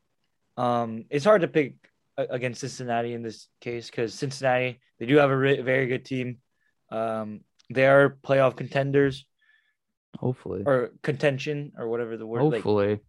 um, 0.56 1.04
it's 1.10 1.24
hard 1.24 1.42
to 1.42 1.48
pick 1.48 1.76
against 2.16 2.60
Cincinnati 2.60 3.14
in 3.14 3.22
this 3.22 3.48
case 3.60 3.88
because 3.88 4.12
Cincinnati 4.14 4.80
they 4.98 5.06
do 5.06 5.16
have 5.16 5.30
a 5.30 5.36
re- 5.36 5.62
very 5.62 5.86
good 5.86 6.04
team. 6.04 6.38
Um, 6.90 7.40
they 7.70 7.86
are 7.86 8.18
playoff 8.22 8.56
contenders 8.56 9.24
Hopefully. 10.18 10.64
or 10.66 10.92
contention 11.02 11.72
or 11.78 11.88
whatever 11.88 12.16
the 12.16 12.26
word. 12.26 12.42
Like, 12.42 12.54
Hopefully. 12.56 13.00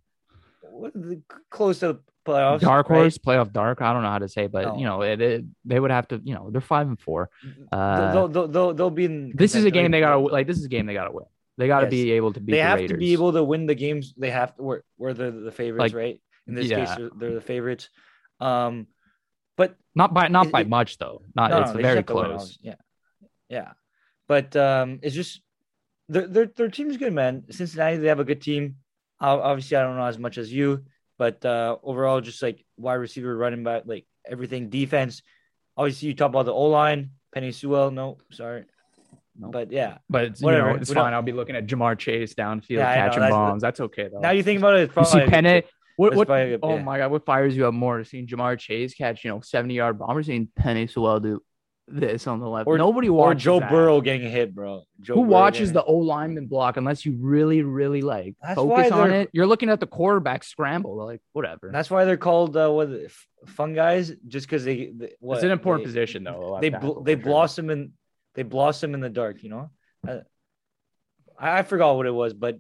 the, 0.94 1.22
close 1.50 1.80
to 1.80 2.00
playoffs. 2.26 2.60
dark 2.62 2.90
right? 2.90 2.98
horse, 3.00 3.18
playoff 3.18 3.52
dark. 3.52 3.82
I 3.82 3.94
don't 3.94 4.04
know 4.04 4.10
how 4.12 4.20
to 4.20 4.30
say, 4.30 4.48
but 4.48 4.78
you 4.78 4.86
know, 4.86 5.02
it, 5.02 5.22
it, 5.22 5.46
they 5.66 5.80
would 5.80 5.92
have 5.92 6.08
to. 6.10 6.22
You 6.24 6.36
know, 6.36 6.50
they're 6.52 6.62
five 6.62 6.88
and 6.88 7.00
four. 7.00 7.30
Uh, 7.72 8.14
they'll, 8.14 8.28
they'll, 8.28 8.48
they'll, 8.48 8.74
they'll 8.74 8.90
be 8.90 9.06
in. 9.06 9.34
this 9.36 9.56
is 9.56 9.66
a 9.66 9.72
game 9.72 9.92
they 9.92 10.00
gotta 10.00 10.20
like. 10.20 10.48
This 10.48 10.58
is 10.58 10.66
a 10.66 10.70
game 10.70 10.86
they 10.86 10.94
gotta 10.94 11.12
win. 11.12 11.26
They 11.58 11.68
gotta 11.68 11.86
Yes. 11.86 11.92
be 11.92 12.12
able 12.14 12.34
to 12.34 12.40
beat. 12.40 12.52
they 12.54 12.58
the 12.58 12.64
have 12.64 12.88
to 12.88 12.98
be 12.98 13.14
able 13.14 13.34
to 13.34 13.44
win 13.44 13.66
the 13.66 13.76
games. 13.76 14.14
They 14.18 14.32
have 14.32 14.56
to 14.56 14.64
where, 14.64 14.84
where 14.98 15.14
they're 15.14 15.32
the 15.32 15.52
favorites, 15.52 15.94
Like, 15.94 15.94
right? 15.94 16.22
In 16.48 16.56
this 16.56 16.68
yeah. 16.68 16.86
case, 16.86 16.96
they're, 16.98 17.10
they're 17.16 17.34
the 17.36 17.42
favorites. 17.42 17.90
Um, 18.40 18.88
but 19.58 19.76
not 19.94 20.14
by 20.14 20.28
not 20.28 20.48
it- 20.48 20.52
by 20.52 20.64
much 20.64 20.98
though. 20.98 21.22
Not 21.36 21.52
no, 21.52 21.62
it's 21.62 21.74
no, 21.74 21.82
very 21.82 21.98
have 21.98 22.06
to 22.08 22.14
win, 22.16 22.26
close. 22.26 22.58
Yeah, 22.62 22.76
yeah. 23.50 23.72
But 24.28 24.56
um, 24.56 25.00
it's 25.04 25.14
just 25.14 25.42
their 26.08 26.26
their 26.28 26.46
their 26.48 26.70
team's 26.70 26.98
good, 26.98 27.14
man. 27.14 27.44
Cincinnati, 27.52 27.98
they 27.98 28.08
have 28.08 28.20
a 28.20 28.24
good 28.26 28.42
team. 28.42 28.78
Obviously, 29.20 29.78
I 29.78 29.82
don't 29.84 29.98
know 29.98 30.06
as 30.06 30.18
much 30.18 30.40
as 30.40 30.52
you, 30.52 30.84
but 31.22 31.46
uh, 31.46 31.78
overall, 31.84 32.20
just 32.20 32.42
like 32.42 32.66
wide 32.78 32.96
receiver, 32.96 33.38
running 33.38 33.64
back, 33.64 33.84
like 33.86 34.08
everything, 34.28 34.72
defense. 34.72 35.22
Obviously, 35.78 36.08
you 36.08 36.16
talk 36.16 36.30
about 36.30 36.48
the 36.48 36.52
O 36.52 36.64
line, 36.64 37.12
Penei 37.36 37.54
Sewell. 37.54 37.92
No, 37.92 38.18
sorry, 38.32 38.64
no. 39.38 39.50
but 39.50 39.72
yeah, 39.72 40.00
but 40.10 40.24
it's, 40.24 40.42
whatever. 40.42 40.70
You 40.70 40.74
know, 40.74 40.80
it's 40.82 40.90
we 40.90 40.96
fine. 40.96 41.14
I'll 41.14 41.22
be 41.22 41.32
looking 41.32 41.56
at 41.56 41.68
Ja'Marr 41.68 41.96
Chase 42.00 42.34
downfield 42.34 42.70
yeah, 42.72 42.96
catching 42.96 43.30
bombs. 43.30 43.62
That's 43.62 43.80
okay 43.82 44.10
though. 44.12 44.18
Now 44.18 44.32
you 44.32 44.42
think 44.42 44.58
about 44.58 44.78
it, 44.78 44.82
it's 44.86 44.94
probably 44.94 45.22
you 45.22 45.28
see 45.28 45.32
Penei. 45.32 45.64
What, 45.96 46.16
what, 46.16 46.28
oh 46.64 46.80
my 46.80 46.98
god, 46.98 47.12
what 47.12 47.24
fires 47.24 47.56
you 47.56 47.68
up 47.68 47.76
more? 47.76 48.04
Seeing 48.04 48.26
Ja'Marr 48.26 48.58
Chase 48.58 48.96
catch, 48.96 49.24
you 49.24 49.30
know, 49.30 49.42
70 49.42 49.76
yard 49.76 50.00
bomber, 50.00 50.24
seeing 50.24 50.48
Penei 50.60 50.90
Sewell 50.90 51.20
do 51.20 51.44
this 51.94 52.28
on 52.28 52.40
the 52.40 52.48
left. 52.48 52.68
Or, 52.68 52.78
Nobody 52.78 53.10
watches. 53.10 53.42
Or 53.42 53.44
Joe 53.44 53.60
that. 53.60 53.70
Burrow 53.70 54.02
getting 54.02 54.30
hit, 54.30 54.54
bro. 54.56 54.84
Joe 55.00 55.16
Who 55.16 55.22
Burrow 55.22 55.30
watches 55.30 55.72
the 55.72 55.84
O 55.84 55.98
lineman 55.98 56.48
block 56.48 56.78
unless 56.78 57.06
you 57.06 57.18
really, 57.20 57.62
really 57.62 58.02
like 58.02 58.36
that's 58.42 58.56
focus 58.56 58.92
on 58.92 59.12
it? 59.12 59.30
You're 59.34 59.48
looking 59.48 59.70
at 59.70 59.80
the 59.80 59.88
quarterback 59.88 60.44
scramble, 60.44 60.96
like 61.06 61.22
whatever. 61.34 61.70
That's 61.72 61.90
why 61.90 62.06
they're 62.06 62.18
called 62.18 62.56
uh, 62.58 62.70
what 62.70 62.90
fun 63.48 63.74
guys, 63.74 64.12
just 64.28 64.48
because 64.48 64.64
they, 64.64 64.92
they 64.96 65.14
what, 65.20 65.36
It's 65.36 65.44
an 65.44 65.52
important 65.52 65.86
they, 65.86 65.90
position 65.90 66.24
though. 66.24 66.58
They 66.62 66.70
bl- 66.70 67.02
they 67.02 67.16
blossom 67.16 67.70
in 67.70 67.94
they 68.36 68.44
blossom 68.44 68.94
in 68.94 69.00
the 69.00 69.10
dark. 69.10 69.44
You 69.44 69.50
know, 69.50 69.72
uh, 70.08 70.20
I, 71.40 71.60
I 71.60 71.64
forgot 71.64 71.96
what 71.96 72.06
it 72.06 72.14
was, 72.14 72.34
but 72.34 72.60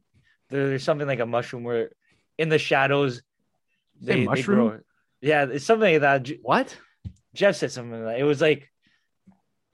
there, 0.49 0.69
there's 0.69 0.83
something 0.83 1.07
like 1.07 1.19
a 1.19 1.25
mushroom 1.25 1.63
where 1.63 1.91
in 2.37 2.49
the 2.49 2.59
shadows 2.59 3.21
they, 3.99 4.25
mushroom. 4.25 4.63
They 4.63 4.69
grow. 4.69 4.79
Yeah, 5.21 5.45
it's 5.51 5.65
something 5.65 5.93
like 5.93 6.01
that. 6.01 6.31
What? 6.41 6.75
Jeff 7.33 7.55
said 7.55 7.71
something 7.71 8.03
like 8.03 8.15
that. 8.15 8.19
It 8.19 8.23
was 8.23 8.41
like 8.41 8.70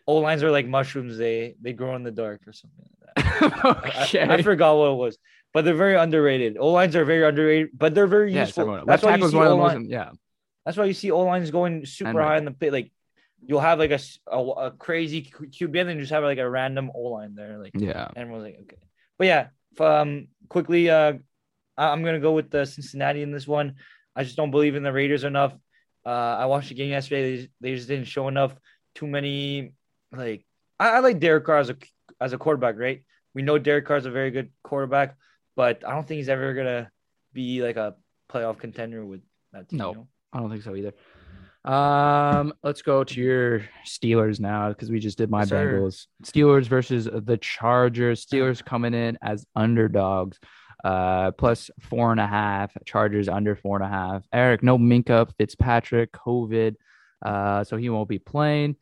O 0.08 0.16
lines 0.16 0.42
are 0.42 0.52
like 0.52 0.66
mushrooms. 0.66 1.18
They 1.18 1.56
they 1.62 1.74
grow 1.74 1.96
in 1.96 2.04
the 2.04 2.12
dark 2.12 2.42
or 2.48 2.54
something 2.54 2.86
like 3.16 3.42
that. 3.42 3.66
okay. 3.66 4.20
I, 4.22 4.36
I, 4.36 4.42
forgot 4.42 4.78
what 4.78 4.92
it 4.92 4.96
was, 4.96 5.18
but 5.54 5.66
they're 5.66 5.76
very 5.76 5.96
underrated. 5.96 6.58
O 6.58 6.72
lines 6.72 6.96
are 6.96 7.04
very 7.04 7.26
underrated, 7.28 7.70
but 7.78 7.94
they're 7.94 8.08
very 8.08 8.34
yes, 8.34 8.50
useful. 8.50 8.64
Everyone. 8.64 8.84
That's 8.88 9.04
why 9.04 9.18
you 9.18 9.30
see 9.30 9.38
O 9.38 9.56
line. 9.58 9.86
Yeah, 9.86 10.12
that's 10.66 10.78
why 10.78 10.86
you 10.86 10.94
see 10.94 11.12
O 11.12 11.20
lines 11.20 11.52
going 11.52 11.86
super 11.86 12.22
high 12.22 12.38
in 12.38 12.46
the 12.46 12.52
pit. 12.52 12.72
Like 12.72 12.92
you'll 13.46 13.60
have 13.60 13.80
like 13.80 13.92
a, 13.92 14.00
a, 14.32 14.40
a 14.40 14.72
crazy 14.72 15.24
QB 15.24 15.80
and 15.80 15.90
then 15.90 16.00
just 16.00 16.12
have 16.12 16.24
like 16.24 16.40
a 16.40 16.50
random 16.50 16.90
O 16.96 17.02
line 17.02 17.36
there. 17.36 17.58
Like 17.58 17.74
yeah, 17.76 18.08
everyone's 18.16 18.46
like 18.46 18.58
okay, 18.62 18.78
but 19.18 19.28
yeah. 19.28 19.48
Um, 19.80 20.30
quickly, 20.50 20.90
uh, 20.90 21.14
I'm 21.78 22.04
gonna 22.04 22.20
go 22.20 22.32
with 22.32 22.50
the 22.50 22.66
Cincinnati 22.66 23.22
in 23.22 23.32
this 23.32 23.48
one. 23.48 23.76
I 24.16 24.24
just 24.24 24.38
don't 24.38 24.52
believe 24.52 24.76
in 24.76 24.84
the 24.84 24.94
Raiders 24.94 25.26
enough. 25.26 25.54
Uh, 26.06 26.10
I 26.40 26.46
watched 26.46 26.70
the 26.70 26.76
game 26.76 26.90
yesterday. 26.90 27.36
They, 27.36 27.50
they 27.60 27.76
just 27.76 27.88
didn't 27.88 28.08
show 28.08 28.30
enough. 28.30 28.56
Too 28.96 29.06
many 29.06 29.74
like 30.12 30.46
I, 30.80 30.90
I 30.90 31.00
like 31.00 31.20
Derek 31.20 31.46
Carr 31.46 31.58
as 31.58 31.70
a 31.70 31.78
as 32.20 32.34
a 32.34 32.38
quarterback, 32.38 32.78
right? 32.78 33.04
We 33.34 33.42
know 33.42 33.58
Derek 33.58 33.86
Carr 33.86 33.98
is 33.98 34.06
a 34.06 34.12
very 34.12 34.32
good 34.32 34.52
quarterback, 34.64 35.16
but 35.56 35.84
I 35.86 35.94
don't 35.94 36.08
think 36.08 36.18
he's 36.18 36.30
ever 36.30 36.54
gonna 36.54 36.92
be 37.34 37.62
like 37.62 37.78
a 37.78 37.96
playoff 38.32 38.60
contender 38.60 39.06
with 39.06 39.22
that 39.54 39.70
team. 39.70 39.80
No, 39.80 39.90
you 39.90 39.96
know? 39.98 40.08
I 40.34 40.40
don't 40.40 40.50
think 40.50 40.64
so 40.64 40.76
either. 40.76 40.94
Um, 41.68 42.54
let's 42.64 42.82
go 42.82 43.04
to 43.04 43.22
your 43.22 43.66
Steelers 43.86 44.40
now 44.40 44.70
because 44.70 44.90
we 44.90 45.00
just 45.00 45.18
did 45.18 45.30
my 45.30 45.42
yes, 45.42 45.52
Bengals. 45.52 46.08
Steelers 46.24 46.66
versus 46.66 47.10
the 47.12 47.38
Chargers. 47.38 48.26
Steelers 48.26 48.64
coming 48.64 48.94
in 48.94 49.18
as 49.22 49.46
underdogs, 49.56 50.40
uh, 50.86 51.32
plus 51.32 51.70
four 51.82 52.12
and 52.12 52.22
a 52.22 52.28
half. 52.28 52.72
Chargers 52.86 53.28
under 53.28 53.56
four 53.56 53.76
and 53.76 53.86
a 53.86 53.90
half. 53.90 54.24
Eric, 54.32 54.64
no 54.64 54.78
Minkah 54.78 55.30
Fitzpatrick, 55.38 56.14
COVID, 56.14 56.76
uh, 57.26 57.66
so 57.66 57.76
he 57.76 57.90
won't 57.90 58.10
be 58.10 58.20
playing. 58.20 58.78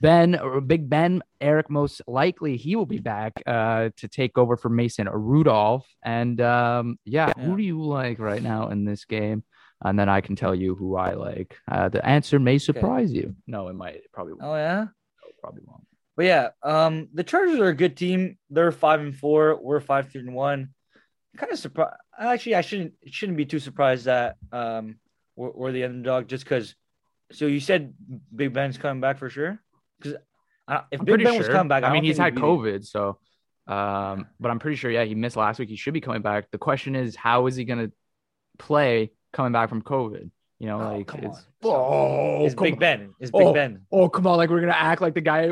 Ben 0.00 0.38
or 0.38 0.60
Big 0.60 0.88
Ben, 0.88 1.22
Eric, 1.40 1.70
most 1.70 2.02
likely 2.06 2.56
he 2.56 2.76
will 2.76 2.86
be 2.86 2.98
back 3.00 3.32
uh, 3.46 3.90
to 3.96 4.08
take 4.08 4.38
over 4.38 4.56
for 4.56 4.68
Mason 4.68 5.08
Rudolph. 5.08 5.86
And 6.02 6.40
um, 6.40 6.98
yeah, 7.04 7.32
yeah, 7.36 7.44
who 7.44 7.56
do 7.56 7.62
you 7.62 7.82
like 7.82 8.18
right 8.18 8.42
now 8.42 8.68
in 8.68 8.84
this 8.84 9.04
game? 9.04 9.44
And 9.82 9.98
then 9.98 10.08
I 10.08 10.20
can 10.20 10.36
tell 10.36 10.54
you 10.54 10.74
who 10.74 10.96
I 10.96 11.14
like. 11.14 11.56
Uh, 11.70 11.88
the 11.88 12.04
answer 12.04 12.38
may 12.38 12.58
surprise 12.58 13.10
okay. 13.10 13.20
you. 13.20 13.36
No, 13.46 13.68
it 13.68 13.74
might. 13.74 13.96
It 13.96 14.12
probably 14.12 14.34
won't. 14.34 14.44
Oh 14.44 14.56
yeah, 14.56 14.84
no, 14.84 15.30
probably 15.40 15.62
won't. 15.64 15.86
But 16.16 16.26
yeah, 16.26 16.48
um, 16.64 17.08
the 17.14 17.22
Chargers 17.22 17.60
are 17.60 17.68
a 17.68 17.74
good 17.74 17.96
team. 17.96 18.38
They're 18.50 18.72
five 18.72 19.00
and 19.00 19.16
four. 19.16 19.60
We're 19.60 19.80
five 19.80 20.10
three 20.10 20.20
and 20.20 20.34
one. 20.34 20.70
Kind 21.36 21.52
of 21.52 21.58
surprised. 21.58 21.94
Actually, 22.18 22.56
I 22.56 22.60
shouldn't 22.62 22.94
shouldn't 23.06 23.38
be 23.38 23.46
too 23.46 23.60
surprised 23.60 24.06
that 24.06 24.36
um 24.50 24.96
we're, 25.36 25.50
we're 25.50 25.72
the 25.72 25.84
underdog 25.84 26.28
just 26.28 26.44
because. 26.44 26.74
So 27.30 27.46
you 27.46 27.60
said 27.60 27.94
Big 28.34 28.52
Ben's 28.52 28.78
coming 28.78 29.00
back 29.00 29.18
for 29.18 29.28
sure. 29.28 29.60
Because 29.98 30.18
uh, 30.66 30.80
if 30.90 31.00
I'm 31.00 31.06
Big 31.06 31.18
Ben 31.18 31.26
sure. 31.32 31.38
was 31.38 31.48
coming 31.48 31.68
back, 31.68 31.84
I, 31.84 31.88
I 31.88 31.92
mean, 31.92 32.04
he's 32.04 32.18
had 32.18 32.34
COVID, 32.34 32.86
so. 32.86 33.18
Um, 33.66 34.26
but 34.40 34.50
I'm 34.50 34.58
pretty 34.58 34.76
sure, 34.76 34.90
yeah, 34.90 35.04
he 35.04 35.14
missed 35.14 35.36
last 35.36 35.58
week. 35.58 35.68
He 35.68 35.76
should 35.76 35.92
be 35.92 36.00
coming 36.00 36.22
back. 36.22 36.50
The 36.50 36.58
question 36.58 36.96
is, 36.96 37.14
how 37.14 37.46
is 37.48 37.56
he 37.56 37.64
going 37.64 37.86
to 37.86 37.92
play 38.58 39.12
coming 39.32 39.52
back 39.52 39.68
from 39.68 39.82
COVID? 39.82 40.30
You 40.58 40.66
know, 40.66 40.80
oh, 40.80 40.96
like 40.96 41.06
come 41.06 41.20
it's, 41.20 41.38
on. 41.38 41.44
Oh, 41.62 42.46
it's 42.46 42.54
Big 42.54 42.72
on. 42.72 42.78
Ben. 42.80 43.14
It's 43.20 43.30
Big 43.30 43.46
oh, 43.46 43.52
Ben. 43.52 43.82
Oh, 43.92 44.08
come 44.08 44.26
on! 44.26 44.38
Like 44.38 44.50
we're 44.50 44.60
gonna 44.60 44.72
act 44.72 45.00
like 45.00 45.14
the 45.14 45.20
guy, 45.20 45.50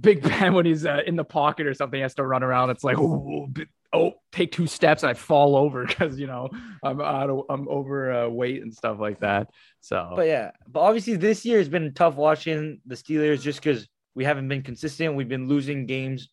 Big 0.00 0.22
Ben, 0.22 0.54
when 0.54 0.66
he's 0.66 0.86
uh, 0.86 1.00
in 1.04 1.16
the 1.16 1.24
pocket 1.24 1.66
or 1.66 1.74
something, 1.74 2.00
has 2.00 2.14
to 2.14 2.24
run 2.24 2.44
around. 2.44 2.70
It's 2.70 2.84
like, 2.84 2.96
oh, 2.96 3.48
oh, 3.92 4.14
take 4.32 4.52
two 4.52 4.66
steps 4.66 5.02
and 5.02 5.10
I 5.10 5.14
fall 5.14 5.56
over 5.56 5.84
because 5.86 6.18
you 6.18 6.26
know 6.26 6.48
I'm 6.82 7.00
out 7.00 7.30
of, 7.30 7.42
I'm 7.48 7.68
overweight 7.68 8.60
uh, 8.60 8.62
and 8.62 8.74
stuff 8.74 8.98
like 9.00 9.20
that. 9.20 9.48
So, 9.80 10.12
but 10.16 10.26
yeah, 10.26 10.52
but 10.66 10.80
obviously 10.80 11.16
this 11.16 11.44
year 11.44 11.58
has 11.58 11.68
been 11.68 11.92
tough 11.94 12.14
watching 12.14 12.80
the 12.86 12.94
Steelers 12.94 13.42
just 13.42 13.62
because 13.62 13.88
we 14.14 14.24
haven't 14.24 14.48
been 14.48 14.62
consistent. 14.62 15.14
We've 15.14 15.28
been 15.28 15.48
losing 15.48 15.86
games 15.86 16.28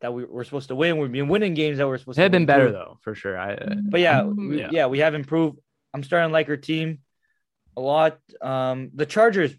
that 0.00 0.14
we 0.14 0.24
were 0.24 0.44
supposed 0.44 0.68
to 0.68 0.74
win. 0.74 0.98
We've 0.98 1.10
been 1.10 1.28
winning 1.28 1.54
games 1.54 1.78
that 1.78 1.86
we're 1.86 1.98
supposed 1.98 2.18
They've 2.18 2.22
to. 2.22 2.24
Have 2.24 2.32
been 2.32 2.46
better 2.46 2.70
though, 2.70 2.98
for 3.02 3.14
sure. 3.14 3.38
I, 3.38 3.54
uh, 3.54 3.74
but 3.82 4.00
yeah, 4.00 4.24
we, 4.24 4.60
yeah, 4.60 4.68
yeah, 4.70 4.86
we 4.86 5.00
have 5.00 5.14
improved. 5.14 5.58
I'm 5.92 6.02
starting 6.02 6.28
to 6.28 6.32
like 6.32 6.48
our 6.48 6.56
team 6.56 7.00
a 7.76 7.80
lot. 7.80 8.18
Um, 8.40 8.90
the 8.94 9.06
Chargers, 9.06 9.54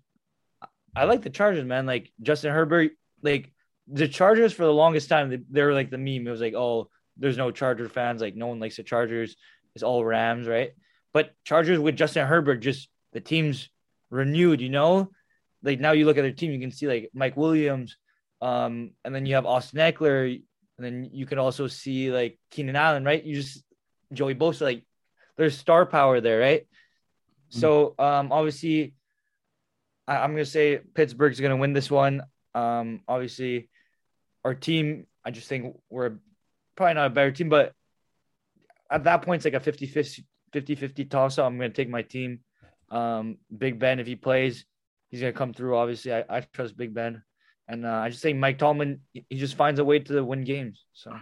I 0.96 1.06
like 1.06 1.22
the 1.22 1.30
Chargers, 1.30 1.66
man. 1.66 1.86
Like 1.86 2.12
Justin 2.22 2.54
Herbert, 2.54 2.92
like 3.22 3.52
the 3.88 4.08
Chargers 4.08 4.54
for 4.54 4.64
the 4.64 4.74
longest 4.74 5.10
time, 5.10 5.30
they, 5.30 5.40
they 5.50 5.64
were 5.64 5.74
like 5.74 5.90
the 5.90 5.98
meme. 5.98 6.28
It 6.28 6.32
was 6.32 6.42
like, 6.42 6.54
oh, 6.54 6.90
there's 7.20 7.38
no 7.38 7.52
Charger 7.52 7.90
fans. 7.90 8.22
Like 8.22 8.36
no 8.36 8.48
one 8.48 8.60
likes 8.60 8.78
the 8.78 8.84
Chargers. 8.84 9.36
It's 9.76 9.84
all 9.84 10.04
Rams, 10.04 10.48
right? 10.48 10.72
But 11.14 11.34
Chargers 11.44 11.80
with 11.80 11.96
Justin 11.96 12.28
Herbert, 12.28 12.58
just 12.58 12.90
the 13.14 13.22
team's 13.22 13.70
renewed. 14.10 14.62
You 14.62 14.70
know, 14.70 15.12
like 15.64 15.80
now 15.80 15.92
you 15.92 16.06
look 16.06 16.18
at 16.18 16.22
their 16.22 16.32
team, 16.32 16.52
you 16.52 16.60
can 16.60 16.72
see 16.72 16.88
like 16.88 17.10
Mike 17.14 17.38
Williams, 17.38 17.98
um, 18.42 18.92
and 19.04 19.14
then 19.14 19.26
you 19.26 19.36
have 19.36 19.46
Austin 19.46 19.80
Ekeler, 19.80 20.42
and 20.78 20.86
then 20.86 21.10
you 21.14 21.26
can 21.26 21.40
also 21.40 21.68
see 21.68 22.12
like 22.12 22.40
Keenan 22.52 22.76
Allen, 22.76 23.04
right? 23.04 23.24
You 23.24 23.36
just 23.36 23.64
Joey 24.14 24.36
Bosa, 24.36 24.62
like 24.62 24.84
there's 25.38 25.58
star 25.58 25.86
power 25.86 26.22
there, 26.22 26.40
right? 26.40 26.62
Mm-hmm. 26.62 27.60
So 27.60 27.96
um, 28.00 28.32
obviously, 28.32 28.94
I- 30.08 30.24
am 30.24 30.32
gonna 30.32 30.46
say 30.46 30.80
Pittsburgh's 30.94 31.40
gonna 31.40 31.58
win 31.58 31.74
this 31.74 31.92
one. 31.92 32.24
Um, 32.56 33.02
obviously, 33.08 33.70
our 34.44 34.56
team, 34.56 35.06
I 35.24 35.32
just 35.32 35.48
think 35.48 35.76
we're 35.90 36.18
probably 36.80 36.96
not 36.96 37.08
a 37.08 37.10
better 37.10 37.32
team, 37.32 37.50
but 37.50 37.74
at 38.90 39.04
that 39.04 39.22
point, 39.22 39.40
it's 39.40 39.46
like 39.46 39.54
a 39.54 39.60
50 39.60 39.86
50, 40.52 40.76
50 40.76 41.06
toss 41.06 41.38
up. 41.38 41.46
I'm 41.46 41.58
going 41.58 41.72
to 41.72 41.76
take 41.76 41.90
my 41.90 42.02
team. 42.02 42.40
Um, 42.90 43.38
Big 43.56 43.78
Ben, 43.78 44.00
if 44.00 44.08
he 44.08 44.16
plays, 44.16 44.66
he's 45.10 45.22
going 45.22 45.34
to 45.34 45.38
come 45.38 45.54
through. 45.54 45.78
Obviously, 45.78 46.14
I, 46.14 46.24
I 46.28 46.40
trust 46.42 46.76
Big 46.76 46.94
Ben. 46.94 47.22
And 47.68 47.86
uh, 47.86 47.90
I 47.90 48.10
just 48.10 48.24
think 48.24 48.40
Mike 48.40 48.58
Tomlin, 48.58 49.02
he 49.14 49.38
just 49.38 49.56
finds 49.56 49.80
a 49.80 49.84
way 49.84 50.00
to 50.00 50.24
win 50.24 50.44
games. 50.44 50.86
So, 50.94 51.16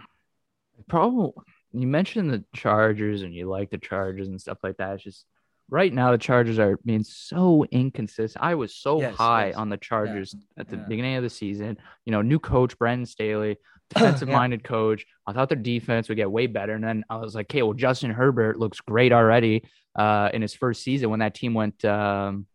problem 0.88 1.32
you 1.72 1.86
mentioned 1.86 2.30
the 2.30 2.44
Chargers 2.54 3.22
and 3.22 3.34
you 3.34 3.48
like 3.48 3.70
the 3.70 3.78
Chargers 3.78 4.28
and 4.28 4.40
stuff 4.40 4.58
like 4.62 4.76
that. 4.78 4.94
It's 4.94 5.04
just 5.04 5.26
right 5.68 5.92
now 5.92 6.12
the 6.12 6.18
Chargers 6.18 6.58
are 6.58 6.78
being 6.84 7.04
so 7.04 7.66
inconsistent. 7.70 8.42
I 8.42 8.54
was 8.54 8.74
so 8.74 9.00
yes, 9.00 9.14
high 9.14 9.48
yes. 9.48 9.56
on 9.56 9.68
the 9.68 9.76
Chargers 9.76 10.34
yeah, 10.34 10.60
at 10.60 10.68
the 10.68 10.76
yeah. 10.76 10.84
beginning 10.88 11.16
of 11.16 11.22
the 11.22 11.30
season. 11.30 11.76
You 12.04 12.12
know, 12.12 12.22
new 12.22 12.38
coach 12.38 12.78
Brandon 12.78 13.06
Staley, 13.06 13.58
defensive 13.94 14.28
minded 14.28 14.60
yeah. 14.62 14.68
coach. 14.68 15.06
I 15.26 15.32
thought 15.32 15.48
their 15.48 15.58
defense 15.58 16.08
would 16.08 16.16
get 16.16 16.30
way 16.30 16.46
better. 16.46 16.74
And 16.74 16.84
then 16.84 17.04
I 17.08 17.16
was 17.16 17.34
like, 17.34 17.46
okay, 17.46 17.62
well, 17.62 17.74
Justin 17.74 18.10
Herbert 18.10 18.58
looks 18.58 18.80
great 18.80 19.12
already 19.12 19.64
uh, 19.96 20.30
in 20.32 20.42
his 20.42 20.54
first 20.54 20.82
season 20.82 21.10
when 21.10 21.20
that 21.20 21.34
team 21.34 21.54
went, 21.54 21.84
um, 21.84 22.46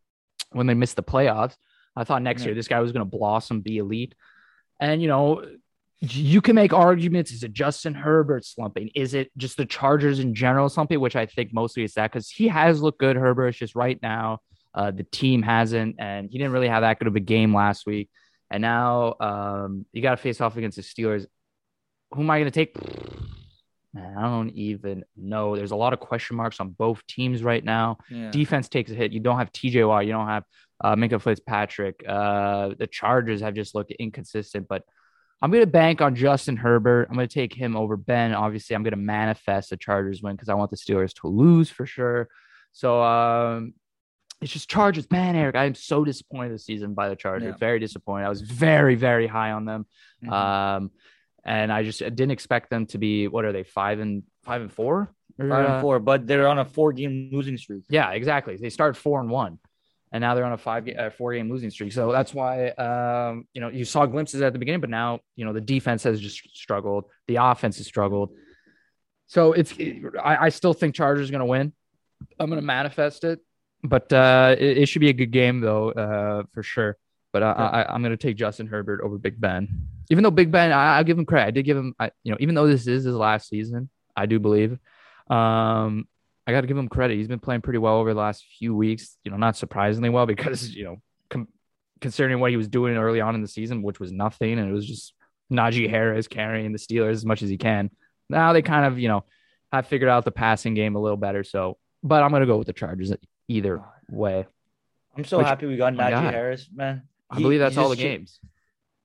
when 0.51 0.67
they 0.67 0.73
missed 0.73 0.95
the 0.95 1.03
playoffs. 1.03 1.55
I 1.95 2.03
thought 2.03 2.21
next 2.21 2.45
year 2.45 2.55
this 2.55 2.67
guy 2.67 2.79
was 2.79 2.91
going 2.91 3.05
to 3.05 3.17
blossom, 3.17 3.61
be 3.61 3.77
elite. 3.77 4.15
And, 4.79 5.01
you 5.01 5.07
know, 5.07 5.45
you 5.99 6.41
can 6.41 6.55
make 6.55 6.73
arguments. 6.73 7.31
Is 7.31 7.43
it 7.43 7.53
Justin 7.53 7.93
Herbert 7.93 8.45
slumping? 8.45 8.89
Is 8.93 9.13
it 9.13 9.31
just 9.37 9.57
the 9.57 9.65
Chargers 9.65 10.19
in 10.19 10.35
general 10.35 10.67
slumping? 10.69 10.99
Which 10.99 11.15
I 11.15 11.25
think 11.25 11.53
mostly 11.53 11.83
is 11.83 11.93
that 11.93 12.11
because 12.11 12.29
he 12.29 12.47
has 12.49 12.81
looked 12.81 12.99
good. 12.99 13.15
Herbert's 13.15 13.57
just 13.57 13.75
right 13.75 13.97
now. 14.01 14.39
Uh, 14.73 14.91
the 14.91 15.03
team 15.03 15.43
hasn't, 15.43 15.95
and 15.99 16.29
he 16.29 16.37
didn't 16.37 16.51
really 16.51 16.67
have 16.67 16.81
that 16.81 16.99
good 16.99 17.07
of 17.07 17.15
a 17.15 17.21
game 17.21 17.55
last 17.55 17.85
week. 17.85 18.09
And 18.53 18.61
now 18.61 19.15
um, 19.19 19.85
you 19.93 20.03
got 20.03 20.11
to 20.11 20.17
face 20.17 20.39
off 20.39 20.55
against 20.57 20.77
the 20.77 20.83
Steelers. 20.83 21.25
Who 22.11 22.21
am 22.21 22.29
I 22.29 22.37
going 22.37 22.51
to 22.51 22.51
take? 22.51 22.77
Man, 23.95 24.15
I 24.15 24.21
don't 24.21 24.51
even 24.51 25.03
know. 25.17 25.55
There's 25.55 25.71
a 25.71 25.75
lot 25.75 25.91
of 25.91 25.99
question 25.99 26.35
marks 26.35 26.59
on 26.59 26.69
both 26.69 27.05
teams 27.07 27.41
right 27.43 27.63
now. 27.63 27.97
Yeah. 28.11 28.29
Defense 28.29 28.69
takes 28.69 28.91
a 28.91 28.93
hit. 28.93 29.11
You 29.11 29.21
don't 29.21 29.39
have 29.39 29.51
TJ 29.51 29.87
Watt. 29.87 30.05
You 30.05 30.11
don't 30.11 30.27
have 30.27 30.43
uh, 30.83 30.95
Minkah 30.95 31.19
Fitzpatrick. 31.19 32.03
Uh, 32.07 32.75
the 32.77 32.85
Chargers 32.85 33.41
have 33.41 33.55
just 33.55 33.73
looked 33.73 33.91
inconsistent, 33.93 34.67
but 34.67 34.83
I'm 35.41 35.49
going 35.49 35.63
to 35.63 35.67
bank 35.67 36.01
on 36.01 36.13
Justin 36.13 36.55
Herbert. 36.55 37.07
I'm 37.09 37.15
going 37.15 37.27
to 37.27 37.33
take 37.33 37.55
him 37.55 37.75
over 37.75 37.97
Ben. 37.97 38.35
Obviously, 38.35 38.75
I'm 38.75 38.83
going 38.83 38.91
to 38.91 38.97
manifest 38.97 39.71
the 39.71 39.77
Chargers 39.77 40.21
win 40.21 40.35
because 40.35 40.49
I 40.49 40.53
want 40.53 40.69
the 40.69 40.77
Steelers 40.77 41.13
to 41.21 41.27
lose 41.27 41.71
for 41.71 41.87
sure. 41.87 42.29
So 42.71 43.01
um, 43.01 43.73
it's 44.43 44.53
just 44.53 44.69
Chargers. 44.69 45.09
Man, 45.09 45.35
Eric, 45.35 45.55
I 45.55 45.65
am 45.65 45.75
so 45.75 46.03
disappointed 46.03 46.53
this 46.53 46.65
season 46.65 46.93
by 46.93 47.09
the 47.09 47.15
Chargers. 47.15 47.49
Yeah. 47.49 47.57
Very 47.57 47.79
disappointed. 47.79 48.25
I 48.25 48.29
was 48.29 48.41
very, 48.41 48.95
very 48.95 49.27
high 49.27 49.51
on 49.51 49.65
them. 49.65 49.85
Mhm. 50.23 50.31
Um, 50.31 50.91
and 51.45 51.71
I 51.71 51.83
just 51.83 51.99
didn't 51.99 52.31
expect 52.31 52.69
them 52.69 52.85
to 52.87 52.97
be 52.97 53.27
what 53.27 53.45
are 53.45 53.51
they 53.51 53.63
five 53.63 53.99
and 53.99 54.23
five 54.43 54.61
and 54.61 54.71
four? 54.71 55.13
Five 55.39 55.51
uh, 55.51 55.73
and 55.73 55.81
four, 55.81 55.99
but 55.99 56.27
they're 56.27 56.47
on 56.47 56.59
a 56.59 56.65
four-game 56.65 57.29
losing 57.31 57.57
streak. 57.57 57.83
Yeah, 57.89 58.11
exactly. 58.11 58.55
They 58.57 58.69
started 58.69 58.95
four 58.95 59.19
and 59.19 59.29
one, 59.29 59.57
and 60.11 60.21
now 60.21 60.35
they're 60.35 60.45
on 60.45 60.53
a 60.53 60.57
five, 60.57 60.87
uh, 60.87 61.09
four 61.09 61.33
game 61.33 61.49
losing 61.49 61.71
streak. 61.71 61.91
So 61.91 62.11
that's 62.11 62.33
why, 62.33 62.69
um, 62.69 63.47
you 63.53 63.59
know, 63.59 63.69
you 63.69 63.83
saw 63.83 64.05
glimpses 64.05 64.41
at 64.41 64.53
the 64.53 64.59
beginning, 64.59 64.81
but 64.81 64.91
now, 64.91 65.21
you 65.35 65.43
know, 65.43 65.51
the 65.51 65.61
defense 65.61 66.03
has 66.03 66.21
just 66.21 66.55
struggled. 66.55 67.05
The 67.27 67.37
offense 67.37 67.77
has 67.77 67.87
struggled. 67.87 68.29
So 69.25 69.53
it's, 69.53 69.73
I, 70.23 70.37
I 70.37 70.49
still 70.49 70.73
think 70.73 70.93
Chargers 70.93 71.31
going 71.31 71.39
to 71.39 71.45
win. 71.45 71.73
I'm 72.39 72.49
going 72.49 72.61
to 72.61 72.65
manifest 72.65 73.23
it, 73.23 73.39
but 73.83 74.11
uh, 74.13 74.55
it, 74.57 74.79
it 74.79 74.85
should 74.87 75.01
be 75.01 75.09
a 75.09 75.13
good 75.13 75.31
game 75.31 75.59
though, 75.59 75.91
uh, 75.91 76.43
for 76.53 76.63
sure. 76.63 76.97
But 77.31 77.41
I, 77.41 77.85
I'm 77.89 78.03
going 78.03 78.11
to 78.11 78.17
take 78.17 78.37
Justin 78.37 78.67
Herbert 78.67 79.01
over 79.01 79.17
Big 79.17 79.41
Ben, 79.41 79.87
even 80.11 80.23
though 80.23 80.29
Big 80.29 80.51
Ben, 80.51 80.71
I, 80.71 80.97
I'll 80.97 81.03
give 81.03 81.17
him 81.17 81.25
credit. 81.25 81.47
I 81.47 81.51
did 81.51 81.63
give 81.63 81.75
him, 81.75 81.95
I, 81.99 82.11
you 82.23 82.31
know, 82.31 82.37
even 82.39 82.53
though 82.53 82.67
this 82.67 82.85
is 82.85 83.05
his 83.05 83.15
last 83.15 83.49
season, 83.49 83.89
I 84.15 84.27
do 84.27 84.39
believe. 84.39 84.73
Um, 85.31 86.07
I 86.45 86.51
got 86.51 86.61
to 86.61 86.67
give 86.67 86.77
him 86.77 86.89
credit. 86.89 87.17
He's 87.17 87.27
been 87.27 87.39
playing 87.39 87.61
pretty 87.61 87.79
well 87.79 87.95
over 87.95 88.13
the 88.13 88.19
last 88.19 88.45
few 88.59 88.75
weeks. 88.75 89.17
You 89.23 89.31
know, 89.31 89.37
not 89.37 89.57
surprisingly 89.57 90.09
well 90.09 90.25
because 90.27 90.69
you 90.69 90.83
know, 90.83 90.97
com- 91.29 91.47
considering 92.01 92.39
what 92.39 92.51
he 92.51 92.57
was 92.57 92.67
doing 92.67 92.97
early 92.97 93.19
on 93.19 93.33
in 93.33 93.41
the 93.41 93.47
season, 93.47 93.81
which 93.81 93.99
was 93.99 94.11
nothing, 94.11 94.59
and 94.59 94.69
it 94.69 94.73
was 94.73 94.85
just 94.85 95.13
Najee 95.51 95.89
Harris 95.89 96.27
carrying 96.27 96.71
the 96.71 96.77
Steelers 96.77 97.13
as 97.13 97.25
much 97.25 97.41
as 97.41 97.49
he 97.49 97.57
can. 97.57 97.89
Now 98.29 98.53
they 98.53 98.61
kind 98.61 98.85
of, 98.85 98.99
you 98.99 99.07
know, 99.07 99.25
have 99.71 99.87
figured 99.87 100.09
out 100.09 100.23
the 100.23 100.31
passing 100.31 100.75
game 100.75 100.95
a 100.95 101.01
little 101.01 101.17
better. 101.17 101.43
So, 101.43 101.77
but 102.03 102.21
I'm 102.21 102.31
gonna 102.31 102.45
go 102.45 102.57
with 102.57 102.67
the 102.67 102.73
Chargers 102.73 103.11
either 103.47 103.81
way. 104.09 104.45
I'm 105.15 105.23
so 105.25 105.37
Which- 105.39 105.47
happy 105.47 105.65
we 105.67 105.77
got 105.77 105.93
my 105.95 106.05
Najee 106.05 106.11
God. 106.11 106.33
Harris, 106.33 106.69
man. 106.73 107.03
I 107.29 107.37
He- 107.37 107.43
believe 107.43 107.59
that's 107.59 107.77
all 107.77 107.89
the 107.89 107.95
just 107.95 108.03
games. 108.07 108.39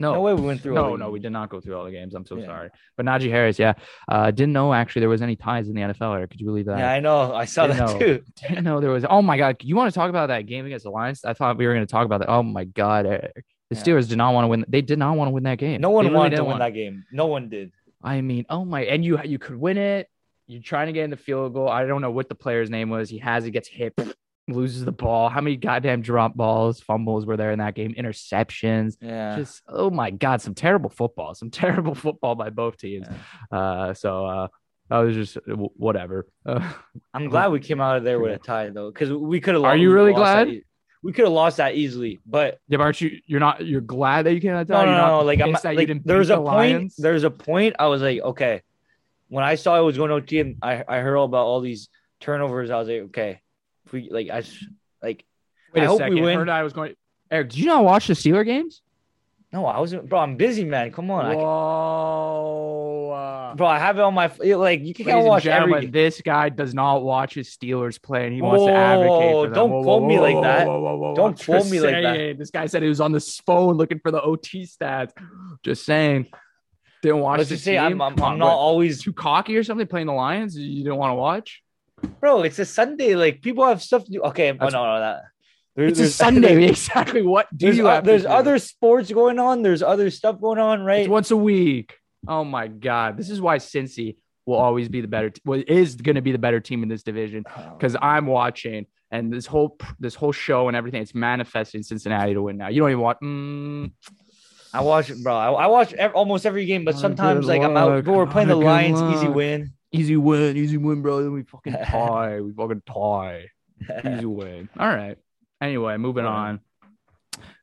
No, 0.00 0.14
No 0.14 0.20
way 0.20 0.32
we 0.32 0.42
went 0.42 0.60
through. 0.60 0.76
all 0.78 0.84
no, 0.84 0.92
the 0.92 0.98
no, 1.04 1.10
we 1.10 1.18
did 1.18 1.32
not 1.32 1.48
go 1.50 1.60
through 1.60 1.76
all 1.76 1.84
the 1.84 1.90
games. 1.90 2.14
I'm 2.14 2.24
so 2.24 2.36
Yeah. 2.36 2.44
sorry. 2.46 2.70
But 2.96 3.04
Najee 3.06 3.30
Harris, 3.30 3.58
yeah, 3.58 3.72
uh, 4.08 4.30
didn't 4.30 4.52
know 4.52 4.72
actually 4.72 5.00
there 5.00 5.08
was 5.08 5.22
any 5.22 5.34
ties 5.34 5.68
in 5.68 5.74
the 5.74 5.82
NFL. 5.82 6.14
Eric. 6.14 6.30
Could 6.30 6.40
you 6.40 6.46
believe 6.46 6.66
that? 6.66 6.78
Yeah, 6.78 6.92
I 6.92 7.00
know. 7.00 7.34
I 7.34 7.46
saw 7.46 7.66
Didn't 7.66 7.78
that 7.84 7.92
know. 7.94 7.98
too. 7.98 8.22
didn't 8.48 8.62
know 8.64 8.78
there 8.80 8.90
was. 8.90 9.04
Oh 9.10 9.22
my 9.22 9.36
god! 9.36 9.56
You 9.62 9.74
want 9.74 9.92
to 9.92 9.98
talk 9.98 10.08
about 10.08 10.28
that 10.28 10.46
game 10.46 10.66
against 10.66 10.84
the 10.84 10.90
Lions? 10.90 11.24
I 11.24 11.32
thought 11.32 11.56
we 11.58 11.66
were 11.66 11.74
going 11.74 11.84
to 11.84 11.90
talk 11.90 12.04
about 12.06 12.20
that. 12.20 12.28
Oh 12.28 12.44
my 12.44 12.62
god! 12.64 13.06
Eric. 13.06 13.44
The 13.70 13.76
Yeah. 13.76 13.82
Steelers 13.82 14.08
did 14.08 14.18
not 14.18 14.32
want 14.34 14.44
to 14.44 14.48
win. 14.48 14.64
They 14.68 14.82
did 14.82 15.00
not 15.00 15.16
want 15.16 15.28
to 15.28 15.32
win 15.32 15.42
that 15.42 15.58
game. 15.58 15.80
No 15.80 15.90
one 15.90 16.04
really 16.06 16.16
wanted 16.16 16.36
to 16.36 16.42
win 16.42 16.50
want- 16.50 16.60
that 16.60 16.74
game. 16.74 17.04
No 17.10 17.26
one 17.26 17.48
did. 17.48 17.72
I 18.00 18.20
mean, 18.20 18.46
oh 18.48 18.64
my! 18.64 18.82
And 18.84 19.04
you 19.04 19.20
you 19.24 19.40
could 19.40 19.56
win 19.56 19.78
it. 19.78 20.08
You're 20.46 20.62
trying 20.62 20.86
to 20.86 20.92
get 20.92 21.02
in 21.04 21.10
the 21.10 21.16
field 21.16 21.52
goal. 21.54 21.68
I 21.68 21.84
don't 21.86 22.00
know 22.02 22.12
what 22.12 22.28
the 22.28 22.36
player's 22.36 22.70
name 22.70 22.88
was. 22.88 23.10
He 23.10 23.18
has. 23.18 23.44
He 23.44 23.50
gets 23.50 23.66
hit, 23.68 23.94
loses 24.48 24.84
the 24.84 24.92
ball. 24.92 25.28
How 25.28 25.40
many 25.40 25.56
goddamn 25.56 26.02
drop 26.02 26.34
balls, 26.34 26.80
fumbles 26.80 27.26
were 27.26 27.36
there 27.36 27.52
in 27.52 27.58
that 27.58 27.74
game? 27.74 27.94
Interceptions. 27.94 28.96
Yeah. 29.00 29.36
Just 29.36 29.62
oh 29.68 29.90
my 29.90 30.10
god! 30.10 30.40
Some 30.40 30.54
terrible 30.54 30.90
football. 30.90 31.34
Some 31.34 31.50
terrible 31.52 31.94
football 31.94 32.34
by 32.34 32.50
both 32.50 32.76
teams. 32.76 33.06
Yeah. 33.50 33.58
Uh, 33.58 33.94
so 33.94 34.26
uh, 34.26 34.48
I 34.90 35.00
was 35.00 35.14
just 35.14 35.38
whatever. 35.46 36.26
Uh, 36.44 36.72
I'm 37.14 37.28
glad 37.28 37.52
we 37.52 37.60
came 37.60 37.80
out 37.80 37.96
of 37.96 38.04
there 38.04 38.18
with 38.18 38.32
a 38.32 38.38
tie 38.44 38.70
though, 38.70 38.90
because 38.90 39.12
we 39.12 39.40
could 39.40 39.54
have. 39.54 39.62
Lost. 39.62 39.74
Are 39.74 39.76
you 39.76 39.92
really 39.92 40.12
glad? 40.12 40.62
we 41.02 41.12
could 41.12 41.24
have 41.24 41.32
lost 41.32 41.58
that 41.58 41.76
easily, 41.76 42.18
but 42.26 42.58
Yeah, 42.68 42.78
but 42.78 42.84
aren't 42.84 43.00
you? 43.00 43.20
You're 43.26 43.40
not. 43.40 43.64
You're 43.64 43.80
glad 43.80 44.26
that 44.26 44.34
you 44.34 44.40
came 44.40 44.52
out. 44.52 44.68
no, 44.68 44.84
no, 44.84 44.92
no, 44.92 45.06
no. 45.06 45.20
Like 45.20 45.40
I'm 45.40 45.52
pissed 45.52 45.62
that 45.62 45.74
you 45.74 45.86
like 45.86 46.02
there's 46.04 46.30
a 46.30 46.34
the 46.34 46.42
point. 46.42 46.46
Lions? 46.46 46.96
There's 46.96 47.24
a 47.24 47.30
point. 47.30 47.76
I 47.78 47.86
was 47.86 48.02
like, 48.02 48.20
okay. 48.20 48.62
When 49.28 49.44
I 49.44 49.56
saw 49.56 49.78
it 49.78 49.82
was 49.82 49.96
going 49.96 50.08
to 50.08 50.16
OT 50.16 50.40
and 50.40 50.56
I 50.62 50.84
I 50.88 50.98
heard 50.98 51.16
all 51.16 51.26
about 51.26 51.46
all 51.46 51.60
these 51.60 51.88
turnovers, 52.20 52.70
I 52.70 52.78
was 52.78 52.88
like, 52.88 53.02
okay, 53.02 53.40
if 53.88 53.92
we 53.92 54.08
like 54.10 54.28
I 54.30 54.42
like 55.02 55.24
Wait 55.74 55.82
I 55.82 55.84
a 55.84 55.88
hope 55.88 56.00
we 56.00 56.04
second. 56.04 56.22
win. 56.22 56.38
Heard 56.38 56.48
I 56.48 56.62
was 56.62 56.72
going. 56.72 56.94
Eric, 57.30 57.50
did 57.50 57.58
you 57.58 57.66
not 57.66 57.84
watch 57.84 58.06
the 58.06 58.14
Steeler 58.14 58.44
games? 58.44 58.82
no, 59.50 59.64
I 59.64 59.80
wasn't, 59.80 60.08
bro. 60.10 60.18
I'm 60.18 60.36
busy, 60.36 60.64
man. 60.64 60.92
Come 60.92 61.10
on, 61.10 61.24
I, 61.24 61.34
Whoa. 61.34 63.10
Uh, 63.10 63.54
bro. 63.54 63.66
I 63.66 63.78
have 63.78 63.98
it 63.98 64.02
on 64.02 64.12
my 64.12 64.30
like 64.56 64.84
you 64.84 64.92
can't 64.92 65.24
watch 65.24 65.46
every. 65.46 65.80
game. 65.82 65.90
this 65.90 66.20
guy 66.20 66.50
does 66.50 66.74
not 66.74 67.02
watch 67.02 67.34
his 67.34 67.48
Steelers 67.48 68.00
play, 68.00 68.26
and 68.26 68.34
he 68.34 68.42
wants 68.42 68.64
to 68.66 68.72
advocate 68.72 69.32
for 69.32 69.44
them. 69.44 69.54
don't 69.54 69.70
Whoa, 69.70 69.82
quote 69.82 70.02
whoa, 70.02 70.08
me 70.08 70.20
like 70.20 70.42
that. 70.42 70.66
whoa, 70.66 70.80
whoa, 70.80 70.96
whoa, 70.96 71.14
Don't 71.14 71.30
I'm 71.40 71.44
quote 71.44 71.58
just 71.60 71.70
me 71.70 71.80
like 71.80 72.02
that. 72.02 72.38
This 72.38 72.50
guy 72.50 72.66
said 72.66 72.82
he 72.82 72.88
was 72.90 73.00
on 73.00 73.12
the 73.12 73.20
phone 73.46 73.76
looking 73.76 74.00
for 74.00 74.10
the 74.10 74.20
OT 74.20 74.64
stats. 74.64 75.12
Just 75.62 75.84
saying. 75.86 76.26
Didn't 77.00 77.20
watch 77.20 77.38
Let's 77.38 77.50
the 77.50 77.54
just 77.54 77.64
say 77.64 77.78
I'm? 77.78 78.02
I'm, 78.02 78.20
I'm 78.20 78.38
not 78.38 78.48
always, 78.52 79.00
too 79.02 79.12
cocky 79.12 79.56
or 79.56 79.62
something 79.62 79.86
playing 79.86 80.08
the 80.08 80.12
Lions. 80.12 80.56
You 80.58 80.82
didn't 80.82 80.96
want 80.96 81.12
to 81.12 81.14
watch. 81.14 81.62
Bro. 82.20 82.42
It's 82.42 82.58
a 82.58 82.64
Sunday. 82.64 83.14
Like 83.16 83.42
people 83.42 83.64
have 83.66 83.82
stuff 83.82 84.04
to 84.04 84.10
do. 84.10 84.22
Okay, 84.22 84.48
oh, 84.50 84.52
no, 84.52 84.58
That's- 84.58 84.72
no, 84.72 85.00
that. 85.00 85.22
There- 85.76 85.86
It's 85.86 86.00
a 86.00 86.08
Sunday. 86.10 86.64
exactly. 86.68 87.22
What 87.22 87.46
do 87.56 87.66
There's, 87.66 87.76
you 87.78 87.86
o- 87.86 87.90
have? 87.90 88.02
to 88.04 88.10
there's 88.10 88.22
do? 88.22 88.28
other 88.28 88.58
sports 88.58 89.12
going 89.12 89.38
on. 89.38 89.62
There's 89.62 89.82
other 89.82 90.10
stuff 90.10 90.40
going 90.40 90.58
on, 90.58 90.82
right? 90.82 91.00
It's 91.00 91.08
once 91.08 91.30
a 91.30 91.36
week. 91.36 91.96
Oh 92.26 92.42
my 92.44 92.66
god, 92.66 93.16
this 93.16 93.30
is 93.30 93.40
why 93.40 93.58
Cincy 93.58 94.16
will 94.44 94.56
always 94.56 94.88
be 94.88 95.00
the 95.00 95.06
better. 95.08 95.30
T- 95.30 95.40
well, 95.44 95.62
is 95.66 95.94
going 95.94 96.16
to 96.16 96.22
be 96.22 96.32
the 96.32 96.38
better 96.38 96.58
team 96.58 96.82
in 96.82 96.88
this 96.88 97.04
division 97.04 97.44
because 97.74 97.96
I'm 98.02 98.26
watching 98.26 98.86
and 99.12 99.32
this 99.32 99.46
whole 99.46 99.78
this 100.00 100.16
whole 100.16 100.32
show 100.32 100.66
and 100.66 100.76
everything. 100.76 101.00
It's 101.00 101.14
manifesting 101.14 101.84
Cincinnati 101.84 102.34
to 102.34 102.42
win 102.42 102.56
now. 102.56 102.68
You 102.68 102.80
don't 102.80 102.90
even 102.90 103.00
watch. 103.02 103.18
Mm, 103.22 103.92
I 104.74 104.80
watch 104.82 105.10
it, 105.10 105.22
bro. 105.22 105.32
I, 105.36 105.52
I 105.52 105.66
watch 105.68 105.92
ev- 105.94 106.14
almost 106.14 106.44
every 106.44 106.66
game, 106.66 106.84
but 106.84 106.96
Oh, 106.96 106.98
sometimes 106.98 107.46
good 107.46 107.52
like 107.52 107.62
I'm 107.62 107.76
out. 107.76 108.02
Bro, 108.04 108.14
we're 108.16 108.26
playing 108.26 108.48
the 108.48 108.54
Oh, 108.56 108.60
good 108.60 108.66
Lions, 108.66 109.00
easy 109.16 109.28
win. 109.28 109.72
Easy 109.92 110.16
win, 110.16 110.56
easy 110.56 110.76
win, 110.76 111.02
bro. 111.02 111.22
Then 111.22 111.32
we 111.32 111.42
fucking 111.42 111.72
tie. 111.86 112.40
we 112.40 112.52
fucking 112.52 112.82
tie. 112.86 113.46
Easy 114.04 114.24
win. 114.26 114.68
All 114.78 114.88
right. 114.88 115.16
Anyway, 115.60 115.96
moving 115.96 116.24
on. 116.24 116.60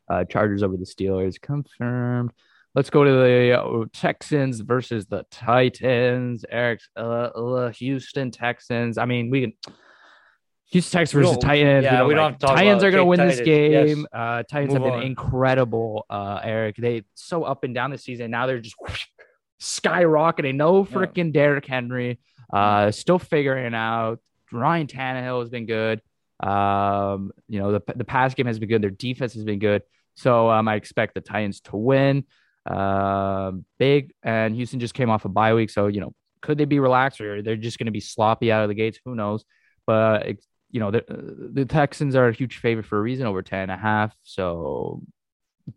Uh, 0.10 0.24
Chargers 0.26 0.62
over 0.64 0.78
the 0.78 0.86
Steelers 0.86 1.40
confirmed. 1.42 2.32
Let's 2.76 2.90
go 2.90 3.04
to 3.06 3.12
the 3.12 3.60
uh, 3.62 3.86
Texans 3.94 4.60
versus 4.60 5.06
the 5.06 5.26
Titans. 5.32 6.44
Eric's 6.50 6.90
uh, 6.98 7.00
uh, 7.00 7.70
Houston 7.72 8.32
Texans. 8.32 8.98
I 8.98 9.06
mean, 9.06 9.30
we 9.30 9.42
can. 9.42 9.54
Houston 10.72 11.00
Texans 11.00 11.24
versus 11.26 11.38
Titans. 11.42 11.84
yeah, 11.86 12.00
don't 12.00 12.08
we 12.08 12.16
don't 12.16 12.24
like- 12.24 12.32
have 12.34 12.40
to 12.40 12.46
talk 12.48 12.56
Titans 12.58 12.84
are 12.84 12.92
going 12.92 13.02
to 13.02 13.06
win 13.06 13.20
Take 13.20 13.30
this 13.30 13.38
Titans, 13.40 13.72
yes. 13.72 13.96
game. 13.96 14.08
Uh, 14.12 14.44
Titans 14.44 14.74
Move 14.74 14.84
have 14.84 14.92
been 14.92 15.00
on. 15.02 15.06
incredible. 15.06 16.06
Uh, 16.10 16.40
Eric, 16.44 16.76
they 16.78 17.04
so 17.14 17.44
up 17.44 17.64
and 17.64 17.74
down 17.74 17.92
this 17.92 18.04
season. 18.04 18.30
Now 18.32 18.46
they're 18.48 18.60
just 18.60 18.76
skyrocketing. 19.60 20.56
No 20.56 20.80
Yeah. 20.80 20.96
freaking 20.98 21.32
Derrick 21.34 21.66
Henry. 21.66 22.20
Uh, 22.52 22.92
still 22.92 23.20
figuring 23.20 23.66
it 23.66 23.76
out. 23.76 24.20
Ryan 24.52 24.88
Tannehill 24.88 25.40
has 25.42 25.50
been 25.50 25.66
good. 25.66 26.02
Um, 26.42 27.32
you 27.48 27.60
know, 27.60 27.72
the 27.72 27.82
the 27.96 28.04
pass 28.06 28.34
game 28.34 28.46
has 28.46 28.60
been 28.60 28.70
good. 28.70 28.82
Their 28.82 28.90
defense 28.92 29.34
has 29.34 29.44
been 29.44 29.60
good. 29.60 29.82
So 30.16 30.50
um, 30.50 30.68
I 30.68 30.76
expect 30.76 31.14
the 31.16 31.22
Titans 31.22 31.62
to 31.62 31.76
win. 31.78 32.26
Um, 32.66 33.66
big 33.78 34.14
and 34.24 34.56
Houston 34.56 34.80
just 34.80 34.94
came 34.94 35.10
off 35.10 35.26
a 35.26 35.30
bye 35.30 35.54
week, 35.54 35.70
so 35.70 35.88
you 35.88 36.02
know, 36.02 36.14
could 36.42 36.58
they 36.58 36.66
be 36.66 36.80
relaxed 36.80 37.22
or 37.22 37.42
they're 37.42 37.56
just 37.56 37.78
going 37.78 37.86
to 37.86 37.92
be 37.92 38.00
sloppy 38.00 38.52
out 38.52 38.64
of 38.64 38.70
the 38.70 38.76
gates? 38.76 39.00
Who 39.06 39.16
knows? 39.16 39.44
But 39.86 40.38
you 40.72 40.80
know, 40.80 40.92
the 40.92 41.04
the 41.54 41.66
Texans 41.66 42.16
are 42.16 42.28
a 42.28 42.34
huge 42.34 42.58
favorite 42.58 42.86
for 42.86 42.98
a 42.98 43.02
reason, 43.02 43.28
over 43.28 43.42
10 43.42 43.60
and 43.60 43.72
a 43.72 43.78
half. 43.78 44.16
So 44.24 45.02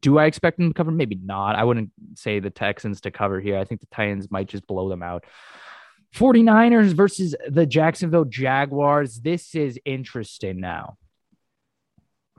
do 0.00 0.18
I 0.18 0.26
expect 0.26 0.58
them 0.58 0.68
to 0.68 0.74
cover? 0.74 0.90
Maybe 0.90 1.18
not. 1.22 1.56
I 1.56 1.64
wouldn't 1.64 1.90
say 2.14 2.40
the 2.40 2.50
Texans 2.50 3.00
to 3.02 3.10
cover 3.10 3.40
here. 3.40 3.58
I 3.58 3.64
think 3.64 3.80
the 3.80 3.86
Titans 3.86 4.30
might 4.30 4.48
just 4.48 4.66
blow 4.66 4.88
them 4.88 5.02
out. 5.02 5.24
49ers 6.14 6.92
versus 6.92 7.34
the 7.48 7.66
Jacksonville 7.66 8.24
Jaguars. 8.24 9.20
This 9.20 9.54
is 9.54 9.78
interesting 9.84 10.60
now. 10.60 10.96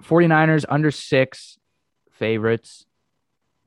49ers 0.04 0.66
under 0.70 0.92
six 0.92 1.58
favorites, 2.12 2.86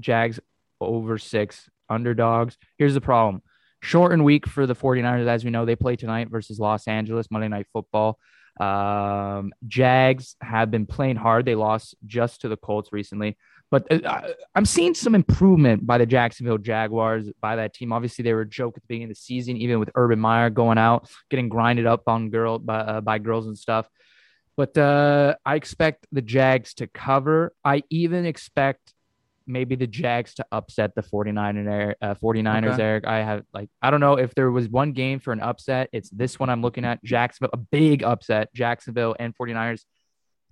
Jags 0.01 0.41
over 0.80 1.18
six 1.18 1.68
underdogs. 1.89 2.57
Here's 2.78 2.95
the 2.95 3.01
problem 3.01 3.43
shortened 3.83 4.24
week 4.24 4.47
for 4.47 4.66
the 4.66 4.74
49ers. 4.74 5.26
As 5.26 5.45
we 5.45 5.51
know, 5.51 5.64
they 5.64 5.76
play 5.76 5.97
tonight 5.97 6.30
versus 6.30 6.59
Los 6.59 6.87
Angeles, 6.87 7.30
Monday 7.30 7.49
Night 7.49 7.66
Football. 7.72 8.18
Um, 8.61 9.53
Jags 9.66 10.37
have 10.41 10.70
been 10.70 10.87
playing 10.87 11.16
hard. 11.16 11.45
They 11.45 11.55
lost 11.55 11.97
just 12.07 12.43
to 12.43 12.49
the 12.49 12.57
Colts 12.57 12.93
recently, 12.93 13.37
but 13.73 13.91
uh, 13.91 13.99
I- 14.09 14.35
I'm 14.55 14.66
seeing 14.66 14.95
some 14.95 15.14
improvement 15.16 15.85
by 15.85 15.97
the 15.99 16.07
Jacksonville 16.07 16.59
Jaguars 16.59 17.29
by 17.41 17.57
that 17.57 17.73
team. 17.75 17.93
Obviously, 17.93 18.23
they 18.23 18.35
were 18.35 18.43
a 18.43 18.49
joke 18.49 18.75
at 18.77 18.83
the 18.83 18.87
beginning 18.87 19.07
of 19.11 19.16
the 19.16 19.20
season, 19.20 19.57
even 19.57 19.81
with 19.81 19.91
Urban 19.97 20.20
Meyer 20.20 20.51
going 20.51 20.79
out, 20.79 21.09
getting 21.31 21.49
grinded 21.49 21.87
up 21.87 22.03
on 22.07 22.29
girl 22.31 22.59
by, 22.61 22.79
uh, 22.79 23.01
by 23.01 23.18
girls 23.18 23.47
and 23.47 23.57
stuff. 23.59 23.89
But 24.57 24.77
uh, 24.77 25.35
I 25.47 25.55
expect 25.57 26.07
the 26.12 26.20
Jags 26.23 26.75
to 26.75 26.87
cover. 26.87 27.55
I 27.64 27.83
even 27.89 28.27
expect 28.27 28.93
maybe 29.47 29.75
the 29.75 29.87
Jags 29.87 30.35
to 30.35 30.45
upset 30.53 30.95
the 30.95 31.03
49er, 31.03 31.95
uh, 32.03 32.14
49ers, 32.14 32.75
Okay. 32.75 32.83
Eric. 32.83 33.07
I 33.07 33.23
have 33.25 33.43
like, 33.55 33.70
I 33.81 33.91
don't 33.91 34.01
know 34.01 34.14
if 34.18 34.35
there 34.35 34.51
was 34.51 34.68
one 34.68 34.93
game 34.93 35.18
for 35.18 35.33
an 35.33 35.41
upset. 35.41 35.89
It's 35.93 36.11
this 36.11 36.39
one 36.39 36.51
I'm 36.51 36.61
looking 36.62 36.85
at. 36.85 37.03
Jacksonville, 37.03 37.51
a 37.55 37.57
big 37.57 38.03
upset. 38.03 38.53
Jacksonville 38.55 39.16
and 39.18 39.35
49ers. 39.35 39.85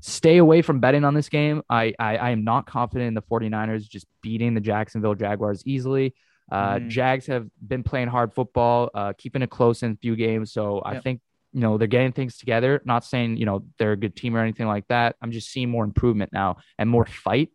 Stay 0.01 0.39
away 0.39 0.63
from 0.63 0.81
betting 0.81 1.05
on 1.05 1.15
this 1.15 1.29
game. 1.29 1.63
I, 1.69 1.95
I, 1.99 2.17
I 2.17 2.31
am 2.31 2.43
not 2.45 2.67
confident 2.67 3.09
in 3.09 3.15
the 3.15 3.23
49ers 3.23 3.89
just 3.89 4.07
beating 4.23 4.55
the 4.55 4.61
Jacksonville 4.61 5.15
Jaguars 5.15 5.63
easily. 5.67 6.15
Uh, 6.51 6.77
Mhm. 6.77 6.89
Jags 6.89 7.27
have 7.27 7.47
been 7.67 7.83
playing 7.83 8.09
hard 8.09 8.33
football, 8.35 8.91
uh, 8.95 9.13
keeping 9.17 9.43
it 9.43 9.51
close 9.51 9.83
in 9.83 9.93
a 9.93 9.97
few 9.97 10.17
games. 10.17 10.53
So 10.53 10.81
I 10.81 10.95
Yep. 10.95 11.03
think, 11.05 11.21
you 11.53 11.61
know, 11.61 11.79
they're 11.79 11.87
getting 11.87 12.13
things 12.13 12.39
together. 12.39 12.81
Not 12.85 13.05
saying, 13.05 13.37
you 13.37 13.47
know, 13.47 13.65
they're 13.79 13.93
a 13.93 13.97
good 13.97 14.17
team 14.17 14.37
or 14.37 14.41
anything 14.41 14.67
like 14.67 14.87
that. 14.89 15.17
I'm 15.23 15.31
just 15.33 15.49
seeing 15.51 15.69
more 15.71 15.85
improvement 15.85 16.33
now 16.33 16.57
and 16.79 16.89
more 16.91 17.07
fight. 17.07 17.51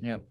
Yep. 0.00 0.22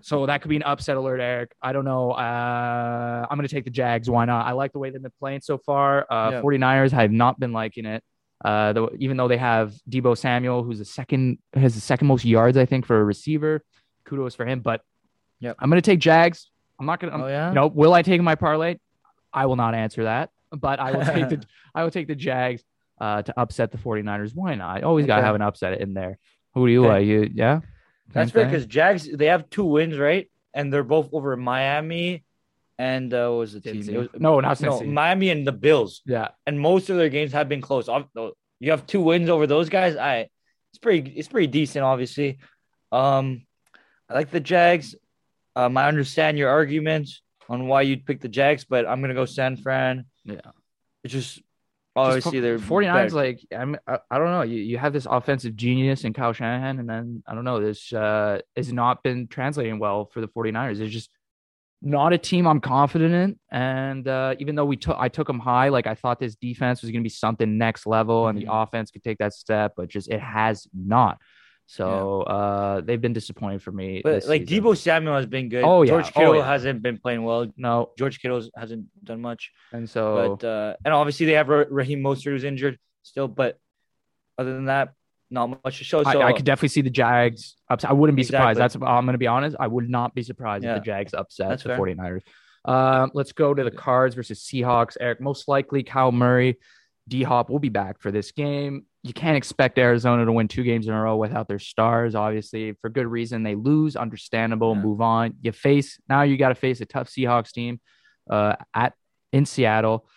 So 0.00 0.26
that 0.26 0.40
could 0.42 0.48
be 0.48 0.56
an 0.56 0.62
upset 0.62 0.96
alert, 0.96 1.20
Eric. 1.20 1.52
I 1.60 1.72
don't 1.72 1.84
know. 1.84 2.12
Uh, 2.12 3.26
I'm 3.28 3.36
going 3.36 3.46
to 3.48 3.54
take 3.54 3.64
the 3.64 3.70
Jags. 3.70 4.08
Why 4.08 4.24
not? 4.24 4.46
I 4.46 4.52
like 4.52 4.72
the 4.72 4.78
way 4.78 4.90
they've 4.90 5.02
been 5.02 5.10
playing 5.18 5.40
so 5.42 5.58
far. 5.58 6.06
Uh, 6.10 6.30
Yeah. 6.32 6.40
49ers 6.42 6.92
have 6.92 7.10
not 7.12 7.38
been 7.40 7.52
liking 7.52 7.86
it. 7.86 8.02
Uh, 8.44 8.72
though, 8.72 8.90
even 8.98 9.16
though 9.16 9.28
they 9.28 9.38
have 9.38 9.74
Deebo 9.90 10.16
Samuel, 10.16 10.62
who's 10.62 10.78
the 10.78 10.84
second, 10.84 11.38
has 11.54 11.74
the 11.74 11.80
second 11.80 12.06
most 12.06 12.24
yards, 12.24 12.56
I 12.56 12.66
think, 12.66 12.84
for 12.86 13.00
a 13.00 13.04
receiver. 13.04 13.62
Kudos 14.04 14.34
for 14.34 14.44
him. 14.46 14.60
But 14.60 14.82
yeah, 15.40 15.54
I'm 15.58 15.70
to 15.70 15.80
take 15.80 16.00
Jags. 16.00 16.50
I'm 16.78 16.86
not 16.86 17.00
going 17.00 17.12
to, 17.12 17.24
Oh 17.24 17.28
yeah. 17.28 17.48
you 17.48 17.54
know, 17.54 17.66
will 17.68 17.94
I 17.94 18.02
take 18.02 18.20
my 18.20 18.34
parlay? 18.34 18.76
I 19.32 19.46
will 19.46 19.56
not 19.56 19.74
answer 19.74 20.04
that, 20.04 20.30
but 20.52 20.78
I 20.80 20.92
will 20.92 21.04
take 21.14 21.28
the 21.30 21.44
I 21.74 21.82
will 21.82 21.90
take 21.90 22.06
the 22.08 22.14
Jags 22.14 22.62
uh, 23.00 23.22
to 23.22 23.40
upset 23.40 23.72
the 23.72 23.78
49ers. 23.78 24.32
Why 24.34 24.54
not? 24.54 24.82
Always 24.84 25.06
got 25.06 25.16
to 25.16 25.22
have 25.22 25.34
an 25.34 25.42
upset 25.42 25.80
in 25.80 25.94
there. 25.94 26.18
Who 26.54 26.66
do 26.66 26.72
you 26.72 26.84
Okay. 26.84 26.88
like? 26.94 27.06
You 27.06 27.30
yeah? 27.34 27.60
That's 28.12 28.30
because 28.30 28.66
Jags 28.66 29.08
they 29.10 29.26
have 29.26 29.48
two 29.50 29.64
wins, 29.64 29.98
right? 29.98 30.30
And 30.54 30.72
they're 30.72 30.84
both 30.84 31.08
over 31.12 31.36
Miami 31.36 32.22
and 32.78 33.12
uh, 33.12 33.28
what 33.28 33.38
was 33.38 33.52
the 33.54 33.60
team? 33.60 33.88
It 33.88 33.98
was, 33.98 34.08
No, 34.18 34.40
not 34.40 34.60
no, 34.60 34.80
Miami 34.82 35.30
and 35.30 35.46
the 35.46 35.52
Bills. 35.52 36.02
Yeah. 36.04 36.28
And 36.46 36.60
most 36.60 36.90
of 36.90 36.96
their 36.96 37.08
games 37.08 37.32
have 37.32 37.48
been 37.48 37.60
close. 37.60 37.88
You 38.58 38.70
have 38.70 38.86
two 38.86 39.00
wins 39.00 39.28
over 39.28 39.46
those 39.46 39.68
guys. 39.68 39.96
I 39.96 40.28
it's 40.72 40.78
pretty 40.80 41.10
it's 41.10 41.28
pretty 41.28 41.46
decent, 41.46 41.84
obviously. 41.84 42.38
Um, 42.92 43.46
I 44.08 44.14
like 44.14 44.30
the 44.30 44.40
Jags. 44.40 44.94
Um, 45.54 45.76
I 45.76 45.88
understand 45.88 46.38
your 46.38 46.50
arguments 46.50 47.22
on 47.48 47.66
why 47.66 47.82
you'd 47.82 48.04
pick 48.04 48.20
the 48.20 48.28
Jags, 48.28 48.64
but 48.64 48.86
I'm 48.86 49.00
gonna 49.00 49.14
go 49.14 49.24
San 49.24 49.56
Fran. 49.56 50.06
Yeah. 50.24 50.40
It's 51.02 51.12
just 51.12 51.40
obviously 51.94 52.40
they're 52.40 52.58
49ers 52.58 52.92
better. 52.92 53.14
like 53.14 53.40
I'm 53.56 53.76
I, 53.86 53.98
I 54.10 54.18
don't 54.18 54.30
know 54.30 54.42
you, 54.42 54.58
you 54.58 54.76
have 54.76 54.92
this 54.92 55.06
offensive 55.08 55.56
genius 55.56 56.04
in 56.04 56.12
Kyle 56.12 56.34
Shanahan 56.34 56.78
and 56.78 56.88
then 56.88 57.22
I 57.26 57.34
don't 57.34 57.44
know 57.44 57.58
this 57.58 57.90
uh 57.90 58.40
has 58.54 58.70
not 58.70 59.02
been 59.02 59.28
translating 59.28 59.78
well 59.78 60.04
for 60.12 60.20
the 60.20 60.28
49ers 60.28 60.78
it's 60.80 60.92
just 60.92 61.08
not 61.82 62.12
a 62.12 62.18
team 62.18 62.46
I'm 62.46 62.60
confident 62.60 63.12
in 63.14 63.38
and 63.50 64.08
uh 64.08 64.34
even 64.38 64.54
though 64.54 64.64
we 64.64 64.76
took 64.76 64.96
I 64.98 65.08
took 65.08 65.26
them 65.26 65.38
high 65.38 65.68
like 65.68 65.86
I 65.86 65.94
thought 65.94 66.18
this 66.18 66.34
defense 66.34 66.80
was 66.82 66.90
going 66.90 67.02
to 67.02 67.04
be 67.04 67.10
something 67.10 67.58
next 67.58 67.86
level 67.86 68.28
and 68.28 68.36
the 68.38 68.46
Mhm. 68.46 68.62
offense 68.62 68.90
could 68.90 69.04
take 69.04 69.18
that 69.18 69.34
step 69.34 69.74
but 69.76 69.88
just 69.88 70.08
it 70.10 70.20
has 70.20 70.66
not 70.74 71.18
so 71.66 72.22
uh 72.22 72.80
they've 72.80 73.00
been 73.00 73.12
disappointing 73.12 73.58
for 73.58 73.72
me 73.72 74.00
But 74.02 74.24
like 74.26 74.48
season. 74.48 74.64
Deebo 74.64 74.76
Samuel 74.76 75.16
has 75.16 75.26
been 75.26 75.48
good. 75.48 75.64
Oh, 75.64 75.82
yeah. 75.82 75.90
George 75.90 76.06
Oh, 76.14 76.18
Kittle 76.18 76.36
yeah. 76.36 76.46
hasn't 76.46 76.80
been 76.80 76.96
playing 76.98 77.24
well. 77.24 77.46
no 77.56 77.90
George 77.98 78.20
Kittle 78.20 78.42
hasn't 78.56 78.86
done 79.04 79.20
much. 79.20 79.50
and 79.72 79.88
so 79.90 80.38
But 80.38 80.46
uh, 80.46 80.76
and 80.84 80.94
obviously 80.94 81.26
they 81.26 81.32
have 81.32 81.48
Ra- 81.48 81.64
Raheem 81.68 82.00
Mostert 82.02 82.30
who's 82.30 82.44
injured 82.44 82.78
still. 83.02 83.26
But 83.28 83.58
other 84.38 84.54
than 84.54 84.66
that, 84.66 84.94
not 85.30 85.62
much 85.64 85.78
to 85.78 85.84
show. 85.84 86.02
So 86.02 86.20
I, 86.20 86.28
I 86.28 86.32
could 86.32 86.44
definitely 86.44 86.68
see 86.68 86.82
the 86.82 86.90
Jags 86.90 87.56
upset. 87.68 87.90
I 87.90 87.92
wouldn't 87.94 88.16
be 88.16 88.22
surprised. 88.22 88.58
Exactly. 88.58 88.80
That's 88.80 88.90
I'm 88.90 89.04
going 89.04 89.14
to 89.14 89.18
be 89.18 89.26
honest. 89.26 89.56
I 89.58 89.66
would 89.66 89.88
not 89.88 90.14
be 90.14 90.22
surprised 90.22 90.64
Yeah. 90.64 90.76
if 90.76 90.82
the 90.82 90.84
Jags 90.86 91.14
upset 91.14 91.48
That's 91.50 91.62
the 91.64 91.70
fair. 91.70 91.78
49ers. 91.78 92.22
Um, 92.64 93.10
let's 93.14 93.32
go 93.32 93.54
to 93.54 93.62
the 93.64 93.70
Cards 93.70 94.14
versus 94.14 94.40
Seahawks. 94.40 94.96
Eric, 95.00 95.20
most 95.20 95.46
likely 95.48 95.84
Kyler 95.84 96.12
Murray, 96.12 96.58
D 97.08 97.22
Hop 97.22 97.48
will 97.48 97.60
be 97.60 97.68
back 97.68 98.00
for 98.00 98.10
this 98.10 98.32
game. 98.32 98.86
You 99.04 99.12
can't 99.12 99.36
expect 99.36 99.78
Arizona 99.78 100.24
to 100.24 100.32
win 100.32 100.48
two 100.48 100.64
games 100.64 100.88
in 100.88 100.92
a 100.94 101.00
row 101.00 101.16
without 101.16 101.46
their 101.46 101.60
stars. 101.60 102.16
Obviously, 102.16 102.72
for 102.80 102.90
good 102.90 103.06
reason, 103.06 103.44
they 103.44 103.54
lose. 103.54 103.94
Understandable. 103.94 104.74
Yeah. 104.74 104.82
Move 104.82 105.00
on. 105.00 105.34
You 105.42 105.52
face 105.52 106.00
now. 106.08 106.22
You 106.22 106.36
got 106.36 106.48
to 106.48 106.56
face 106.56 106.80
a 106.80 106.86
tough 106.86 107.08
Seahawks 107.08 107.52
team 107.52 107.80
uh, 108.28 108.56
at 108.74 108.94
in 109.32 109.46
Seattle. 109.46 110.08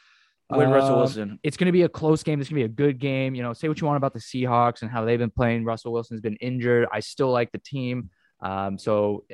With 0.49 0.69
Russell 0.69 0.93
Um, 0.93 0.99
Wilson. 0.99 1.39
it's 1.43 1.57
going 1.57 1.67
to 1.67 1.71
be 1.71 1.83
a 1.83 1.89
close 1.89 2.23
game. 2.23 2.39
It's 2.41 2.49
going 2.49 2.61
to 2.61 2.67
be 2.67 2.71
a 2.71 2.75
good 2.75 2.99
game. 2.99 3.35
You 3.35 3.43
know, 3.43 3.53
say 3.53 3.67
what 3.67 3.79
you 3.79 3.87
want 3.87 3.97
about 3.97 4.13
the 4.13 4.19
Seahawks 4.19 4.81
and 4.81 4.89
how 4.89 5.05
they've 5.05 5.19
been 5.19 5.29
playing. 5.29 5.63
Russell 5.65 5.93
Wilson's 5.93 6.21
been 6.21 6.37
injured. 6.37 6.87
I 6.91 6.99
still 7.01 7.31
like 7.31 7.51
the 7.51 7.59
team. 7.59 8.09
Um, 8.41 8.77
so 8.77 9.25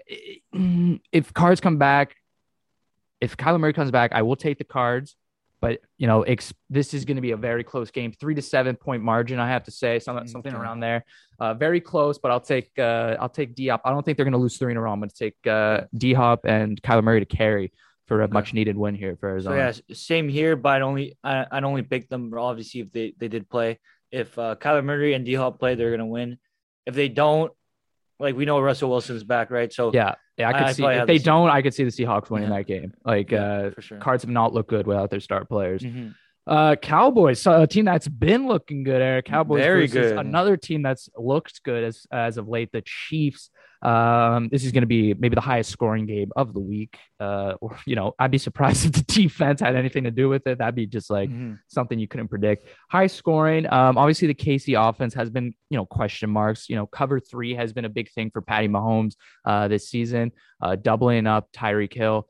if 1.12 1.34
cards 1.34 1.62
come 1.62 1.78
back, 1.78 2.16
if 3.22 3.38
Kyler 3.38 3.60
Murray 3.60 3.74
comes 3.74 3.92
back, 3.92 4.12
I 4.14 4.22
will 4.24 4.36
take 4.36 4.58
the 4.58 4.64
cards. 4.64 5.16
But 5.62 5.80
you 5.98 6.06
know, 6.06 6.24
ex- 6.24 6.54
this 6.70 6.94
is 6.94 7.06
going 7.06 7.16
to 7.16 7.22
be 7.22 7.32
a 7.32 7.38
very 7.38 7.64
close 7.64 7.90
game, 7.90 8.12
three 8.12 8.36
to 8.36 8.42
seven 8.42 8.76
point 8.76 9.02
margin. 9.02 9.40
I 9.40 9.48
have 9.50 9.64
to 9.64 9.72
say, 9.72 10.00
some, 10.00 10.28
something 10.28 10.54
Okay. 10.54 10.62
around 10.62 10.80
there. 10.82 11.06
Uh, 11.40 11.54
very 11.54 11.80
close, 11.82 12.18
but 12.20 12.30
I'll 12.32 12.42
take 12.42 12.70
uh, 12.78 13.16
I'll 13.20 13.30
take 13.30 13.56
D 13.56 13.68
Hop. 13.70 13.82
I 13.86 13.90
don't 13.90 14.04
think 14.04 14.18
they're 14.18 14.26
going 14.26 14.34
to 14.34 14.38
lose 14.38 14.58
three 14.58 14.72
in 14.72 14.78
a 14.78 14.82
row. 14.82 14.92
I'm 14.92 15.00
going 15.00 15.10
to 15.10 15.16
take 15.16 15.36
uh, 15.48 15.82
D 15.98 16.14
Hop 16.14 16.42
and 16.46 16.80
Kyler 16.84 17.04
Murray 17.04 17.20
to 17.22 17.26
carry 17.26 17.72
for 18.08 18.22
a 18.22 18.28
much 18.28 18.54
needed 18.54 18.78
win 18.78 18.96
here 18.96 19.16
for 19.20 19.30
So 19.42 19.50
Arizona. 19.52 19.58
yeah, 19.88 19.96
same 19.96 20.30
here. 20.30 20.56
But 20.56 20.78
I'd 20.78 20.82
only 20.82 21.18
I, 21.24 21.46
I'd 21.52 21.64
only 21.64 21.82
pick 21.82 22.10
them 22.10 22.32
obviously 22.38 22.82
if 22.82 22.92
they 22.92 23.14
they 23.18 23.28
did 23.28 23.50
play. 23.50 23.80
If 24.12 24.38
uh, 24.38 24.56
Kyler 24.56 24.84
Murray 24.84 25.14
and 25.14 25.26
D 25.26 25.34
Hop 25.34 25.60
play, 25.60 25.76
they're 25.76 25.92
gonna 25.92 26.06
win. 26.06 26.38
If 26.86 26.94
they 26.96 27.10
don't, 27.10 27.52
like 28.20 28.36
we 28.36 28.46
know 28.46 28.60
Russell 28.62 28.90
Wilson's 28.90 29.24
back, 29.24 29.50
right? 29.52 29.74
So 29.74 29.92
Yeah, 29.94 30.16
yeah, 30.38 30.50
I 30.50 30.54
could 30.54 30.62
I- 30.62 30.68
I 30.68 30.72
see 30.72 30.82
probably 30.84 30.98
if 31.02 31.08
they 31.08 31.18
the 31.18 31.24
don't, 31.24 31.50
I 31.50 31.62
could 31.62 31.74
see 31.74 31.84
the 31.84 31.90
Seahawks 31.90 32.30
winning 32.30 32.50
Yeah. 32.50 32.58
that 32.58 32.68
game. 32.68 32.94
Like, 33.04 33.32
Yeah, 33.32 33.44
uh, 33.44 33.72
for 33.72 33.82
sure. 33.82 33.98
Cards 33.98 34.24
have 34.24 34.30
not 34.30 34.54
looked 34.54 34.70
good 34.70 34.86
without 34.88 35.10
their 35.10 35.20
star 35.20 35.44
players. 35.46 35.82
Mhm. 35.82 36.14
Uh, 36.48 36.76
Cowboys, 36.76 37.42
so 37.42 37.64
a 37.64 37.66
team 37.66 37.86
that's 37.86 38.08
been 38.08 38.46
looking 38.48 38.84
good. 38.84 39.02
Eric 39.02 39.26
Cowboys, 39.26 39.62
Very 39.64 39.88
good. 39.88 40.16
Another 40.16 40.56
team 40.58 40.84
that's 40.84 41.10
looked 41.18 41.64
good 41.64 41.84
as 41.84 42.06
as 42.12 42.38
of 42.38 42.48
late, 42.48 42.72
the 42.72 42.84
Chiefs. 42.86 43.50
Um, 43.86 44.50
this 44.52 44.66
is 44.66 44.72
going 44.72 44.82
to 44.82 44.88
be 44.88 45.14
maybe 45.14 45.36
the 45.36 45.42
highest 45.42 45.70
scoring 45.70 46.06
game 46.08 46.32
of 46.36 46.54
the 46.54 46.60
week. 46.60 46.98
Uh, 47.20 47.54
or 47.62 47.78
you 47.86 47.96
know, 47.96 48.14
I'd 48.18 48.32
be 48.32 48.40
surprised 48.40 48.86
if 48.88 48.92
the 48.94 49.04
defense 49.04 49.60
had 49.62 49.76
anything 49.76 50.06
to 50.06 50.12
do 50.12 50.28
with 50.28 50.48
it. 50.48 50.58
That'd 50.58 50.74
be 50.76 50.88
just 50.88 51.10
like 51.10 51.30
Mhm. 51.30 51.60
something 51.68 52.00
you 52.00 52.08
couldn't 52.08 52.30
predict. 52.30 52.68
High 52.90 53.08
scoring. 53.08 53.72
Um, 53.72 53.98
obviously 53.98 54.28
the 54.28 54.34
KC 54.34 54.74
offense 54.74 55.14
has 55.14 55.30
been, 55.30 55.54
you 55.70 55.78
know, 55.78 55.86
question 55.86 56.30
marks. 56.32 56.68
You 56.68 56.76
know, 56.78 56.88
cover 56.88 57.20
three 57.20 57.54
has 57.54 57.74
been 57.74 57.86
a 57.86 57.90
big 57.90 58.10
thing 58.12 58.32
for 58.32 58.42
Patty 58.42 58.68
Mahomes 58.68 59.16
uh, 59.46 59.68
this 59.68 59.88
season, 59.90 60.32
uh, 60.62 60.76
doubling 60.76 61.28
up 61.28 61.52
Tyreek 61.52 61.94
Hill. 61.94 62.28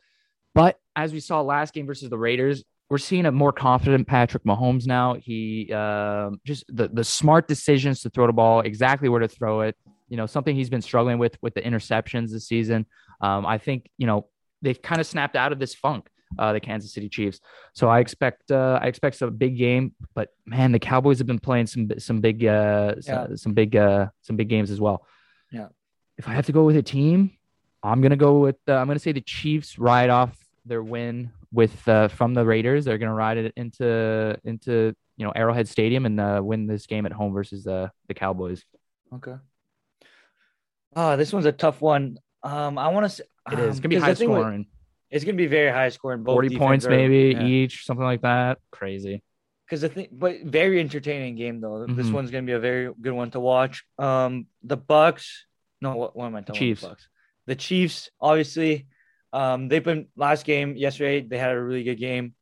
But 0.54 0.78
as 0.96 1.14
we 1.14 1.20
saw 1.22 1.42
last 1.42 1.74
game 1.74 1.86
versus 1.88 2.10
the 2.10 2.18
Raiders, 2.18 2.64
we're 2.90 2.98
seeing 3.00 3.26
a 3.26 3.32
more 3.32 3.52
confident 3.52 4.08
Patrick 4.08 4.44
Mahomes 4.44 4.86
now. 4.86 5.16
He 5.16 5.72
um, 5.74 6.40
just 6.46 6.66
the 6.68 6.88
the 6.88 7.04
smart 7.04 7.48
decisions 7.48 8.02
to 8.02 8.10
throw 8.10 8.28
the 8.28 8.34
ball, 8.34 8.60
exactly 8.62 9.10
where 9.10 9.22
to 9.22 9.28
throw 9.28 9.62
it. 9.62 9.76
You 10.10 10.18
know, 10.18 10.26
something 10.26 10.56
he's 10.56 10.70
been 10.70 10.82
struggling 10.82 11.18
with 11.18 11.38
with 11.42 11.54
the 11.56 11.62
interceptions 11.62 12.32
this 12.32 12.48
season. 12.48 12.86
Um, 13.22 13.46
I 13.46 13.58
think 13.58 13.90
you 13.98 14.08
know 14.08 14.28
they've 14.62 14.82
kind 14.82 15.00
of 15.02 15.08
snapped 15.08 15.36
out 15.36 15.52
of 15.52 15.60
this 15.60 15.74
funk. 15.76 16.10
Uh, 16.40 16.52
the 16.52 16.60
Kansas 16.60 16.92
City 16.92 17.08
Chiefs. 17.08 17.40
So 17.74 17.88
I 17.88 18.00
expect 18.00 18.52
uh, 18.52 18.80
I 18.82 18.88
expect 18.88 19.22
a 19.22 19.30
big 19.32 19.58
game, 19.58 19.94
but 20.16 20.30
man, 20.46 20.72
the 20.72 20.80
Cowboys 20.80 21.20
have 21.20 21.28
been 21.28 21.40
playing 21.40 21.68
some 21.68 21.88
some 22.00 22.20
big 22.20 22.44
uh, 22.44 23.00
some, 23.00 23.16
Yeah. 23.30 23.36
some 23.36 23.54
big 23.54 23.76
uh, 23.76 24.08
some 24.22 24.36
big 24.36 24.50
games 24.50 24.70
as 24.72 24.82
well. 24.82 25.06
Yeah. 25.52 25.68
If 26.18 26.28
I 26.28 26.34
have 26.34 26.46
to 26.48 26.52
go 26.52 26.64
with 26.66 26.76
a 26.78 26.82
team, 26.82 27.32
I'm 27.84 28.02
gonna 28.02 28.18
go 28.18 28.40
with 28.40 28.58
uh, 28.68 28.74
I'm 28.74 28.88
gonna 28.88 29.00
say 29.00 29.12
the 29.14 29.22
Chiefs 29.22 29.78
ride 29.80 30.10
off 30.10 30.36
their 30.66 30.84
win 30.84 31.32
with 31.54 31.88
uh, 31.88 32.08
from 32.10 32.34
the 32.34 32.44
Raiders. 32.44 32.84
They're 32.86 32.98
gonna 32.98 33.14
ride 33.14 33.38
it 33.38 33.54
into 33.56 34.36
into 34.44 34.94
you 35.18 35.26
know 35.26 35.32
Arrowhead 35.36 35.68
Stadium 35.70 36.06
and 36.06 36.20
uh, 36.20 36.42
win 36.44 36.66
this 36.68 36.86
game 36.88 37.06
at 37.06 37.14
home 37.14 37.34
versus 37.34 37.66
uh, 37.68 37.88
the 38.08 38.14
Cowboys. 38.14 38.66
Okay. 39.14 39.36
Ah, 40.96 41.16
this 41.16 41.34
one's 41.34 41.46
a 41.46 41.52
tough 41.52 41.82
one. 41.82 42.18
Um, 42.44 42.78
I 42.78 42.88
want 42.90 43.06
to. 43.06 43.10
Say 43.10 43.24
it 43.52 43.60
is 43.60 43.80
gonna 43.80 43.90
be 43.90 43.98
high 43.98 44.14
scoring, 44.14 44.66
it's 45.12 45.24
gonna 45.26 45.38
be 45.38 45.48
very 45.48 45.70
high 45.72 45.90
scoring. 45.90 46.24
Both 46.24 46.34
forty 46.34 46.58
points 46.58 46.86
are- 46.86 46.90
maybe 46.90 47.34
yeah. 47.36 47.44
each, 47.46 47.86
something 47.86 48.06
like 48.06 48.22
that. 48.22 48.58
Crazy. 48.72 49.22
because 49.66 49.82
the 49.82 49.90
thing, 49.90 50.08
but 50.12 50.42
very 50.44 50.80
entertaining 50.80 51.36
game 51.36 51.60
though. 51.60 51.86
This 51.88 52.08
Mhm. 52.08 52.14
one's 52.14 52.30
gonna 52.32 52.46
be 52.46 52.52
a 52.54 52.60
very 52.60 52.92
good 53.02 53.14
one 53.14 53.32
to 53.32 53.40
watch. 53.40 53.84
Um, 53.98 54.46
the 54.64 54.78
Bucks. 54.78 55.46
No, 55.82 55.96
what, 55.96 56.16
what 56.16 56.26
am 56.28 56.36
I 56.36 56.42
talking? 56.42 56.60
Chiefs. 56.60 56.84
About? 56.84 56.92
Bucks. 56.92 57.08
The 57.48 57.56
Chiefs, 57.56 58.10
obviously. 58.22 58.88
Um, 59.34 59.68
they've 59.68 59.84
been 59.84 60.08
last 60.16 60.46
game 60.46 60.76
yesterday. 60.78 61.22
They 61.22 61.38
had 61.38 61.52
a 61.52 61.62
really 61.62 61.84
good 61.84 62.00
game. 62.00 62.34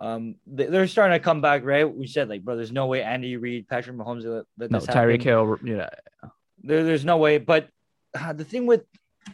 Um, 0.00 0.36
they, 0.46 0.66
they're 0.66 0.86
starting 0.86 1.18
to 1.18 1.22
come 1.22 1.40
back, 1.40 1.64
right? 1.64 1.84
We 1.84 2.06
said 2.06 2.28
like, 2.28 2.42
bro, 2.44 2.54
there's 2.56 2.72
no 2.72 2.86
way 2.86 3.02
Andy 3.02 3.36
Reid, 3.36 3.68
Patrick 3.68 3.96
Mahomes, 3.96 4.24
let, 4.24 4.44
let 4.56 4.70
No, 4.70 4.78
this 4.78 4.88
Tyreek. 4.88 5.22
Hill. 5.22 5.58
Yeah, 5.64 5.90
There, 6.62 6.84
there's 6.84 7.04
no 7.04 7.16
way. 7.18 7.38
But 7.38 7.68
uh, 8.14 8.32
the 8.32 8.44
thing 8.44 8.66
with 8.66 8.82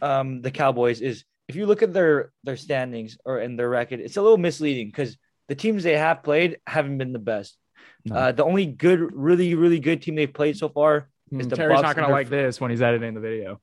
um, 0.01 0.41
the 0.41 0.51
Cowboys 0.51 1.01
is 1.01 1.23
if 1.47 1.55
you 1.55 1.65
look 1.65 1.83
at 1.83 1.93
their 1.93 2.31
their 2.43 2.57
standings 2.57 3.17
or 3.25 3.39
in 3.39 3.55
their 3.55 3.69
record, 3.69 3.99
it's 3.99 4.17
a 4.17 4.21
little 4.21 4.37
misleading 4.37 4.87
because 4.87 5.17
the 5.47 5.55
teams 5.55 5.83
they 5.83 5.97
have 5.97 6.23
played 6.23 6.57
haven't 6.67 6.97
been 6.97 7.13
the 7.13 7.19
best. 7.19 7.57
No. 8.03 8.15
Uh, 8.15 8.31
the 8.31 8.43
only 8.43 8.65
good, 8.65 8.99
really, 9.13 9.55
really 9.55 9.79
good 9.79 10.01
team 10.01 10.15
they've 10.15 10.33
played 10.33 10.57
so 10.57 10.69
far. 10.69 11.09
Is 11.31 11.47
the 11.47 11.55
Terry's 11.55 11.75
Bucks 11.77 11.83
not 11.83 11.95
gonna 11.95 12.13
like 12.13 12.29
this 12.29 12.61
when 12.61 12.71
he's 12.71 12.81
editing 12.81 13.13
the 13.13 13.19
video. 13.19 13.59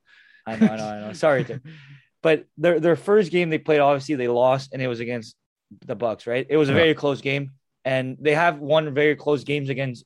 I 0.46 0.56
know, 0.56 0.66
I 0.66 0.76
know, 0.76 0.88
I 0.88 1.00
know. 1.00 1.12
Sorry, 1.12 1.44
Tim. 1.44 1.62
but 2.22 2.44
their 2.56 2.80
their 2.80 2.96
first 2.96 3.30
game 3.30 3.50
they 3.50 3.58
played, 3.58 3.80
obviously 3.80 4.16
they 4.16 4.28
lost, 4.28 4.72
and 4.72 4.82
it 4.82 4.88
was 4.88 5.00
against 5.00 5.36
the 5.86 5.94
Bucks. 5.94 6.26
Right? 6.26 6.46
It 6.48 6.56
was 6.56 6.68
a 6.68 6.72
Yeah. 6.72 6.78
very 6.78 6.94
close 6.94 7.20
game, 7.20 7.52
and 7.84 8.16
they 8.20 8.34
have 8.34 8.58
won 8.58 8.92
very 8.94 9.16
close 9.16 9.44
games 9.44 9.68
against 9.68 10.04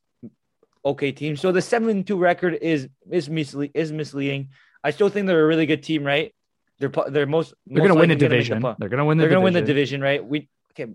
okay 0.84 1.12
teams. 1.12 1.40
So 1.40 1.50
the 1.52 1.62
seven 1.62 2.04
two 2.04 2.18
record 2.18 2.58
is 2.60 2.88
is 3.10 3.28
misle- 3.28 3.70
is 3.74 3.92
misleading. 3.92 4.50
I 4.86 4.90
still 4.90 5.08
think 5.08 5.26
they're 5.26 5.44
a 5.44 5.46
really 5.46 5.66
good 5.66 5.82
team, 5.82 6.04
right? 6.04 6.32
They're 6.78 6.92
they're 7.08 7.26
most 7.26 7.54
they're 7.66 7.78
going 7.78 7.94
to 7.94 7.98
win 7.98 8.08
the 8.08 8.16
division. 8.16 8.60
The 8.60 8.76
they're 8.78 8.88
going 8.88 8.98
to 8.98 9.04
win 9.04 9.18
the 9.18 9.22
they're 9.22 9.30
going 9.30 9.40
to 9.40 9.44
win 9.44 9.54
the 9.54 9.62
division, 9.62 10.00
right? 10.00 10.24
We 10.24 10.48
okay. 10.72 10.92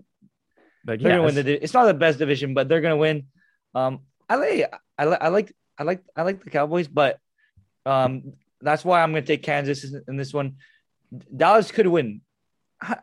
But 0.84 1.00
They're 1.00 1.10
gonna 1.10 1.26
yes. 1.26 1.34
win 1.34 1.46
the. 1.46 1.64
It's 1.64 1.74
not 1.74 1.84
the 1.84 1.94
best 1.94 2.18
division, 2.18 2.54
but 2.54 2.68
they're 2.68 2.80
gonna 2.80 2.96
win. 2.96 3.26
Um, 3.74 4.00
I 4.28 4.36
like 4.36 4.74
I 4.98 5.04
like 5.04 5.22
I 5.22 5.28
like 5.28 5.56
I 5.78 5.82
like 5.84 6.04
I 6.16 6.22
like 6.22 6.44
the 6.44 6.50
Cowboys, 6.50 6.88
but 6.88 7.20
um, 7.86 8.32
that's 8.60 8.84
why 8.84 9.02
I'm 9.02 9.12
gonna 9.12 9.22
take 9.22 9.42
Kansas 9.42 9.94
in 10.08 10.16
this 10.16 10.34
one. 10.34 10.56
Dallas 11.34 11.70
could 11.70 11.86
win. 11.86 12.22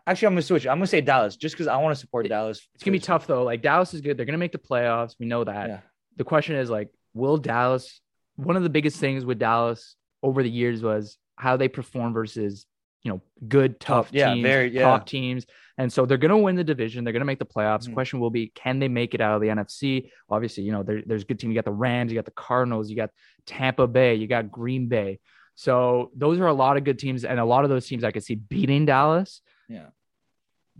Actually, 0.05 0.27
I'm 0.27 0.33
gonna 0.33 0.41
switch. 0.41 0.67
I'm 0.67 0.77
gonna 0.77 0.87
say 0.87 1.01
Dallas 1.01 1.37
just 1.37 1.55
because 1.55 1.67
I 1.67 1.77
want 1.77 1.95
to 1.95 1.99
support 1.99 2.27
Dallas. 2.27 2.67
It's 2.75 2.83
gonna 2.83 2.97
be 2.97 2.99
tough 2.99 3.27
though. 3.27 3.43
Like 3.43 3.61
Dallas 3.61 3.93
is 3.93 4.01
good. 4.01 4.17
They're 4.17 4.25
gonna 4.25 4.37
make 4.37 4.51
the 4.51 4.57
playoffs. 4.57 5.15
We 5.19 5.25
know 5.25 5.45
that. 5.45 5.69
Yeah. 5.69 5.79
The 6.17 6.25
question 6.25 6.57
is 6.57 6.69
like, 6.69 6.89
will 7.13 7.37
Dallas? 7.37 8.01
One 8.35 8.57
of 8.57 8.63
the 8.63 8.69
biggest 8.69 8.97
things 8.97 9.23
with 9.23 9.39
Dallas 9.39 9.95
over 10.23 10.43
the 10.43 10.49
years 10.49 10.81
was 10.81 11.17
how 11.35 11.57
they 11.57 11.67
perform 11.67 12.13
versus 12.13 12.65
you 13.03 13.11
know 13.11 13.21
good 13.47 13.79
tough 13.79 14.09
yeah, 14.11 14.33
teams, 14.33 14.43
very- 14.43 14.71
yeah. 14.71 14.81
top 14.83 15.05
teams, 15.05 15.45
and 15.77 15.91
so 15.91 16.05
they're 16.05 16.17
gonna 16.17 16.37
win 16.37 16.55
the 16.55 16.63
division. 16.63 17.03
They're 17.03 17.13
gonna 17.13 17.23
make 17.25 17.39
the 17.39 17.45
playoffs. 17.45 17.87
Mhm. 17.87 17.93
question 17.93 18.19
will 18.19 18.29
be, 18.29 18.47
can 18.53 18.79
they 18.79 18.89
make 18.89 19.13
it 19.13 19.21
out 19.21 19.35
of 19.35 19.41
the 19.41 19.47
NFC? 19.47 20.09
Obviously, 20.29 20.63
you 20.63 20.71
know 20.73 20.83
there, 20.83 21.01
there's 21.05 21.23
good 21.23 21.39
team. 21.39 21.49
You 21.51 21.55
got 21.55 21.65
the 21.65 21.71
Rams, 21.71 22.11
you 22.11 22.17
got 22.17 22.25
the 22.25 22.31
Cardinals, 22.31 22.89
you 22.89 22.95
got 22.97 23.11
Tampa 23.45 23.87
Bay, 23.87 24.15
you 24.15 24.27
got 24.27 24.51
Green 24.51 24.87
Bay. 24.89 25.19
So 25.55 26.11
those 26.15 26.39
are 26.39 26.47
a 26.47 26.53
lot 26.53 26.75
of 26.77 26.83
good 26.83 26.99
teams, 26.99 27.23
and 27.25 27.39
a 27.39 27.45
lot 27.45 27.63
of 27.63 27.69
those 27.69 27.87
teams 27.87 28.03
I 28.03 28.11
could 28.11 28.23
see 28.23 28.35
beating 28.35 28.85
Dallas 28.85 29.41
Yeah. 29.69 29.87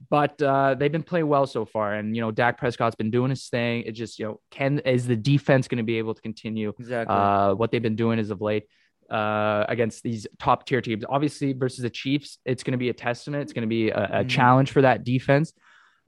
but 0.09 0.41
uh, 0.41 0.75
they've 0.75 0.91
been 0.91 1.03
playing 1.03 1.27
well 1.27 1.45
so 1.45 1.65
far. 1.65 1.93
And 1.93 2.15
you 2.15 2.21
know, 2.21 2.31
Dak 2.31 2.57
Prescott's 2.57 2.95
been 2.95 3.11
doing 3.11 3.29
his 3.29 3.47
thing. 3.49 3.83
It 3.83 3.91
just 3.93 4.19
you 4.19 4.25
know, 4.25 4.39
can 4.51 4.79
is 4.79 5.05
the 5.07 5.15
defense 5.15 5.67
going 5.67 5.77
to 5.79 5.83
be 5.83 5.97
able 5.97 6.13
to 6.15 6.21
continue 6.21 6.73
Exactly. 6.79 7.15
uh, 7.15 7.53
what 7.55 7.71
they've 7.71 7.81
been 7.81 7.95
doing 7.97 8.19
as 8.19 8.29
of 8.29 8.39
late 8.41 8.63
uh, 9.09 9.65
against 9.67 10.03
these 10.03 10.27
top 10.39 10.65
tier 10.65 10.81
teams? 10.81 11.03
Obviously, 11.07 11.53
versus 11.53 11.81
the 11.83 11.89
Chiefs, 11.89 12.37
it's 12.45 12.63
going 12.63 12.73
to 12.73 12.77
be 12.77 12.89
a 12.89 12.93
testament. 12.93 13.43
It's 13.43 13.53
going 13.53 13.63
to 13.63 13.67
be 13.67 13.89
a, 13.89 14.03
a 14.03 14.23
Mhm. 14.23 14.29
challenge 14.29 14.71
for 14.71 14.81
that 14.81 15.03
defense. 15.03 15.53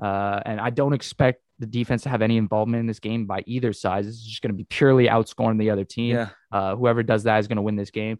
Uh, 0.01 0.39
and 0.45 0.59
I 0.59 0.71
don't 0.71 0.93
expect 0.93 1.41
the 1.59 1.67
defense 1.67 2.03
to 2.03 2.09
have 2.09 2.23
any 2.23 2.37
involvement 2.37 2.79
in 2.79 2.87
this 2.87 2.99
game 2.99 3.27
by 3.27 3.43
either 3.45 3.71
side. 3.71 4.05
This 4.05 4.15
is 4.15 4.23
just 4.23 4.41
going 4.41 4.51
to 4.51 4.57
be 4.57 4.63
purely 4.63 5.07
outscoring 5.07 5.59
the 5.59 5.69
other 5.69 5.85
team 5.85 6.15
yeah. 6.15 6.29
uh, 6.51 6.75
whoever 6.75 7.03
does 7.03 7.23
that 7.23 7.37
is 7.39 7.47
going 7.47 7.57
to 7.57 7.61
win 7.61 7.75
this 7.75 7.91
game. 7.91 8.17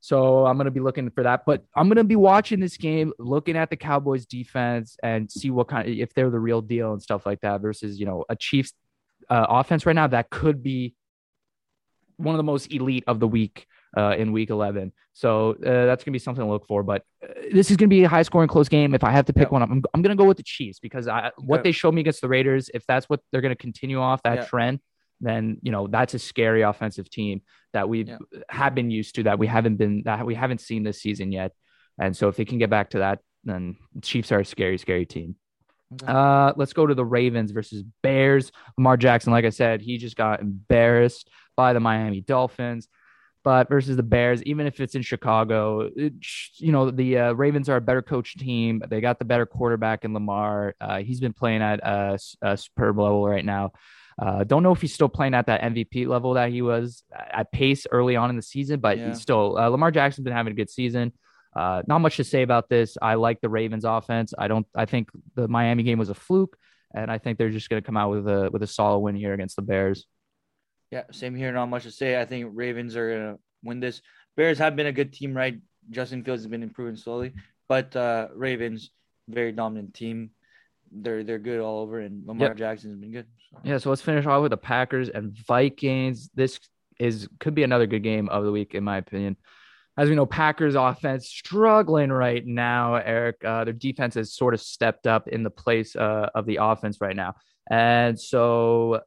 So 0.00 0.46
I'm 0.46 0.56
going 0.56 0.66
to 0.66 0.70
be 0.70 0.80
looking 0.80 1.10
for 1.10 1.24
that, 1.24 1.42
but 1.44 1.64
I'm 1.74 1.88
going 1.88 1.96
to 1.96 2.04
be 2.04 2.16
watching 2.16 2.60
this 2.60 2.76
game, 2.76 3.12
looking 3.18 3.56
at 3.56 3.68
the 3.68 3.76
Cowboys 3.76 4.26
defense 4.26 4.96
and 5.02 5.30
see 5.30 5.50
what 5.50 5.68
kind 5.68 5.86
of, 5.88 5.94
if 5.94 6.14
they're 6.14 6.30
the 6.30 6.38
real 6.38 6.62
deal 6.62 6.92
and 6.92 7.02
stuff 7.02 7.26
like 7.26 7.40
that 7.40 7.60
versus, 7.60 7.98
you 7.98 8.06
know, 8.06 8.24
a 8.28 8.36
Chiefs 8.36 8.72
uh, 9.28 9.44
offense 9.48 9.84
right 9.84 9.96
now 9.96 10.06
that 10.06 10.30
could 10.30 10.62
be 10.62 10.94
one 12.16 12.34
of 12.34 12.38
the 12.38 12.44
most 12.44 12.72
elite 12.72 13.04
of 13.06 13.20
the 13.20 13.28
week 13.28 13.66
uh, 13.96 14.14
in 14.18 14.32
week 14.32 14.50
11. 14.50 14.92
So 15.14 15.50
uh, 15.52 15.56
that's 15.86 16.04
going 16.04 16.12
to 16.12 16.18
be 16.18 16.18
something 16.18 16.44
to 16.44 16.50
look 16.50 16.66
for, 16.66 16.82
but 16.82 17.02
uh, 17.22 17.28
this 17.52 17.70
is 17.70 17.76
going 17.76 17.88
to 17.90 17.94
be 17.94 18.04
a 18.04 18.08
high 18.08 18.22
scoring 18.22 18.48
close 18.48 18.68
game. 18.68 18.94
If 18.94 19.02
I 19.04 19.10
have 19.10 19.24
to 19.26 19.32
pick 19.32 19.48
Yeah. 19.48 19.52
one, 19.52 19.62
I'm, 19.62 19.82
I'm 19.94 20.02
going 20.02 20.16
to 20.16 20.20
go 20.20 20.26
with 20.28 20.36
the 20.36 20.42
Chiefs 20.42 20.78
because 20.78 21.08
I, 21.08 21.30
what 21.38 21.62
they 21.64 21.72
showed 21.72 21.94
me 21.94 22.00
against 22.02 22.20
the 22.20 22.28
Raiders, 22.28 22.70
if 22.74 22.84
that's 22.86 23.08
what 23.08 23.20
they're 23.32 23.40
going 23.40 23.54
to 23.54 23.60
continue 23.60 24.00
off 24.00 24.22
that 24.22 24.36
Yeah. 24.36 24.44
trend, 24.44 24.80
then, 25.20 25.58
you 25.62 25.72
know, 25.72 25.88
that's 25.88 26.14
a 26.14 26.18
scary 26.18 26.62
offensive 26.62 27.10
team 27.10 27.42
that 27.72 27.88
we 27.88 28.08
have 28.48 28.74
been 28.74 28.90
used 28.90 29.16
to 29.16 29.24
that 29.24 29.38
we 29.38 29.46
haven't 29.48 29.76
been 29.76 30.02
that 30.04 30.24
we 30.24 30.34
haven't 30.36 30.60
seen 30.60 30.84
this 30.84 31.00
season 31.02 31.32
yet. 31.32 31.52
And 32.00 32.16
so 32.16 32.28
if 32.28 32.36
they 32.36 32.44
can 32.44 32.58
get 32.58 32.70
back 32.70 32.90
to 32.90 32.98
that, 32.98 33.18
then 33.42 33.76
Chiefs 34.02 34.30
are 34.30 34.40
a 34.40 34.44
scary, 34.44 34.78
scary 34.78 35.06
team. 35.06 35.34
Okay. 35.94 36.12
Uh, 36.12 36.52
let's 36.56 36.72
go 36.72 36.86
to 36.86 36.94
the 36.94 37.04
Ravens 37.04 37.50
versus 37.50 37.82
Bears. 38.02 38.52
Lamar 38.76 38.96
Jackson, 38.96 39.32
like 39.32 39.44
I 39.44 39.50
said, 39.50 39.80
he 39.80 39.98
just 39.98 40.16
got 40.16 40.40
embarrassed 40.40 41.28
by 41.56 41.72
the 41.72 41.80
Miami 41.80 42.20
Dolphins. 42.20 42.86
But 43.44 43.68
versus 43.68 43.96
the 43.96 44.02
Bears, 44.02 44.42
even 44.42 44.66
if 44.66 44.80
it's 44.80 44.94
in 44.94 45.02
Chicago, 45.02 45.88
it, 45.96 46.12
you 46.56 46.72
know 46.72 46.90
the 46.90 47.18
uh, 47.18 47.32
Ravens 47.32 47.68
are 47.68 47.76
a 47.76 47.80
better 47.80 48.02
coach 48.02 48.34
team. 48.36 48.82
They 48.88 49.00
got 49.00 49.18
the 49.18 49.24
better 49.24 49.46
quarterback 49.46 50.04
in 50.04 50.12
Lamar. 50.12 50.74
Uh, 50.80 50.98
he's 50.98 51.20
been 51.20 51.32
playing 51.32 51.62
at 51.62 51.80
a 51.82 52.18
superb 52.56 52.98
level 52.98 53.26
right 53.26 53.44
now. 53.44 53.72
Uh, 54.20 54.42
don't 54.42 54.64
know 54.64 54.72
if 54.72 54.80
he's 54.80 54.92
still 54.92 55.08
playing 55.08 55.32
at 55.34 55.46
that 55.46 55.62
MVP 55.62 56.08
level 56.08 56.34
that 56.34 56.50
he 56.50 56.60
was 56.60 57.04
at 57.16 57.52
pace 57.52 57.86
early 57.92 58.16
on 58.16 58.30
in 58.30 58.36
the 58.36 58.42
season, 58.42 58.80
but 58.80 58.98
Yeah. 58.98 59.08
he's 59.10 59.20
still 59.20 59.56
uh, 59.56 59.68
Lamar 59.68 59.92
Jackson's 59.92 60.24
been 60.24 60.32
having 60.34 60.52
a 60.52 60.56
good 60.56 60.68
season. 60.70 61.12
Uh, 61.54 61.82
not 61.86 62.00
much 62.00 62.16
to 62.16 62.24
say 62.24 62.42
about 62.42 62.68
this. 62.68 62.98
I 63.00 63.14
like 63.14 63.40
the 63.40 63.48
Ravens 63.48 63.84
offense. 63.84 64.34
I 64.36 64.48
don't. 64.48 64.66
I 64.76 64.84
think 64.84 65.08
the 65.36 65.46
Miami 65.48 65.84
game 65.84 65.98
was 65.98 66.10
a 66.10 66.14
fluke, 66.14 66.56
and 66.94 67.10
I 67.10 67.18
think 67.18 67.38
they're 67.38 67.50
just 67.50 67.70
going 67.70 67.80
to 67.80 67.86
come 67.86 67.96
out 67.96 68.10
with 68.10 68.28
a 68.28 68.50
with 68.52 68.62
a 68.62 68.66
solid 68.66 68.98
win 68.98 69.14
here 69.16 69.32
against 69.32 69.56
the 69.56 69.62
Bears. 69.62 70.04
Yeah, 70.90 71.04
same 71.12 71.34
here. 71.34 71.52
Not 71.52 71.66
much 71.66 71.82
to 71.84 71.90
say. 71.90 72.20
I 72.20 72.24
think 72.24 72.50
Ravens 72.54 72.96
are 72.96 73.10
gonna 73.10 73.38
win 73.62 73.80
this. 73.80 74.00
Bears 74.36 74.58
have 74.58 74.76
been 74.76 74.86
a 74.86 74.92
good 74.92 75.12
team, 75.12 75.36
right? 75.36 75.58
Justin 75.90 76.22
Fields 76.22 76.42
has 76.42 76.50
been 76.50 76.62
improving 76.62 76.96
slowly, 76.96 77.32
but 77.68 77.94
uh 77.96 78.28
Ravens 78.34 78.90
very 79.28 79.52
dominant 79.52 79.94
team. 79.94 80.30
They're 80.90 81.22
they're 81.22 81.38
good 81.38 81.60
all 81.60 81.80
over, 81.80 82.00
and 82.00 82.26
Lamar 82.26 82.48
Yep. 82.48 82.56
Jackson's 82.56 82.98
been 82.98 83.12
good. 83.12 83.26
So. 83.50 83.58
Yeah, 83.62 83.78
so 83.78 83.90
let's 83.90 84.02
finish 84.02 84.24
off 84.26 84.42
with 84.42 84.50
the 84.50 84.56
Packers 84.56 85.08
and 85.10 85.36
Vikings. 85.46 86.30
This 86.34 86.58
is 86.98 87.28
could 87.38 87.54
be 87.54 87.62
another 87.62 87.86
good 87.86 88.02
game 88.02 88.28
of 88.30 88.44
the 88.44 88.50
week, 88.50 88.74
in 88.74 88.84
my 88.84 88.96
opinion. 88.96 89.36
As 89.98 90.08
we 90.08 90.14
know, 90.14 90.26
Packers 90.26 90.76
offense 90.76 91.26
struggling 91.28 92.10
right 92.10 92.46
now. 92.46 92.94
Eric, 92.94 93.44
uh, 93.44 93.64
their 93.64 93.72
defense 93.72 94.14
has 94.14 94.32
sort 94.32 94.54
of 94.54 94.60
stepped 94.60 95.06
up 95.06 95.28
in 95.28 95.42
the 95.42 95.50
place 95.50 95.96
uh, 95.96 96.30
of 96.34 96.46
the 96.46 96.58
offense 96.62 97.00
right 97.00 97.16
now, 97.16 97.34
and 97.70 98.18
so 98.18 99.02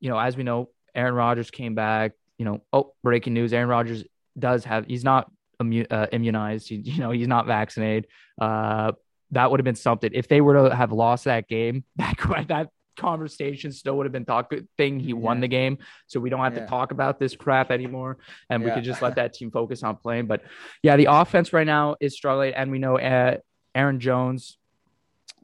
you 0.00 0.10
know, 0.10 0.18
as 0.18 0.36
we 0.36 0.42
know, 0.42 0.68
Aaron 0.94 1.14
Rodgers 1.14 1.50
came 1.50 1.74
back. 1.74 2.12
You 2.38 2.44
know, 2.44 2.62
oh, 2.72 2.92
breaking 3.02 3.34
news: 3.34 3.52
Aaron 3.52 3.68
Rodgers 3.68 4.04
does 4.38 4.64
have 4.64 4.86
he's 4.86 5.04
not 5.04 5.30
immu- 5.62 5.86
uh, 5.90 6.06
immunized. 6.12 6.68
He, 6.68 6.76
you 6.76 6.98
know, 7.00 7.10
he's 7.10 7.28
not 7.28 7.46
vaccinated. 7.46 8.06
Uh, 8.40 8.92
that 9.30 9.50
would 9.50 9.60
have 9.60 9.64
been 9.64 9.74
something 9.74 10.10
if 10.12 10.28
they 10.28 10.40
were 10.40 10.68
to 10.68 10.74
have 10.76 10.92
lost 10.92 11.24
that 11.24 11.48
game. 11.48 11.84
That 11.96 12.48
that 12.48 12.68
conversation 12.94 13.72
still 13.72 13.96
would 13.96 14.04
have 14.04 14.12
been 14.12 14.26
talk 14.26 14.50
good 14.50 14.68
thing 14.76 15.00
he 15.00 15.14
won 15.14 15.38
Yeah. 15.38 15.40
the 15.40 15.48
game 15.48 15.78
so 16.06 16.20
we 16.20 16.28
don't 16.28 16.40
have 16.40 16.52
Yeah. 16.54 16.60
to 16.60 16.66
talk 16.66 16.92
about 16.92 17.18
this 17.18 17.34
crap 17.34 17.70
anymore 17.70 18.18
and 18.50 18.62
we 18.62 18.70
could 18.70 18.84
just 18.84 19.00
let 19.00 19.14
that 19.16 19.32
team 19.32 19.50
focus 19.50 19.82
on 19.82 19.96
playing 19.96 20.26
but 20.26 20.42
yeah 20.82 20.96
the 20.98 21.06
offense 21.10 21.54
right 21.54 21.66
now 21.66 21.96
is 22.00 22.12
struggling 22.14 22.52
and 22.52 22.70
we 22.70 22.78
know 22.78 22.98
uh, 22.98 23.38
aaron 23.74 23.98
jones 23.98 24.58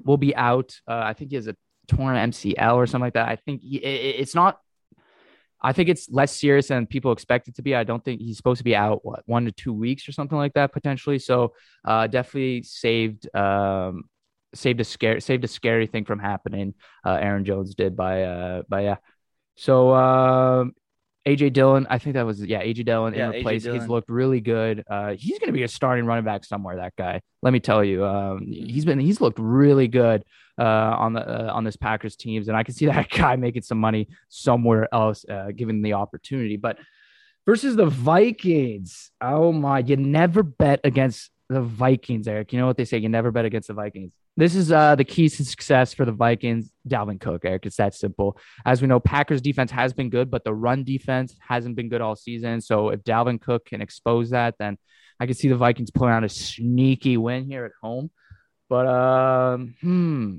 will 0.04 0.18
be 0.18 0.36
out 0.36 0.78
uh, 0.86 1.00
i 1.02 1.14
think 1.14 1.30
he 1.30 1.36
has 1.36 1.46
a 1.48 1.56
torn 1.88 2.16
mcl 2.30 2.74
or 2.76 2.86
something 2.86 3.06
like 3.06 3.14
that 3.14 3.28
i 3.28 3.36
think 3.36 3.62
he, 3.62 3.78
it- 3.78 4.16
it's 4.20 4.34
not 4.34 4.60
I 5.60 5.72
think 5.72 5.88
it's 5.88 6.08
less 6.10 6.32
serious 6.32 6.68
than 6.68 6.86
people 6.86 7.12
expect 7.12 7.48
it 7.48 7.56
to 7.56 7.62
be. 7.62 7.74
I 7.74 7.84
don't 7.84 8.04
think 8.04 8.20
he's 8.20 8.36
supposed 8.36 8.58
to 8.58 8.64
be 8.64 8.76
out 8.76 9.04
what 9.04 9.22
one 9.26 9.44
to 9.46 9.52
two 9.52 9.72
weeks 9.72 10.08
or 10.08 10.12
something 10.12 10.38
like 10.38 10.54
that 10.54 10.72
potentially. 10.72 11.18
So 11.18 11.54
uh, 11.84 12.06
definitely 12.06 12.62
saved 12.62 13.34
um, 13.34 14.04
saved 14.54 14.80
a 14.80 14.84
scare 14.84 15.20
saved 15.20 15.44
a 15.44 15.48
scary 15.48 15.86
thing 15.86 16.04
from 16.04 16.18
happening. 16.20 16.74
Uh, 17.04 17.18
Aaron 17.20 17.44
Jones 17.44 17.74
did 17.74 17.96
by 17.96 18.22
uh, 18.22 18.62
by 18.68 18.82
yeah. 18.82 18.96
So 19.56 19.92
um, 19.94 20.74
AJ 21.28 21.52
Dillon, 21.52 21.86
I 21.90 21.98
think 21.98 22.14
that 22.14 22.24
was 22.24 22.42
yeah 22.42 22.62
AJ 22.62 22.86
Dillon 22.86 23.12
Yeah, 23.12 23.30
in 23.30 23.36
replace. 23.36 23.64
He's 23.64 23.86
looked 23.86 24.08
really 24.08 24.40
good. 24.40 24.84
Uh, 24.88 25.14
he's 25.14 25.38
going 25.38 25.48
to 25.48 25.52
be 25.52 25.62
a 25.62 25.68
starting 25.68 26.06
running 26.06 26.24
back 26.24 26.44
somewhere. 26.44 26.76
That 26.76 26.94
guy, 26.96 27.20
let 27.42 27.52
me 27.52 27.60
tell 27.60 27.84
you, 27.84 28.04
um, 28.06 28.46
he's 28.46 28.86
been 28.86 28.98
he's 28.98 29.20
looked 29.20 29.38
really 29.38 29.88
good 29.88 30.24
uh, 30.58 30.62
on 30.62 31.12
the 31.12 31.20
uh, 31.20 31.52
on 31.52 31.64
this 31.64 31.76
Packers 31.76 32.16
teams, 32.16 32.48
and 32.48 32.56
I 32.56 32.62
can 32.62 32.74
see 32.74 32.86
that 32.94 33.10
guy 33.10 33.36
making 33.36 33.62
some 33.62 33.78
money 33.78 34.08
somewhere 34.28 34.88
else, 34.92 35.24
uh, 35.28 35.50
given 35.54 35.82
the 35.82 35.92
opportunity. 35.92 36.56
But 36.56 36.78
versus 37.44 37.76
the 37.76 37.86
Vikings, 37.86 39.10
oh 39.20 39.52
my! 39.52 39.80
You 39.80 39.96
never 39.96 40.42
bet 40.42 40.80
against 40.82 41.30
the 41.48 41.62
Vikings, 41.62 42.28
Eric. 42.28 42.52
You 42.52 42.58
know 42.58 42.66
what 42.66 42.76
they 42.76 42.84
say? 42.84 42.98
You 42.98 43.08
never 43.08 43.30
bet 43.30 43.44
against 43.44 43.68
the 43.68 43.74
Vikings. 43.74 44.12
This 44.36 44.54
is 44.54 44.70
uh, 44.70 44.94
the 44.94 45.04
keys 45.04 45.36
to 45.38 45.44
success 45.44 45.94
for 45.94 46.04
the 46.04 46.12
Vikings. 46.12 46.70
Dalvin 46.86 47.20
Cook, 47.20 47.44
Eric. 47.44 47.66
It's 47.66 47.76
that 47.76 47.94
simple. 47.94 48.38
As 48.66 48.82
we 48.82 48.88
know, 48.88 49.00
Packers 49.00 49.40
defense 49.40 49.70
has 49.70 49.92
been 49.92 50.10
good, 50.10 50.30
but 50.30 50.44
the 50.44 50.54
run 50.54 50.84
defense 50.84 51.34
hasn't 51.40 51.74
been 51.74 51.88
good 51.88 52.00
all 52.00 52.16
season. 52.16 52.60
So 52.60 52.90
if 52.90 53.02
Dalvin 53.02 53.40
Cook 53.40 53.64
can 53.64 53.80
expose 53.80 54.30
that, 54.30 54.56
then 54.58 54.76
I 55.18 55.26
can 55.26 55.34
see 55.34 55.48
the 55.48 55.56
Vikings 55.56 55.90
pulling 55.90 56.12
out 56.12 56.24
a 56.24 56.28
sneaky 56.28 57.16
win 57.16 57.46
here 57.46 57.64
at 57.64 57.72
home. 57.82 58.10
But 58.68 58.86
um, 58.86 59.74
hmm. 59.80 60.36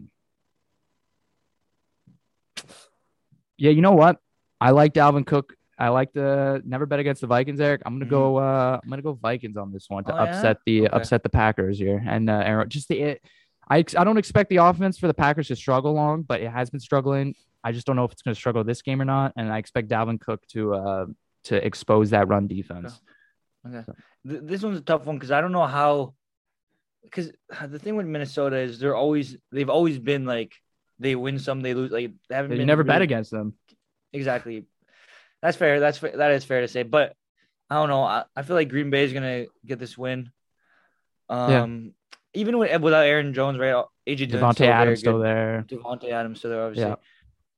Yeah, 3.58 3.72
you 3.72 3.82
know 3.82 3.92
what? 3.92 4.18
I 4.62 4.72
like 4.72 4.94
Dalvin 4.94 5.26
Cook. 5.26 5.56
I 5.80 5.90
like 5.90 6.12
the 6.12 6.62
never 6.66 6.86
bet 6.86 7.00
against 7.00 7.22
the 7.22 7.28
Vikings, 7.28 7.62
Eric. 7.62 7.82
I'm 7.86 7.96
gonna 7.98 8.10
go. 8.10 8.36
Uh, 8.38 8.80
I'm 8.84 8.90
gonna 8.90 9.02
go 9.02 9.14
Vikings 9.14 9.56
on 9.58 9.72
this 9.72 9.86
one 9.90 10.04
to 10.04 10.14
Oh, 10.14 10.24
yeah? 10.24 10.30
upset 10.36 10.58
the 10.66 10.82
Okay. 10.88 10.96
upset 10.96 11.24
the 11.24 11.30
Packers 11.30 11.80
here. 11.80 12.04
And 12.06 12.30
uh, 12.30 12.42
Aaron, 12.46 12.68
just 12.70 12.90
the 12.90 13.00
it, 13.00 13.22
I 13.70 13.78
I 13.98 14.04
don't 14.04 14.18
expect 14.18 14.50
the 14.50 14.58
offense 14.58 14.98
for 15.00 15.08
the 15.08 15.14
Packers 15.14 15.48
to 15.48 15.56
struggle 15.56 15.94
long, 15.94 16.24
but 16.24 16.42
it 16.42 16.50
has 16.52 16.70
been 16.70 16.82
struggling. 16.82 17.34
I 17.64 17.72
just 17.72 17.88
don't 17.88 17.96
know 17.96 18.04
if 18.04 18.12
it's 18.12 18.22
gonna 18.22 18.36
struggle 18.36 18.64
this 18.66 18.82
game 18.82 19.02
or 19.02 19.06
not. 19.06 19.34
And 19.38 19.52
I 19.52 19.58
expect 19.58 19.88
Dalvin 19.88 20.20
Cook 20.20 20.46
to 20.48 20.74
uh 20.76 21.06
to 21.46 21.66
expose 21.66 22.10
that 22.10 22.28
run 22.28 22.48
defense. 22.48 23.00
Okay. 23.66 23.86
Th- 24.28 24.42
this 24.44 24.62
one's 24.64 24.80
a 24.80 24.82
tough 24.82 25.06
one 25.06 25.16
because 25.16 25.32
I 25.32 25.40
don't 25.40 25.54
know 25.54 25.66
how. 25.66 26.14
Because 27.04 27.32
the 27.68 27.80
thing 27.80 27.96
with 27.96 28.06
Minnesota 28.06 28.58
is 28.58 28.80
they're 28.80 28.96
always 28.96 29.38
they've 29.54 29.70
always 29.70 29.98
been 29.98 30.26
like 30.26 30.54
they 31.00 31.16
win 31.16 31.40
some 31.40 31.62
they 31.62 31.74
lose 31.74 31.92
like 31.92 32.12
they 32.28 32.36
haven't 32.36 32.66
never 32.66 32.84
bet 32.84 33.02
against 33.02 33.32
them. 33.32 33.54
exactly. 34.12 34.66
That's 35.42 35.58
fair. 35.58 35.80
That's 35.80 35.98
fair. 35.98 36.18
that 36.18 36.32
is 36.32 36.46
fair 36.46 36.62
to 36.62 36.68
say. 36.68 36.84
But 36.84 37.16
I 37.70 37.76
don't 37.76 37.90
know. 37.90 38.04
I, 38.04 38.26
I 38.36 38.42
feel 38.42 38.56
like 38.56 38.70
Green 38.70 38.90
Bay 38.90 39.04
is 39.04 39.14
gonna 39.14 39.46
get 39.66 39.80
this 39.80 39.98
win. 39.98 40.32
Um, 41.30 41.94
even 42.34 42.58
with, 42.58 42.82
without 42.82 43.06
Aaron 43.06 43.34
Jones, 43.34 43.60
right? 43.60 43.86
AJ 44.08 44.30
Dillon's 44.30 44.56
Davante 44.56 44.56
still 44.56 44.72
Adams 44.72 45.00
still 45.00 45.20
there. 45.20 45.66
Davante 45.68 46.12
Adams 46.12 46.40
still 46.40 46.52
there, 46.52 46.64
obviously. 46.64 46.90
Yeah. 46.90 46.96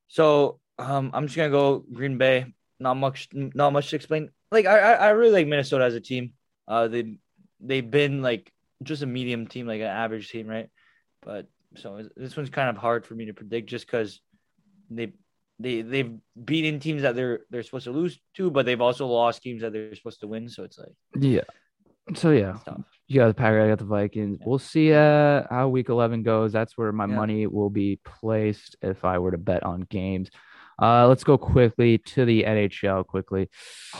So 0.08 0.60
um, 0.78 1.12
I'm 1.14 1.28
just 1.28 1.38
gonna 1.38 1.50
go 1.50 1.84
Green 1.92 2.18
Bay. 2.18 2.54
Not 2.80 2.96
much, 2.96 3.30
not 3.34 3.74
much 3.74 3.90
to 3.92 3.96
explain. 3.96 4.32
Like 4.52 4.66
I, 4.66 4.80
I 4.80 4.94
I 4.94 5.10
really 5.10 5.32
like 5.32 5.48
Minnesota 5.48 5.86
as 5.86 5.94
a 5.94 6.02
team. 6.02 6.34
Uh, 6.68 6.88
they 6.88 7.18
they've 7.60 7.90
been 7.90 8.22
like 8.22 8.52
just 8.84 9.04
a 9.04 9.06
medium 9.06 9.48
team, 9.48 9.68
like 9.68 9.82
an 9.82 9.88
average 9.88 10.30
team, 10.30 10.48
right? 10.48 10.70
But 11.22 11.48
so 11.78 12.02
this 12.18 12.36
one's 12.36 12.50
kind 12.50 12.70
of 12.70 12.78
hard 12.78 13.06
for 13.06 13.14
me 13.16 13.26
to 13.26 13.34
predict, 13.34 13.70
just 13.70 13.86
because 13.86 14.20
they 14.90 15.14
they 15.62 15.82
they've 15.82 16.12
beaten 16.44 16.80
teams 16.80 17.02
that 17.04 17.16
they're 17.16 17.42
they're 17.50 17.64
supposed 17.64 17.86
to 17.86 17.92
lose 17.92 18.20
to, 18.36 18.50
but 18.52 18.66
they've 18.66 18.82
also 18.82 19.08
lost 19.08 19.42
teams 19.42 19.62
that 19.62 19.74
they're 19.74 19.96
supposed 19.96 20.22
to 20.22 20.28
win. 20.28 20.50
So 20.50 20.64
it's 20.64 20.78
like 20.78 20.94
Yeah. 21.20 21.42
So 22.16 22.32
yeah, 22.32 22.58
you 23.08 23.20
got 23.20 23.28
the 23.28 23.34
Packers, 23.34 23.64
I 23.64 23.70
got 23.70 23.78
the 23.80 23.86
Vikings. 23.86 24.38
Yeah. 24.40 24.46
We'll 24.48 24.60
see 24.60 24.92
uh, 24.92 25.44
how 25.50 25.70
Week 25.70 25.88
11 25.88 26.24
goes. 26.24 26.52
That's 26.52 26.78
where 26.78 26.92
my 26.92 27.06
Yeah. 27.06 27.16
money 27.16 27.48
will 27.48 27.70
be 27.70 28.00
placed 28.04 28.76
if 28.82 29.06
I 29.06 29.20
were 29.20 29.32
to 29.32 29.38
bet 29.38 29.64
on 29.64 29.82
games. 29.82 30.30
Uh, 30.82 31.08
let's 31.08 31.24
go 31.24 31.38
quickly 31.38 32.00
to 32.00 32.26
the 32.26 32.44
NHL. 32.44 33.06
Quickly, 33.06 33.50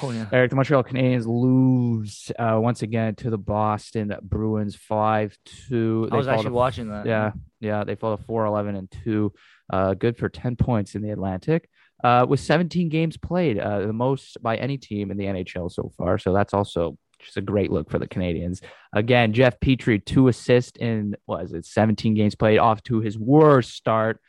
Oh 0.02 0.10
yeah. 0.10 0.26
Eric, 0.32 0.50
the 0.50 0.56
Montreal 0.56 0.84
Canadiens 0.84 1.28
lose 1.28 2.32
uh, 2.40 2.58
once 2.60 2.82
again 2.82 3.14
to 3.16 3.30
the 3.30 3.38
Boston 3.38 4.16
Bruins 4.24 4.76
five 4.76 5.38
two. 5.46 6.10
I 6.12 6.16
was 6.18 6.28
actually 6.28 6.52
watching 6.52 6.90
that. 6.90 7.06
Yeah, 7.06 7.34
yeah, 7.60 7.84
they 7.84 7.94
fall 7.94 8.18
to 8.18 8.24
four 8.24 8.46
eleven 8.46 8.76
and 8.76 8.90
two. 9.04 9.32
Uh, 9.72 9.94
good 9.94 10.18
for 10.18 10.30
ten 10.30 10.56
points 10.56 10.94
in 10.96 11.02
the 11.02 11.10
Atlantic. 11.10 11.68
Uh, 12.04 12.26
with 12.28 12.40
17 12.40 12.90
games 12.90 13.16
played, 13.16 13.60
uh, 13.60 13.82
the 13.82 13.94
most 13.94 14.42
by 14.42 14.58
any 14.58 14.78
team 14.78 15.12
in 15.12 15.18
the 15.18 15.26
NHL 15.26 15.72
so 15.72 15.92
far. 15.98 16.18
So 16.18 16.34
that's 16.34 16.54
also 16.54 16.98
just 17.20 17.38
a 17.38 17.42
great 17.42 17.72
look 17.72 17.92
for 17.92 18.00
the 18.00 18.08
Canadiens. 18.08 18.62
Again, 18.94 19.34
Jeff 19.34 19.60
Petry, 19.60 20.04
two 20.04 20.28
assists 20.28 20.80
in 20.80 21.16
what 21.26 21.44
is 21.44 21.54
it, 21.54 21.66
17 21.66 22.16
games 22.16 22.34
played, 22.34 22.58
off 22.58 22.82
to 22.84 23.02
his 23.02 23.20
worst 23.20 23.74
start 23.74 24.20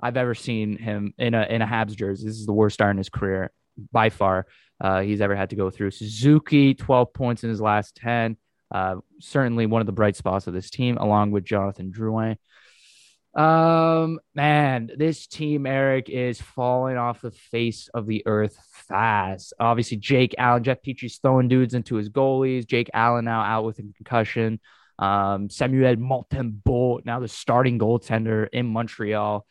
I've 0.00 0.18
ever 0.18 0.34
seen 0.34 0.76
him 0.76 1.14
in 1.16 1.34
a 1.34 1.44
in 1.44 1.62
a 1.62 1.66
Habs 1.66 1.96
jersey. 1.96 2.26
This 2.26 2.36
is 2.36 2.46
the 2.46 2.52
worst 2.52 2.74
start 2.74 2.90
in 2.90 2.98
his 2.98 3.08
career 3.08 3.50
by 3.90 4.10
far. 4.10 4.46
Uh, 4.80 5.00
he's 5.00 5.20
ever 5.20 5.34
had 5.34 5.50
to 5.50 5.56
go 5.56 5.70
through. 5.70 5.92
Suzuki, 5.92 6.74
12 6.74 7.12
points 7.14 7.44
in 7.44 7.50
his 7.50 7.60
last 7.60 7.96
10. 7.96 8.36
Uh, 8.70 8.96
certainly 9.20 9.66
one 9.66 9.80
of 9.80 9.86
the 9.86 9.92
bright 9.92 10.16
spots 10.16 10.46
of 10.46 10.52
this 10.52 10.68
team, 10.68 10.98
along 10.98 11.30
with 11.30 11.44
Jonathan 11.44 11.92
Drouin. 11.92 12.36
Um, 13.34 14.20
man, 14.34 14.90
this 14.96 15.26
team, 15.26 15.66
Eric, 15.66 16.08
is 16.08 16.40
falling 16.40 16.96
off 16.96 17.20
the 17.20 17.32
face 17.32 17.88
of 17.92 18.06
the 18.06 18.22
earth 18.26 18.56
fast. 18.88 19.52
Obviously, 19.58 19.96
Jake 19.96 20.34
Allen, 20.38 20.62
Jeff 20.62 20.82
Petry's 20.82 21.18
throwing 21.18 21.48
dudes 21.48 21.74
into 21.74 21.96
his 21.96 22.08
goalies. 22.08 22.66
Jake 22.66 22.90
Allen 22.94 23.24
now 23.24 23.40
out 23.42 23.64
with 23.64 23.78
a 23.78 23.82
concussion. 23.82 24.60
Um, 24.98 25.50
Samuel 25.50 25.96
Montembeault, 25.96 27.04
now 27.04 27.18
the 27.18 27.26
starting 27.28 27.78
goaltender 27.78 28.48
in 28.52 28.66
Montreal. 28.66 29.44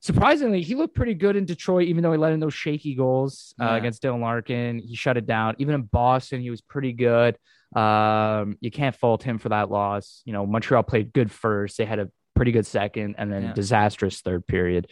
Surprisingly, 0.00 0.62
he 0.62 0.74
looked 0.74 0.94
pretty 0.94 1.14
good 1.14 1.36
in 1.36 1.44
Detroit, 1.44 1.88
even 1.88 2.02
though 2.02 2.12
he 2.12 2.18
let 2.18 2.32
in 2.32 2.40
those 2.40 2.54
shaky 2.54 2.94
goals 2.94 3.52
uh, 3.60 3.64
Yeah. 3.64 3.76
against 3.76 4.02
Dylan 4.02 4.20
Larkin. 4.20 4.78
He 4.78 4.94
shut 4.94 5.16
it 5.16 5.26
down. 5.26 5.56
Even 5.58 5.74
in 5.74 5.82
Boston, 5.82 6.40
he 6.40 6.50
was 6.50 6.60
pretty 6.60 6.92
good. 6.92 7.36
Um, 7.76 8.56
you 8.60 8.70
can't 8.70 8.94
fault 8.96 9.22
him 9.22 9.38
for 9.38 9.50
that 9.50 9.70
loss. 9.70 10.22
You 10.24 10.32
know, 10.32 10.46
Montreal 10.46 10.84
played 10.84 11.12
good 11.12 11.30
first. 11.30 11.76
They 11.76 11.84
had 11.84 11.98
a 11.98 12.08
pretty 12.38 12.52
good 12.52 12.66
second 12.66 13.16
and 13.18 13.32
then 13.32 13.42
Yeah. 13.42 13.52
disastrous 13.52 14.20
third 14.22 14.46
period. 14.46 14.86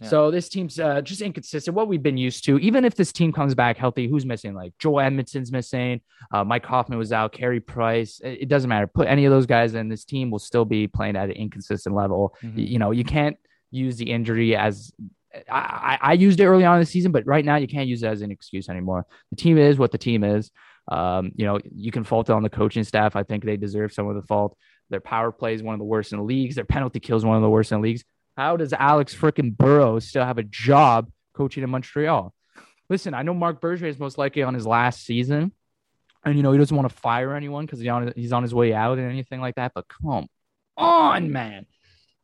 Yeah. 0.00 0.08
So 0.08 0.30
this 0.30 0.48
team's 0.48 0.80
uh, 0.80 1.00
just 1.02 1.20
inconsistent. 1.20 1.76
What 1.76 1.86
we've 1.88 2.02
been 2.02 2.16
used 2.16 2.44
to, 2.46 2.58
even 2.58 2.84
if 2.84 2.94
this 2.94 3.12
team 3.12 3.32
comes 3.32 3.54
back 3.54 3.76
healthy, 3.76 4.08
who's 4.08 4.24
missing? 4.26 4.54
Like 4.54 4.72
Joel 4.78 5.00
Edmondson's 5.00 5.52
missing. 5.52 6.00
Uh, 6.32 6.42
Mike 6.44 6.64
Hoffman 6.66 6.98
was 6.98 7.12
out. 7.12 7.32
Carey 7.32 7.60
Price. 7.60 8.20
It, 8.24 8.42
it 8.42 8.48
doesn't 8.48 8.68
matter. 8.68 8.86
Put 8.86 9.06
any 9.06 9.24
of 9.26 9.30
those 9.30 9.46
guys 9.46 9.74
in. 9.74 9.88
This 9.88 10.04
team 10.04 10.30
will 10.30 10.38
still 10.40 10.64
be 10.64 10.88
playing 10.88 11.16
at 11.16 11.26
an 11.30 11.36
inconsistent 11.36 11.94
level. 11.94 12.34
Mhm. 12.42 12.56
Y- 12.56 12.62
You 12.72 12.78
know, 12.78 12.90
you 12.90 13.04
can't 13.04 13.36
use 13.70 13.96
the 13.96 14.10
injury 14.10 14.56
as 14.56 14.92
I, 15.50 15.98
I, 16.02 16.10
I 16.10 16.12
used 16.14 16.40
it 16.40 16.46
early 16.46 16.64
on 16.64 16.74
in 16.76 16.80
the 16.80 16.86
season, 16.86 17.10
but 17.12 17.24
right 17.26 17.44
now 17.44 17.56
you 17.56 17.66
can't 17.68 17.88
use 17.88 18.02
it 18.02 18.06
as 18.08 18.22
an 18.22 18.30
excuse 18.30 18.68
anymore. 18.68 19.06
The 19.30 19.36
team 19.36 19.56
is 19.56 19.78
what 19.78 19.90
the 19.92 19.98
team 19.98 20.24
is. 20.24 20.50
Um, 20.90 21.30
you 21.36 21.46
know, 21.46 21.58
you 21.74 21.90
can 21.92 22.02
fault 22.04 22.28
it 22.28 22.32
on 22.32 22.42
the 22.42 22.50
coaching 22.50 22.84
staff. 22.84 23.14
I 23.16 23.22
think 23.22 23.44
they 23.44 23.56
deserve 23.56 23.92
some 23.92 24.08
of 24.08 24.16
the 24.16 24.22
fault. 24.22 24.56
Their 24.90 25.00
power 25.00 25.32
play 25.32 25.54
is 25.54 25.62
one 25.62 25.74
of 25.74 25.78
the 25.78 25.84
worst 25.84 26.12
in 26.12 26.18
the 26.18 26.24
leagues. 26.24 26.54
Their 26.54 26.64
penalty 26.64 27.00
kill 27.00 27.16
is 27.16 27.24
one 27.24 27.36
of 27.36 27.42
the 27.42 27.50
worst 27.50 27.72
in 27.72 27.78
the 27.78 27.82
leagues. 27.82 28.04
How 28.36 28.56
does 28.56 28.72
Alex 28.72 29.14
freaking 29.14 29.56
Burrows 29.56 30.08
still 30.08 30.24
have 30.24 30.38
a 30.38 30.42
job 30.42 31.10
coaching 31.34 31.62
in 31.62 31.70
Montreal? 31.70 32.34
Listen, 32.88 33.14
I 33.14 33.22
know 33.22 33.34
Mark 33.34 33.60
Bergevin 33.60 33.84
is 33.84 33.98
most 33.98 34.18
likely 34.18 34.42
on 34.42 34.54
his 34.54 34.66
last 34.66 35.04
season, 35.04 35.52
and 36.24 36.36
you 36.36 36.42
know 36.42 36.52
he 36.52 36.58
doesn't 36.58 36.76
want 36.76 36.88
to 36.88 36.94
fire 36.94 37.34
anyone 37.34 37.66
because 37.66 37.80
he's 38.14 38.32
on 38.32 38.42
his 38.42 38.54
way 38.54 38.74
out 38.74 38.98
and 38.98 39.10
anything 39.10 39.40
like 39.40 39.54
that. 39.56 39.72
But 39.74 39.86
come 39.88 40.28
on, 40.76 41.32
man, 41.32 41.66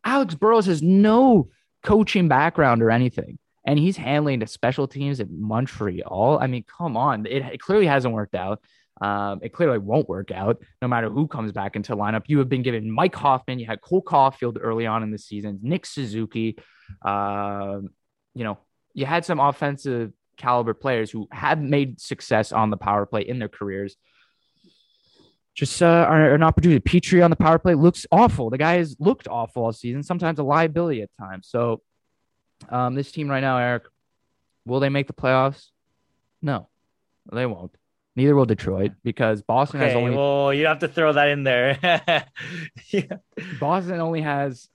Alex 0.04 0.34
Burrows 0.34 0.66
has 0.66 0.82
no 0.82 1.48
coaching 1.82 2.28
background 2.28 2.82
or 2.82 2.90
anything, 2.90 3.38
and 3.64 3.78
he's 3.78 3.96
handling 3.96 4.40
the 4.40 4.46
special 4.46 4.88
teams 4.88 5.20
in 5.20 5.40
Montreal. 5.40 6.38
I 6.40 6.46
mean, 6.46 6.64
come 6.64 6.96
on, 6.96 7.26
it, 7.26 7.44
it 7.44 7.60
clearly 7.60 7.86
hasn't 7.86 8.14
worked 8.14 8.34
out. 8.34 8.60
Um, 9.00 9.40
it 9.42 9.52
clearly 9.52 9.78
won't 9.78 10.08
work 10.08 10.30
out 10.30 10.60
no 10.82 10.88
matter 10.88 11.08
who 11.08 11.28
comes 11.28 11.52
back 11.52 11.76
into 11.76 11.94
lineup. 11.94 12.24
You 12.26 12.38
have 12.38 12.48
been 12.48 12.62
given 12.62 12.90
Mike 12.90 13.14
Hoffman, 13.14 13.58
you 13.58 13.66
had 13.66 13.80
Cole 13.80 14.02
Caufield 14.02 14.58
early 14.60 14.86
on 14.86 15.02
in 15.02 15.10
the 15.10 15.18
season, 15.18 15.60
Nick 15.62 15.86
Suzuki. 15.86 16.58
Um, 17.02 17.90
you 18.34 18.44
know, 18.44 18.58
you 18.94 19.06
had 19.06 19.24
some 19.24 19.40
offensive 19.40 20.12
caliber 20.36 20.74
players 20.74 21.10
who 21.10 21.28
have 21.30 21.60
made 21.60 22.00
success 22.00 22.52
on 22.52 22.70
the 22.70 22.76
power 22.76 23.06
play 23.06 23.22
in 23.22 23.38
their 23.38 23.48
careers. 23.48 23.96
Just 25.54 25.82
uh, 25.82 25.86
are, 25.86 26.34
are 26.34 26.38
not 26.38 26.56
producing. 26.56 26.80
Petry 26.80 27.22
on 27.22 27.30
the 27.30 27.36
power 27.36 27.58
play 27.58 27.74
looks 27.74 28.06
awful. 28.12 28.48
The 28.48 28.58
guy 28.58 28.74
has 28.74 28.96
looked 29.00 29.26
awful 29.26 29.64
all 29.64 29.72
season, 29.72 30.02
sometimes 30.04 30.38
a 30.38 30.44
liability 30.44 31.02
at 31.02 31.10
times. 31.18 31.48
So, 31.50 31.82
um, 32.68 32.94
this 32.94 33.10
team 33.10 33.28
right 33.28 33.40
now, 33.40 33.58
Eric, 33.58 33.84
will 34.64 34.80
they 34.80 34.88
make 34.88 35.08
the 35.08 35.12
playoffs? 35.12 35.66
No, 36.40 36.68
they 37.32 37.46
won't. 37.46 37.77
Neither 38.18 38.34
will 38.34 38.46
Detroit 38.46 38.94
because 39.04 39.42
Boston 39.42 39.78
has 39.78 39.92
Okay, 39.92 40.02
only 40.02 40.16
well, 40.16 40.52
you 40.52 40.66
have 40.66 40.80
to 40.80 40.88
throw 40.88 41.12
that 41.12 41.28
in 41.28 41.44
there. 41.44 41.78
yeah. 42.90 43.18
Boston 43.60 44.00
only 44.00 44.22
has 44.22 44.68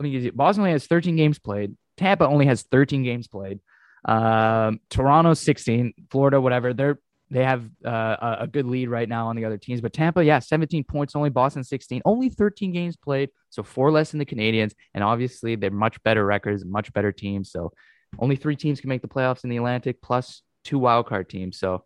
let 0.00 0.04
me 0.04 0.10
give 0.10 0.24
you 0.24 0.32
Boston 0.32 0.62
only 0.62 0.70
has 0.72 0.86
13 0.86 1.16
games 1.16 1.38
played. 1.38 1.76
Tampa 1.98 2.26
only 2.26 2.46
has 2.46 2.62
13 2.62 3.02
games 3.02 3.28
played. 3.28 3.60
Um, 4.06 4.80
Toronto 4.88 5.34
16, 5.34 5.92
Florida, 6.10 6.40
whatever. 6.40 6.72
They're 6.72 6.98
they 7.28 7.44
have 7.44 7.68
uh, 7.84 8.16
a- 8.22 8.36
a 8.44 8.46
good 8.46 8.64
lead 8.64 8.88
right 8.88 9.06
now 9.08 9.26
on 9.26 9.36
the 9.36 9.44
other 9.44 9.58
teams, 9.58 9.82
but 9.82 9.92
Tampa, 9.92 10.24
yeah, 10.24 10.38
17 10.38 10.84
points 10.84 11.14
only. 11.14 11.28
Boston 11.28 11.62
16, 11.62 12.00
only 12.06 12.30
13 12.30 12.72
games 12.72 12.96
played, 12.96 13.28
so 13.50 13.62
four 13.62 13.90
less 13.90 14.12
than 14.12 14.18
the 14.18 14.24
Canadiens, 14.24 14.72
and 14.94 15.04
obviously 15.04 15.56
they're 15.56 15.70
much 15.70 16.02
better 16.04 16.24
records, 16.24 16.64
much 16.64 16.90
better 16.94 17.12
teams. 17.12 17.50
So 17.52 17.72
only 18.18 18.36
three 18.36 18.56
teams 18.56 18.80
can 18.80 18.88
make 18.88 19.02
the 19.02 19.08
playoffs 19.08 19.44
in 19.44 19.50
the 19.50 19.58
Atlantic, 19.58 20.00
plus 20.00 20.40
two 20.64 20.80
wildcard 20.80 21.28
teams. 21.28 21.58
So 21.58 21.84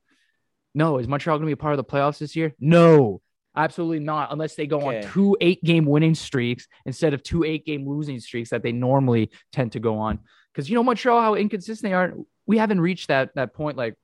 no, 0.75 0.99
is 0.99 1.09
Montreal 1.09 1.37
going 1.39 1.47
to 1.47 1.47
be 1.47 1.53
a 1.53 1.57
part 1.57 1.73
of 1.73 1.79
the 1.79 1.85
playoffs 1.85 2.18
this 2.18 2.37
year? 2.37 2.55
No, 2.61 3.21
absolutely 3.57 3.99
not, 4.01 4.33
unless 4.33 4.55
they 4.55 4.66
go 4.66 4.79
Okay. 4.89 5.05
on 5.05 5.12
two 5.12 5.37
eight 5.41 5.62
game 5.64 5.85
winning 5.87 6.14
streaks 6.14 6.66
instead 6.87 7.14
of 7.14 7.23
two 7.23 7.45
eight 7.45 7.64
game 7.66 7.89
losing 7.89 8.21
streaks 8.21 8.51
that 8.51 8.62
they 8.62 8.73
normally 8.73 9.31
tend 9.53 9.73
to 9.73 9.81
go 9.81 9.99
on. 9.99 10.21
Because 10.53 10.68
you 10.68 10.75
know 10.75 10.83
Montreal, 10.83 11.21
how 11.21 11.35
inconsistent 11.35 11.89
they 11.91 11.95
are. 11.95 12.14
We 12.47 12.59
haven't 12.59 12.81
reached 12.81 13.09
that 13.09 13.31
that 13.35 13.55
point. 13.55 13.77
Like 13.77 13.95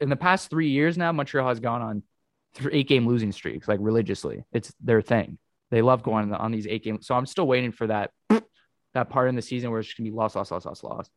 in 0.00 0.08
the 0.08 0.16
past 0.16 0.50
three 0.50 0.68
years 0.70 0.96
now, 0.96 1.12
Montreal 1.12 1.48
has 1.48 1.60
gone 1.60 1.82
on 1.82 2.02
th- 2.54 2.70
eight 2.72 2.88
game 2.88 3.06
losing 3.06 3.32
streaks 3.32 3.66
like 3.68 3.78
religiously. 3.82 4.44
It's 4.52 4.72
their 4.80 5.02
thing. 5.02 5.38
They 5.70 5.82
love 5.82 6.02
going 6.02 6.32
on 6.32 6.50
these 6.52 6.66
eight 6.66 6.82
games. 6.84 7.06
So 7.06 7.14
I'm 7.14 7.26
still 7.26 7.46
waiting 7.46 7.72
for 7.72 7.86
that 7.88 8.10
that 8.94 9.08
part 9.10 9.28
in 9.28 9.36
the 9.36 9.42
season 9.42 9.70
where 9.70 9.78
it's 9.80 9.92
gonna 9.94 10.08
be 10.10 10.14
loss, 10.14 10.34
loss, 10.34 10.50
loss, 10.50 10.64
loss, 10.64 10.82
loss. 10.82 11.08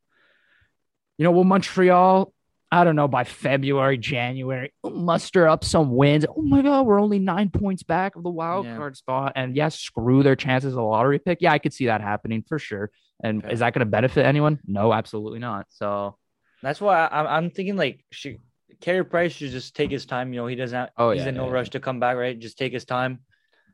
You 1.18 1.24
know, 1.26 1.32
will 1.32 1.44
Montreal, 1.44 2.34
I 2.74 2.84
don't 2.84 2.96
know, 2.96 3.08
by 3.08 3.24
February, 3.24 4.00
January, 4.00 4.74
muster 4.84 5.48
up 5.48 5.64
some 5.64 5.92
wins? 5.92 6.26
Oh 6.28 6.42
my 6.42 6.64
God, 6.64 6.88
we're 6.88 7.00
only 7.00 7.20
nine 7.20 7.50
points 7.50 7.84
back 7.84 8.16
of 8.16 8.24
the 8.24 8.32
wild 8.32 8.66
Yeah. 8.66 8.78
card 8.78 8.98
spot. 8.98 9.34
And 9.36 9.56
yes, 9.56 9.80
screw 9.80 10.24
their 10.24 10.36
chances 10.36 10.74
of 10.74 10.80
a 10.80 10.84
lottery 10.84 11.20
pick. 11.20 11.38
Yeah, 11.40 11.52
I 11.54 11.60
could 11.60 11.74
see 11.74 11.86
that 11.86 12.02
happening 12.02 12.44
for 12.48 12.58
sure. 12.58 12.90
And 13.24 13.46
is 13.52 13.60
that 13.60 13.74
going 13.74 13.86
to 13.86 13.92
benefit 13.92 14.26
anyone? 14.26 14.60
No, 14.66 14.92
absolutely 14.92 15.40
not. 15.40 15.68
So, 15.70 16.18
That's 16.64 16.82
why 16.82 17.06
I, 17.06 17.20
I'm 17.20 17.28
I'm 17.28 17.50
thinking 17.52 17.76
like 17.76 18.04
should 18.12 18.40
Carey 18.82 19.06
Price 19.06 19.34
should 19.34 19.52
just 19.52 19.76
take 19.76 19.92
his 19.92 20.06
time. 20.06 20.34
You 20.34 20.42
know, 20.42 20.48
he 20.48 20.56
doesn't 20.56 20.78
have, 20.78 20.90
Oh, 20.98 21.12
he's 21.12 21.22
yeah, 21.22 21.30
in 21.30 21.36
no 21.36 21.46
yeah, 21.46 21.52
rush 21.52 21.70
to 21.72 21.80
come 21.80 22.00
back, 22.00 22.18
right? 22.18 22.38
Just 22.38 22.58
take 22.58 22.74
his 22.74 22.86
time. 22.86 23.20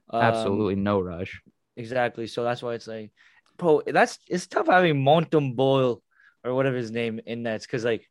Um, 0.10 0.22
absolutely 0.22 0.76
no 0.76 1.00
rush. 1.00 1.41
Exactly. 1.78 2.28
So 2.28 2.43
that's 2.43 2.62
why 2.62 2.74
it's 2.74 2.88
like, 2.88 3.12
bro, 3.58 3.82
that's 3.88 4.20
it's 4.28 4.47
tough 4.47 4.68
having 4.68 4.95
Montembeault 5.04 6.02
or 6.43 6.54
whatever 6.54 6.76
his 6.78 6.91
name 6.91 7.22
in 7.26 7.43
nets 7.43 7.66
because 7.66 7.86
like 7.86 8.06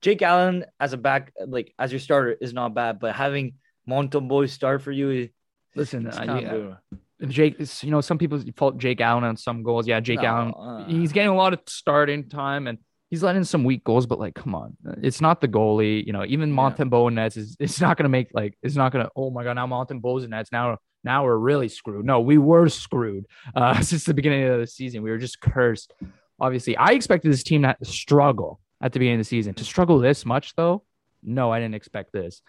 Jake 0.00 0.22
Allen 0.22 0.64
as 0.78 0.92
a 0.92 0.96
back 0.96 1.32
like 1.46 1.74
as 1.78 1.92
your 1.92 2.00
starter 2.00 2.32
is 2.32 2.52
not 2.52 2.74
bad, 2.74 3.00
but 3.00 3.14
having 3.14 3.54
Montembeault 3.88 4.48
start 4.50 4.82
for 4.82 4.92
you, 4.92 5.28
Listen, 5.74 6.06
it's 6.06 6.16
uh, 6.16 6.24
kind 6.24 6.42
yeah, 6.42 6.54
of 6.54 7.28
Jake, 7.28 7.56
you 7.82 7.90
know, 7.90 8.00
some 8.00 8.18
people 8.18 8.42
fault 8.56 8.78
Jake 8.78 9.00
Allen 9.00 9.24
on 9.24 9.36
some 9.36 9.62
goals. 9.62 9.86
Yeah, 9.86 10.00
Jake 10.00 10.22
No, 10.22 10.26
Allen, 10.26 10.54
uh. 10.54 10.86
he's 10.88 11.12
getting 11.12 11.30
a 11.30 11.34
lot 11.34 11.52
of 11.52 11.60
starting 11.66 12.28
time, 12.28 12.66
and 12.66 12.78
he's 13.10 13.22
letting 13.22 13.44
some 13.44 13.62
weak 13.64 13.84
goals, 13.84 14.06
but 14.06 14.18
like, 14.18 14.34
come 14.34 14.54
on, 14.54 14.76
it's 15.02 15.20
not 15.20 15.40
the 15.40 15.48
goalie. 15.48 16.04
You 16.04 16.12
know, 16.12 16.24
even 16.24 16.50
Yeah. 16.50 16.56
Montembeault 16.56 17.12
Nets 17.12 17.36
is 17.36 17.56
it's 17.60 17.80
not 17.80 17.96
gonna 17.96 18.08
make 18.08 18.28
like 18.32 18.56
it's 18.62 18.76
not 18.76 18.92
gonna. 18.92 19.10
Oh 19.14 19.30
my 19.30 19.44
god, 19.44 19.54
now 19.54 19.66
Montembeault's 19.66 20.26
Nets 20.28 20.50
now. 20.50 20.78
Now 21.02 21.24
we're 21.24 21.36
really 21.36 21.68
screwed. 21.68 22.04
No, 22.04 22.20
we 22.20 22.36
were 22.36 22.68
screwed 22.68 23.26
uh, 23.54 23.80
since 23.82 24.04
the 24.04 24.14
beginning 24.14 24.44
of 24.44 24.60
the 24.60 24.66
season. 24.66 25.02
We 25.02 25.10
were 25.10 25.18
just 25.18 25.40
cursed. 25.40 25.94
Obviously, 26.38 26.76
I 26.76 26.92
expected 26.92 27.32
this 27.32 27.42
team 27.42 27.62
to 27.62 27.76
struggle 27.82 28.60
at 28.80 28.92
the 28.92 28.98
beginning 28.98 29.20
of 29.20 29.26
the 29.26 29.28
season. 29.28 29.54
To 29.54 29.64
struggle 29.64 29.98
this 29.98 30.24
much, 30.24 30.54
though, 30.56 30.84
no, 31.22 31.50
I 31.50 31.60
didn't 31.60 31.74
expect 31.74 32.12
this. 32.12 32.42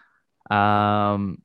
Um, 0.50 1.42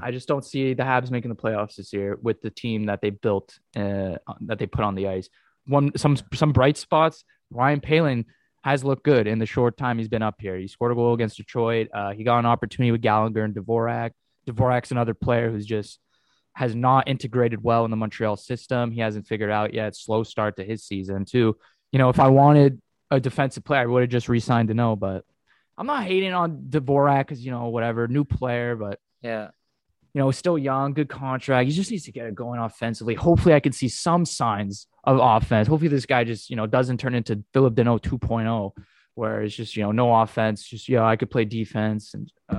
I 0.00 0.10
just 0.10 0.28
don't 0.28 0.44
see 0.44 0.74
the 0.74 0.82
Habs 0.82 1.10
making 1.10 1.30
the 1.30 1.36
playoffs 1.36 1.76
this 1.76 1.92
year 1.92 2.18
with 2.20 2.42
the 2.42 2.50
team 2.50 2.84
that 2.84 3.00
they 3.00 3.10
built, 3.10 3.58
uh, 3.74 4.16
that 4.42 4.58
they 4.58 4.66
put 4.66 4.84
on 4.84 4.94
the 4.94 5.08
ice. 5.08 5.28
One 5.66 5.96
some 5.96 6.16
some 6.34 6.52
bright 6.52 6.76
spots. 6.76 7.24
Ryan 7.50 7.80
Poehling 7.80 8.24
has 8.62 8.84
looked 8.84 9.04
good 9.04 9.26
in 9.26 9.38
the 9.38 9.46
short 9.46 9.76
time 9.76 9.98
he's 9.98 10.08
been 10.08 10.22
up 10.22 10.36
here. 10.40 10.56
He 10.56 10.68
scored 10.68 10.92
a 10.92 10.94
goal 10.94 11.14
against 11.14 11.36
Detroit. 11.36 11.88
Uh, 11.94 12.12
he 12.12 12.24
got 12.24 12.38
an 12.38 12.46
opportunity 12.46 12.92
with 12.92 13.00
Gallagher 13.00 13.44
and 13.44 13.54
Dvorak. 13.54 14.10
Dvorak's 14.46 14.90
another 14.90 15.14
player 15.14 15.50
who's 15.50 15.66
just 15.66 15.98
has 16.54 16.74
not 16.74 17.08
integrated 17.08 17.62
well 17.62 17.84
in 17.84 17.90
the 17.90 17.96
Montreal 17.96 18.36
system. 18.36 18.90
He 18.90 19.00
hasn't 19.00 19.26
figured 19.26 19.50
out 19.50 19.74
yet. 19.74 19.94
Slow 19.96 20.22
start 20.22 20.56
to 20.56 20.64
his 20.64 20.84
season 20.84 21.24
too. 21.24 21.56
You 21.92 21.98
know, 21.98 22.08
if 22.08 22.18
I 22.18 22.28
wanted 22.28 22.80
a 23.10 23.20
defensive 23.20 23.64
player, 23.64 23.82
I 23.82 23.86
would 23.86 24.02
have 24.02 24.10
just 24.10 24.28
re-signed 24.28 24.68
Danault, 24.68 24.98
but 24.98 25.24
I'm 25.78 25.86
not 25.86 26.04
hating 26.04 26.32
on 26.32 26.66
Dvorak 26.68 27.20
because 27.20 27.44
you 27.44 27.50
know 27.50 27.68
whatever 27.68 28.08
new 28.08 28.24
player, 28.24 28.74
but 28.76 28.98
Yeah. 29.22 29.50
you 30.14 30.20
know 30.20 30.30
still 30.30 30.56
young, 30.58 30.92
good 30.94 31.08
contract. 31.08 31.68
He 31.68 31.74
just 31.74 31.90
needs 31.90 32.04
to 32.04 32.12
get 32.12 32.26
it 32.26 32.34
going 32.34 32.58
offensively. 32.60 33.14
Hopefully, 33.14 33.54
I 33.54 33.60
can 33.60 33.72
see 33.72 33.88
some 33.88 34.24
signs 34.24 34.86
of 35.04 35.18
offense. 35.20 35.68
Hopefully, 35.68 35.88
this 35.88 36.06
guy 36.06 36.24
just 36.24 36.50
you 36.50 36.56
know 36.56 36.66
doesn't 36.66 36.98
turn 36.98 37.14
into 37.14 37.44
Phillip 37.52 37.74
Danault 37.74 38.00
2.0, 38.02 38.72
where 39.14 39.42
it's 39.42 39.54
just 39.54 39.76
you 39.76 39.82
know 39.82 39.92
no 39.92 40.14
offense, 40.14 40.66
just 40.66 40.88
yeah 40.88 41.04
I 41.04 41.16
could 41.16 41.30
play 41.30 41.44
defense 41.44 42.14
and 42.14 42.32
uh, 42.48 42.56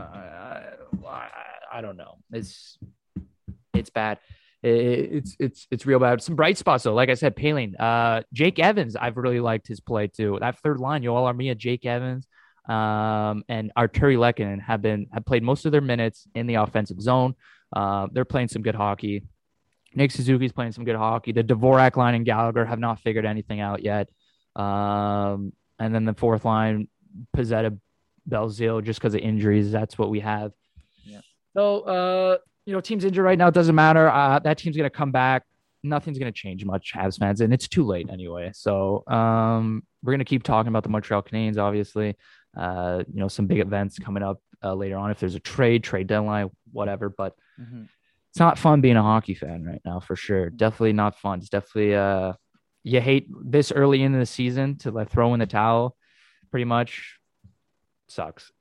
I, 1.05 1.27
I 1.73 1.81
don't 1.81 1.97
know. 1.97 2.17
It's 2.31 2.77
it's 3.73 3.89
bad. 3.89 4.19
It- 4.63 5.09
It's 5.13 5.35
it's 5.39 5.67
it's 5.71 5.85
real 5.85 5.99
bad. 5.99 6.21
Some 6.21 6.35
bright 6.35 6.57
spots 6.57 6.83
though, 6.83 6.93
like 6.93 7.09
I 7.09 7.13
said, 7.13 7.35
Poehling, 7.35 7.73
uh, 7.79 8.23
Jake 8.33 8.59
Evans. 8.59 8.95
I've 8.95 9.17
really 9.17 9.39
liked 9.39 9.67
his 9.67 9.79
play 9.79 10.07
too. 10.07 10.37
That 10.41 10.59
third 10.59 10.79
line, 10.79 11.03
Joel 11.03 11.23
Armia, 11.31 11.55
Jake 11.55 11.85
Evans, 11.85 12.27
um, 12.67 13.43
and 13.47 13.71
Artturi 13.77 14.17
Lehkonen 14.17 14.59
have 14.61 14.81
been 14.81 15.07
have 15.13 15.25
played 15.25 15.43
most 15.43 15.65
of 15.65 15.71
their 15.71 15.81
minutes 15.81 16.27
in 16.35 16.47
the 16.47 16.55
offensive 16.55 16.99
zone. 16.99 17.35
Uh, 17.75 18.07
they're 18.11 18.25
playing 18.25 18.47
some 18.47 18.61
good 18.61 18.75
hockey. 18.75 19.23
Nick 19.95 20.11
Suzuki's 20.11 20.51
playing 20.51 20.71
some 20.73 20.85
good 20.85 20.95
hockey. 20.95 21.31
The 21.31 21.43
Dvorak 21.43 21.95
line 21.95 22.15
and 22.15 22.25
Gallagher 22.25 22.65
have 22.65 22.79
not 22.79 22.99
figured 22.99 23.25
anything 23.25 23.59
out 23.61 23.83
yet. 23.83 24.09
Um, 24.55 25.53
and 25.79 25.93
then 25.93 26.05
the 26.05 26.13
fourth 26.13 26.45
line, 26.45 26.87
Pezzetta, 27.35 27.77
Belzile, 28.29 28.83
just 28.83 28.99
because 28.99 29.13
of 29.15 29.21
injuries. 29.21 29.71
That's 29.71 29.97
what 29.97 30.09
we 30.09 30.19
have. 30.19 30.51
Yeah. 31.03 31.21
So, 31.55 31.81
uh, 31.81 32.37
you 32.67 32.73
know, 32.73 32.81
team's 32.81 33.05
injured 33.05 33.23
right 33.23 33.37
now. 33.37 33.47
It 33.47 33.53
doesn't 33.53 33.73
matter. 33.73 34.09
Uh, 34.09 34.39
that 34.39 34.57
team's 34.57 34.75
going 34.75 34.89
to 34.89 34.95
come 34.95 35.11
back. 35.11 35.43
Nothing's 35.83 36.19
going 36.19 36.31
to 36.31 36.37
change 36.37 36.65
much, 36.65 36.91
Habs 36.93 37.17
fans, 37.17 37.39
and 37.39 37.53
it's 37.53 37.67
too 37.69 37.85
late 37.85 38.09
anyway. 38.11 38.51
So, 38.53 39.03
um, 39.07 39.83
we're 40.03 40.11
going 40.11 40.19
to 40.19 40.25
keep 40.25 40.43
talking 40.43 40.67
about 40.67 40.83
the 40.83 40.89
Montreal 40.89 41.23
Canadiens, 41.23 41.57
obviously. 41.57 42.15
Uh, 42.55 43.03
you 43.13 43.19
know, 43.21 43.29
some 43.29 43.47
big 43.47 43.59
events 43.59 43.97
coming 43.99 44.21
up 44.21 44.41
uh, 44.63 44.73
later 44.73 44.97
on. 44.97 45.11
If 45.11 45.19
there's 45.19 45.35
a 45.35 45.39
trade, 45.39 45.83
trade 45.83 46.07
deadline, 46.07 46.49
whatever. 46.73 47.09
But 47.09 47.35
Mhm. 47.59 47.87
it's 48.31 48.39
not 48.39 48.59
fun 48.59 48.81
being 48.81 48.97
a 48.97 49.01
hockey 49.01 49.33
fan 49.33 49.63
right 49.63 49.81
now 49.85 49.99
for 50.01 50.15
sure. 50.17 50.49
Definitely 50.49 50.93
not 50.93 51.17
fun. 51.17 51.39
It's 51.39 51.49
definitely 51.49 51.95
uh 51.95 52.33
you 52.83 53.01
hate 53.01 53.27
this 53.43 53.71
early 53.71 54.01
into 54.03 54.17
the 54.19 54.25
season 54.25 54.77
to 54.79 54.91
like 54.91 55.09
throw 55.09 55.33
in 55.33 55.39
the 55.39 55.45
towel 55.45 55.95
pretty 56.51 56.65
much 56.65 57.17
sucks. 58.09 58.51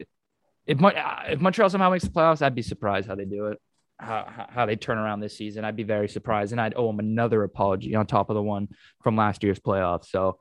If 0.67 0.79
if 0.79 1.41
Montreal 1.41 1.71
somehow 1.71 1.91
makes 1.91 2.05
the 2.05 2.11
playoffs, 2.11 2.43
I'd 2.43 2.55
be 2.55 2.63
surprised 2.63 3.07
how 3.09 3.15
they 3.15 3.25
do 3.25 3.47
it. 3.47 3.59
How, 3.99 4.47
how- 4.51 4.66
they 4.66 4.76
turn 4.76 4.99
around 4.99 5.20
this 5.20 5.36
season. 5.36 5.64
I'd 5.64 5.76
be 5.76 5.82
very 5.82 6.09
surprised. 6.09 6.53
And 6.53 6.61
I'd 6.61 6.74
owe 6.76 6.86
them 6.88 6.99
another 6.99 7.42
apology 7.42 7.94
on 7.94 8.07
top 8.07 8.30
of 8.30 8.34
the 8.34 8.42
one 8.42 8.68
from 9.03 9.16
last 9.16 9.42
year's 9.42 9.59
playoffs. 9.59 10.07
So 10.11 10.38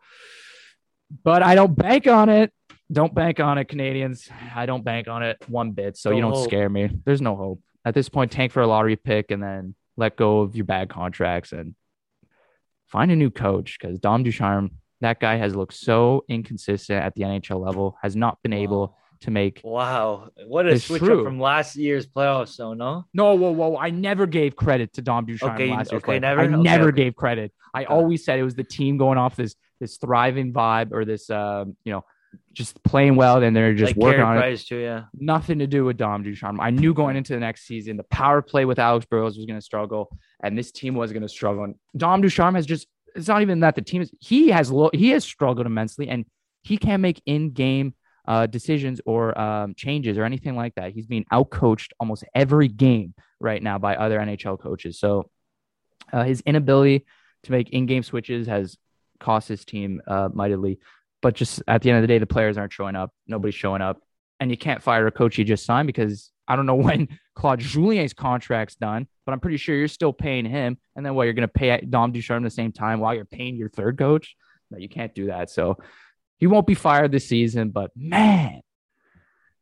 but 1.23 1.43
I 1.43 1.55
don't 1.55 1.75
bank 1.75 2.07
on 2.07 2.29
it. 2.29 2.51
Don't 2.91 3.13
bank 3.13 3.39
on 3.39 3.57
it, 3.57 3.67
Canadiens. 3.67 4.29
I 4.55 4.65
don't 4.65 4.83
bank 4.83 5.07
on 5.07 5.23
it 5.23 5.37
one 5.47 5.71
bit. 5.71 5.97
So 5.97 6.09
No 6.09 6.15
you 6.15 6.21
don't 6.21 6.33
hope. 6.33 6.43
scare 6.47 6.69
me. 6.69 6.89
There's 7.05 7.21
no 7.21 7.35
hope. 7.35 7.61
At 7.83 7.93
this 7.93 8.09
point, 8.09 8.31
tank 8.31 8.51
for 8.51 8.61
a 8.61 8.67
lottery 8.67 8.95
pick 8.95 9.31
and 9.31 9.41
then 9.41 9.75
let 9.97 10.15
go 10.15 10.41
of 10.41 10.55
your 10.55 10.65
bad 10.65 10.89
contracts 10.89 11.51
and 11.51 11.75
find 12.87 13.11
a 13.11 13.15
new 13.15 13.29
coach 13.29 13.77
because 13.79 13.99
Dom 13.99 14.23
Ducharme, 14.23 14.71
that 15.01 15.19
guy 15.19 15.35
has 15.35 15.55
looked 15.55 15.73
so 15.73 16.25
inconsistent 16.27 17.03
at 17.03 17.15
the 17.15 17.21
NHL 17.23 17.63
level, 17.63 17.97
has 18.01 18.15
not 18.15 18.41
been 18.43 18.53
able 18.53 18.97
to 19.25 19.31
make. 19.31 19.61
Wow. 19.63 20.29
What 20.47 20.65
a 20.65 20.79
switch 20.79 21.01
true. 21.01 21.19
up 21.19 21.25
from 21.25 21.39
last 21.39 21.75
year's 21.75 22.07
playoffs, 22.07 22.55
though, 22.55 22.73
no? 22.73 23.05
No, 23.13 23.35
whoa, 23.35 23.51
whoa! 23.51 23.77
I 23.77 23.89
never 23.89 24.25
gave 24.25 24.55
credit 24.55 24.93
to 24.93 25.01
Dom 25.01 25.25
Ducharme 25.25 25.55
Okay, 25.55 25.69
last 25.69 25.91
year's 25.91 26.03
okay, 26.03 26.19
never? 26.19 26.41
I 26.41 26.45
Okay, 26.45 26.55
never 26.55 26.89
okay. 26.89 27.03
gave 27.03 27.15
credit. 27.15 27.51
I 27.73 27.85
always 27.85 28.23
said 28.23 28.39
it 28.39 28.43
was 28.43 28.55
the 28.55 28.63
team 28.63 28.97
going 28.97 29.17
off 29.17 29.35
this 29.35 29.55
this 29.79 29.97
thriving 29.97 30.53
vibe 30.53 30.93
or 30.93 31.03
this, 31.03 31.29
um, 31.29 31.75
you 31.83 31.91
know, 31.91 32.05
just 32.53 32.81
playing 32.83 33.15
well, 33.15 33.43
and 33.43 33.55
they're 33.55 33.73
just 33.73 33.97
like 33.97 34.03
working 34.03 34.21
on 34.21 34.37
it. 34.37 34.59
Too, 34.59 34.77
yeah. 34.77 35.03
Nothing 35.13 35.59
to 35.59 35.67
do 35.67 35.83
with 35.85 35.97
Dom 35.97 36.23
Ducharme. 36.23 36.61
I 36.61 36.69
knew 36.69 36.93
going 36.93 37.17
into 37.17 37.33
the 37.33 37.39
next 37.39 37.67
season, 37.67 37.97
the 37.97 38.03
power 38.03 38.41
play 38.41 38.65
with 38.65 38.79
Alex 38.79 39.05
Burrows 39.05 39.35
was 39.37 39.45
going 39.45 39.59
to 39.59 39.65
struggle, 39.65 40.09
and 40.41 40.57
this 40.57 40.71
team 40.71 40.95
was 40.95 41.11
going 41.11 41.23
to 41.23 41.29
struggle. 41.29 41.63
And 41.65 41.75
Dom 41.97 42.21
Ducharme 42.21 42.55
has 42.55 42.65
just, 42.65 42.87
it's 43.15 43.27
not 43.27 43.41
even 43.41 43.61
that 43.61 43.75
the 43.75 43.81
team 43.81 44.01
is, 44.01 44.11
he 44.19 44.49
has, 44.49 44.71
lo- 44.71 44.91
he 44.93 45.09
has 45.09 45.23
struggled 45.23 45.65
immensely, 45.65 46.07
and 46.07 46.25
he 46.63 46.77
can't 46.77 47.01
make 47.01 47.21
in 47.25 47.51
game 47.51 47.93
uh, 48.27 48.45
decisions 48.47 49.01
or 49.05 49.37
um, 49.39 49.73
changes 49.75 50.17
or 50.17 50.23
anything 50.23 50.55
like 50.55 50.75
that. 50.75 50.91
He's 50.91 51.07
being 51.07 51.25
outcoached 51.31 51.91
almost 51.99 52.23
every 52.33 52.67
game 52.67 53.13
right 53.39 53.61
now 53.61 53.77
by 53.77 53.95
other 53.95 54.19
NHL 54.19 54.59
coaches. 54.59 54.99
So 54.99 55.29
uh, 56.11 56.23
his 56.23 56.41
inability 56.41 57.05
to 57.43 57.51
make 57.51 57.69
in 57.69 57.85
game 57.85 58.03
switches 58.03 58.47
has 58.47 58.77
cost 59.19 59.47
his 59.47 59.65
team 59.65 60.01
uh, 60.07 60.29
mightily. 60.33 60.79
But 61.21 61.35
just 61.35 61.61
at 61.67 61.81
the 61.81 61.89
end 61.89 61.97
of 61.97 62.03
the 62.03 62.07
day, 62.07 62.19
the 62.19 62.27
players 62.27 62.57
aren't 62.57 62.73
showing 62.73 62.95
up. 62.95 63.11
Nobody's 63.27 63.55
showing 63.55 63.81
up 63.81 64.01
and 64.39 64.51
you 64.51 64.57
can't 64.57 64.83
fire 64.83 65.07
a 65.07 65.11
coach 65.11 65.37
you 65.37 65.43
just 65.43 65.65
signed 65.65 65.87
because 65.87 66.31
I 66.47 66.55
don't 66.55 66.65
know 66.65 66.75
when 66.89 67.07
Claude 67.35 67.59
Julien's 67.59 68.13
contract's 68.13 68.75
done, 68.75 69.07
but 69.25 69.31
I'm 69.33 69.39
pretty 69.39 69.57
sure 69.57 69.75
you're 69.75 69.87
still 69.87 70.13
paying 70.13 70.45
him. 70.45 70.77
And 70.95 71.05
then 71.05 71.15
what 71.15 71.23
you're 71.23 71.33
going 71.33 71.47
to 71.47 71.53
pay 71.53 71.79
Dom 71.81 72.11
Ducharme 72.11 72.43
the 72.43 72.49
same 72.49 72.71
time 72.71 72.99
while 72.99 73.13
you're 73.13 73.25
paying 73.25 73.55
your 73.55 73.69
third 73.69 73.97
coach? 73.97 74.35
No, 74.71 74.77
you 74.77 74.89
can't 74.89 75.13
do 75.13 75.27
that. 75.27 75.49
So 75.49 75.77
he 76.37 76.47
won't 76.47 76.67
be 76.67 76.75
fired 76.75 77.11
this 77.11 77.27
season. 77.27 77.69
But 77.69 77.91
man, 77.95 78.61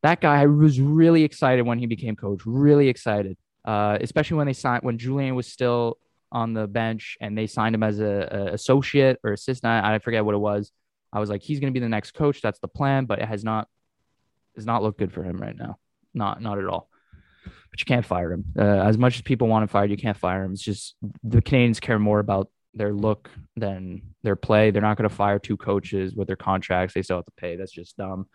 that 0.02 0.22
guy 0.22 0.42
I 0.42 0.46
was 0.46 0.80
really 0.80 1.24
excited 1.24 1.64
when 1.64 1.80
he 1.80 1.86
became 1.86 2.16
coach. 2.16 2.42
Really 2.46 2.90
excited, 2.90 3.38
uh, 3.66 3.98
especially 4.02 4.38
when 4.38 4.48
they 4.48 4.54
signed 4.54 4.84
when 4.84 4.98
Julien 4.98 5.36
was 5.36 5.48
still 5.48 5.98
on 6.32 6.54
the 6.54 6.68
bench 6.68 7.18
and 7.22 7.38
they 7.38 7.48
signed 7.48 7.76
him 7.76 7.84
as 7.84 8.00
a, 8.00 8.28
a 8.32 8.54
associate 8.54 9.20
or 9.24 9.34
assistant. 9.34 9.86
I 9.86 10.00
forget 10.00 10.26
what 10.26 10.36
it 10.36 10.40
was. 10.40 10.72
I 11.12 11.20
was 11.20 11.30
like, 11.30 11.44
he's 11.44 11.60
going 11.60 11.72
to 11.72 11.80
be 11.80 11.84
the 11.84 11.90
next 11.90 12.12
coach. 12.12 12.42
That's 12.42 12.60
the 12.60 12.68
plan, 12.68 13.06
but 13.06 13.20
it 13.20 13.28
has 13.28 13.44
not 13.44 13.68
does 14.56 14.66
not 14.66 14.84
look 14.84 14.98
good 14.98 15.14
for 15.14 15.24
him 15.24 15.38
right 15.38 15.56
now. 15.56 15.78
Not 16.14 16.42
not 16.42 16.58
at 16.58 16.66
all. 16.66 16.90
But 17.44 17.80
you 17.80 17.86
can't 17.86 18.06
fire 18.06 18.32
him. 18.32 18.46
Uh, 18.58 18.62
as 18.62 18.98
much 18.98 19.16
as 19.16 19.22
people 19.22 19.48
want 19.48 19.64
him 19.64 19.68
fired, 19.68 19.90
you 19.90 19.98
can't 19.98 20.18
fire 20.18 20.44
him. 20.44 20.54
It's 20.54 20.62
just 20.62 20.96
the 21.24 21.42
Canadiens 21.42 21.82
care 21.82 21.98
more 21.98 22.20
about 22.20 22.50
their 22.74 22.92
look 22.94 23.30
than 23.56 24.02
their 24.24 24.36
play. 24.36 24.72
They're 24.72 24.82
not 24.82 24.98
going 24.98 25.10
to 25.10 25.16
fire 25.16 25.40
two 25.40 25.58
coaches 25.58 26.16
with 26.16 26.28
their 26.28 26.36
contracts. 26.36 26.94
They 26.94 27.02
still 27.02 27.18
have 27.18 27.26
to 27.26 27.32
pay. 27.38 27.56
That's 27.56 27.72
just 27.72 27.98
dumb. 27.98 28.28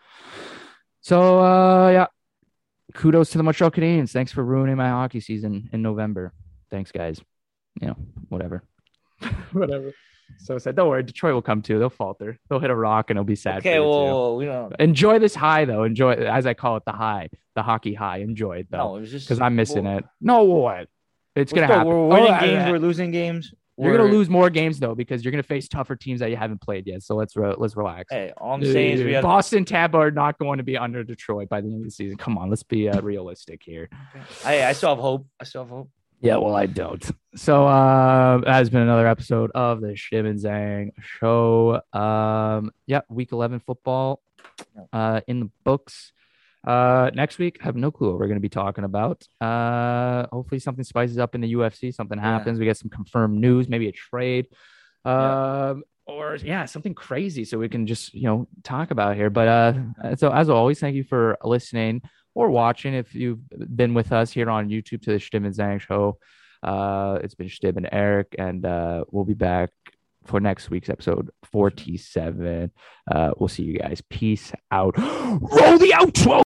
So 1.01 1.41
uh, 1.41 1.91
yeah, 1.91 2.07
kudos 2.95 3.31
to 3.31 3.39
the 3.39 3.45
Montreal 3.45 3.71
Canadiens. 3.71 4.11
Thanks 4.13 4.33
for 4.33 4.45
ruining 4.45 4.77
my 4.77 4.89
hockey 4.89 5.21
season 5.21 5.71
in 5.73 5.83
November. 5.83 6.33
Thanks, 6.71 6.93
guys. 6.93 7.21
You 7.81 7.89
know, 7.89 7.97
whatever. 8.29 8.63
whatever. 9.53 9.93
So 10.39 10.59
sad. 10.59 10.77
Don't 10.77 10.89
worry, 10.89 11.03
Detroit 11.03 11.33
will 11.33 11.43
come 11.43 11.63
too. 11.63 11.79
They'll 11.79 11.89
falter. 11.89 12.39
They'll 12.49 12.59
hit 12.61 12.71
a 12.71 12.75
rock 12.75 13.09
and 13.11 13.17
it'll 13.17 13.25
be 13.25 13.35
sad. 13.35 13.59
Okay, 13.59 13.77
for 13.77 13.77
you, 13.77 13.83
too. 13.83 13.87
well, 13.89 14.37
we 14.37 14.45
don't. 14.45 14.75
Enjoy 14.79 15.19
this 15.19 15.35
high 15.35 15.65
though. 15.65 15.85
Enjoy 15.85 16.13
as 16.13 16.47
I 16.47 16.53
call 16.55 16.77
it 16.77 16.83
the 16.85 16.93
high, 16.93 17.31
the 17.55 17.63
hockey 17.63 17.95
high. 17.95 18.19
Enjoy 18.19 18.59
it 18.59 18.67
No, 18.71 18.79
though, 18.79 18.97
it 18.97 19.01
was 19.01 19.11
just 19.11 19.27
because 19.27 19.41
I'm 19.41 19.57
missing 19.57 19.85
well, 19.85 19.99
it. 19.99 20.05
No, 20.21 20.43
what? 20.45 20.89
It's 21.35 21.53
We're, 21.53 21.63
gonna 21.63 21.67
still- 21.69 21.79
happen. 21.79 21.89
we're 21.93 22.07
winning 22.09 22.35
Oh, 22.35 22.41
games. 22.41 22.63
I- 22.65 22.71
We're 22.73 22.79
losing 22.79 23.11
games. 23.11 23.55
You're 23.79 23.93
we're- 23.93 23.99
gonna 23.99 24.13
lose 24.13 24.29
more 24.29 24.51
games 24.51 24.79
though 24.81 24.95
because 24.95 25.25
you're 25.25 25.31
gonna 25.31 25.43
face 25.43 25.69
tougher 25.69 25.95
teams 25.97 26.21
that 26.21 26.31
you 26.31 26.37
haven't 26.37 26.61
played 26.61 26.87
yet. 26.87 27.03
So 27.03 27.15
let's 27.15 27.37
re- 27.37 27.55
let's 27.57 27.77
relax. 27.77 28.07
Hey, 28.11 28.33
all 28.37 28.55
I'm 28.55 28.65
saying 28.65 28.95
is 28.95 29.05
we 29.05 29.13
have. 29.13 29.23
Boston, 29.23 29.65
Tampa 29.65 29.99
are 29.99 30.11
not 30.11 30.39
going 30.39 30.59
to 30.59 30.65
be 30.65 30.77
under 30.77 31.05
Detroit 31.05 31.49
by 31.49 31.61
the 31.61 31.69
end 31.69 31.79
of 31.79 31.85
the 31.85 31.91
season. 31.91 32.17
Come 32.17 32.37
on, 32.39 32.51
let's 32.51 32.63
be 32.65 32.89
uh, 32.89 33.01
realistic 33.01 33.63
here. 33.63 33.89
I, 34.45 34.65
I 34.65 34.73
still 34.73 34.91
have 34.91 34.99
hope. 34.99 35.27
I 35.41 35.45
still 35.45 35.63
have 35.63 35.71
hope. 35.71 35.91
Yeah, 36.21 36.39
well, 36.39 36.57
I 36.57 36.67
don't. 36.67 37.09
So 37.37 37.65
uh 37.69 38.39
that 38.39 38.49
has 38.49 38.71
been 38.71 38.81
another 38.83 39.07
episode 39.07 39.53
of 39.55 39.81
the 39.81 39.89
Shim 39.93 40.27
and 40.29 40.39
Zang 40.41 40.91
show. 41.01 41.81
Um 41.93 42.73
yeah, 42.87 43.03
week 43.09 43.31
11 43.31 43.61
football 43.61 44.21
uh 44.93 45.21
in 45.29 45.39
the 45.39 45.51
books. 45.63 46.13
Uh 46.67 47.11
next 47.15 47.39
week, 47.39 47.59
I 47.61 47.65
have 47.65 47.77
no 47.77 47.91
clue 47.91 48.11
what 48.11 48.19
we're 48.19 48.29
gonna 48.29 48.41
be 48.41 48.49
talking 48.49 48.85
about. 48.85 49.23
Uh 49.41 50.27
hopefully 50.33 50.59
something 50.59 50.85
spices 50.85 51.19
up 51.19 51.35
in 51.35 51.41
the 51.41 51.53
UFC, 51.55 51.93
something 51.95 52.19
Yeah. 52.19 52.25
happens, 52.25 52.59
we 52.59 52.65
get 52.65 52.77
some 52.77 52.91
confirmed 52.91 53.39
news, 53.41 53.69
maybe 53.69 53.89
a 53.89 53.93
trade. 53.93 54.47
Um 55.05 55.85
or 56.07 56.37
yeah, 56.37 56.65
something 56.65 56.95
crazy 56.95 57.45
so 57.45 57.59
we 57.59 57.69
can 57.69 57.87
just, 57.87 58.15
you 58.15 58.23
know, 58.25 58.49
talk 58.65 58.91
about 58.91 59.15
here. 59.17 59.31
But 59.31 59.49
uh 59.49 60.17
so 60.17 60.31
as 60.33 60.49
always, 60.49 60.81
thank 60.81 60.97
you 60.97 61.05
for 61.05 61.37
listening 61.45 62.03
or 62.35 62.51
watching 62.51 62.95
if 62.95 63.15
you've 63.15 63.41
been 63.77 63.95
with 63.95 64.13
us 64.13 64.31
here 64.33 64.51
on 64.51 64.69
YouTube 64.69 65.03
to 65.03 65.11
the 65.13 65.19
Stib 65.19 65.45
and 65.47 65.55
Zang 65.55 65.81
show. 65.81 66.19
Uh 66.63 67.19
it's 67.23 67.35
been 67.35 67.49
Stib 67.49 67.77
and 67.77 67.89
Eric, 67.93 68.35
and 68.39 68.67
uh 68.67 69.05
we'll 69.11 69.25
be 69.25 69.35
back 69.35 69.71
for 70.27 70.41
next 70.41 70.69
week's 70.71 70.91
episode 70.91 71.31
47. 71.53 72.71
Uh 73.11 73.31
we'll 73.39 73.49
see 73.49 73.63
you 73.63 73.79
guys. 73.79 74.03
Peace 74.11 74.53
out. 74.71 74.97
Roll 74.99 75.79
the 75.79 75.93
outro. 75.95 76.43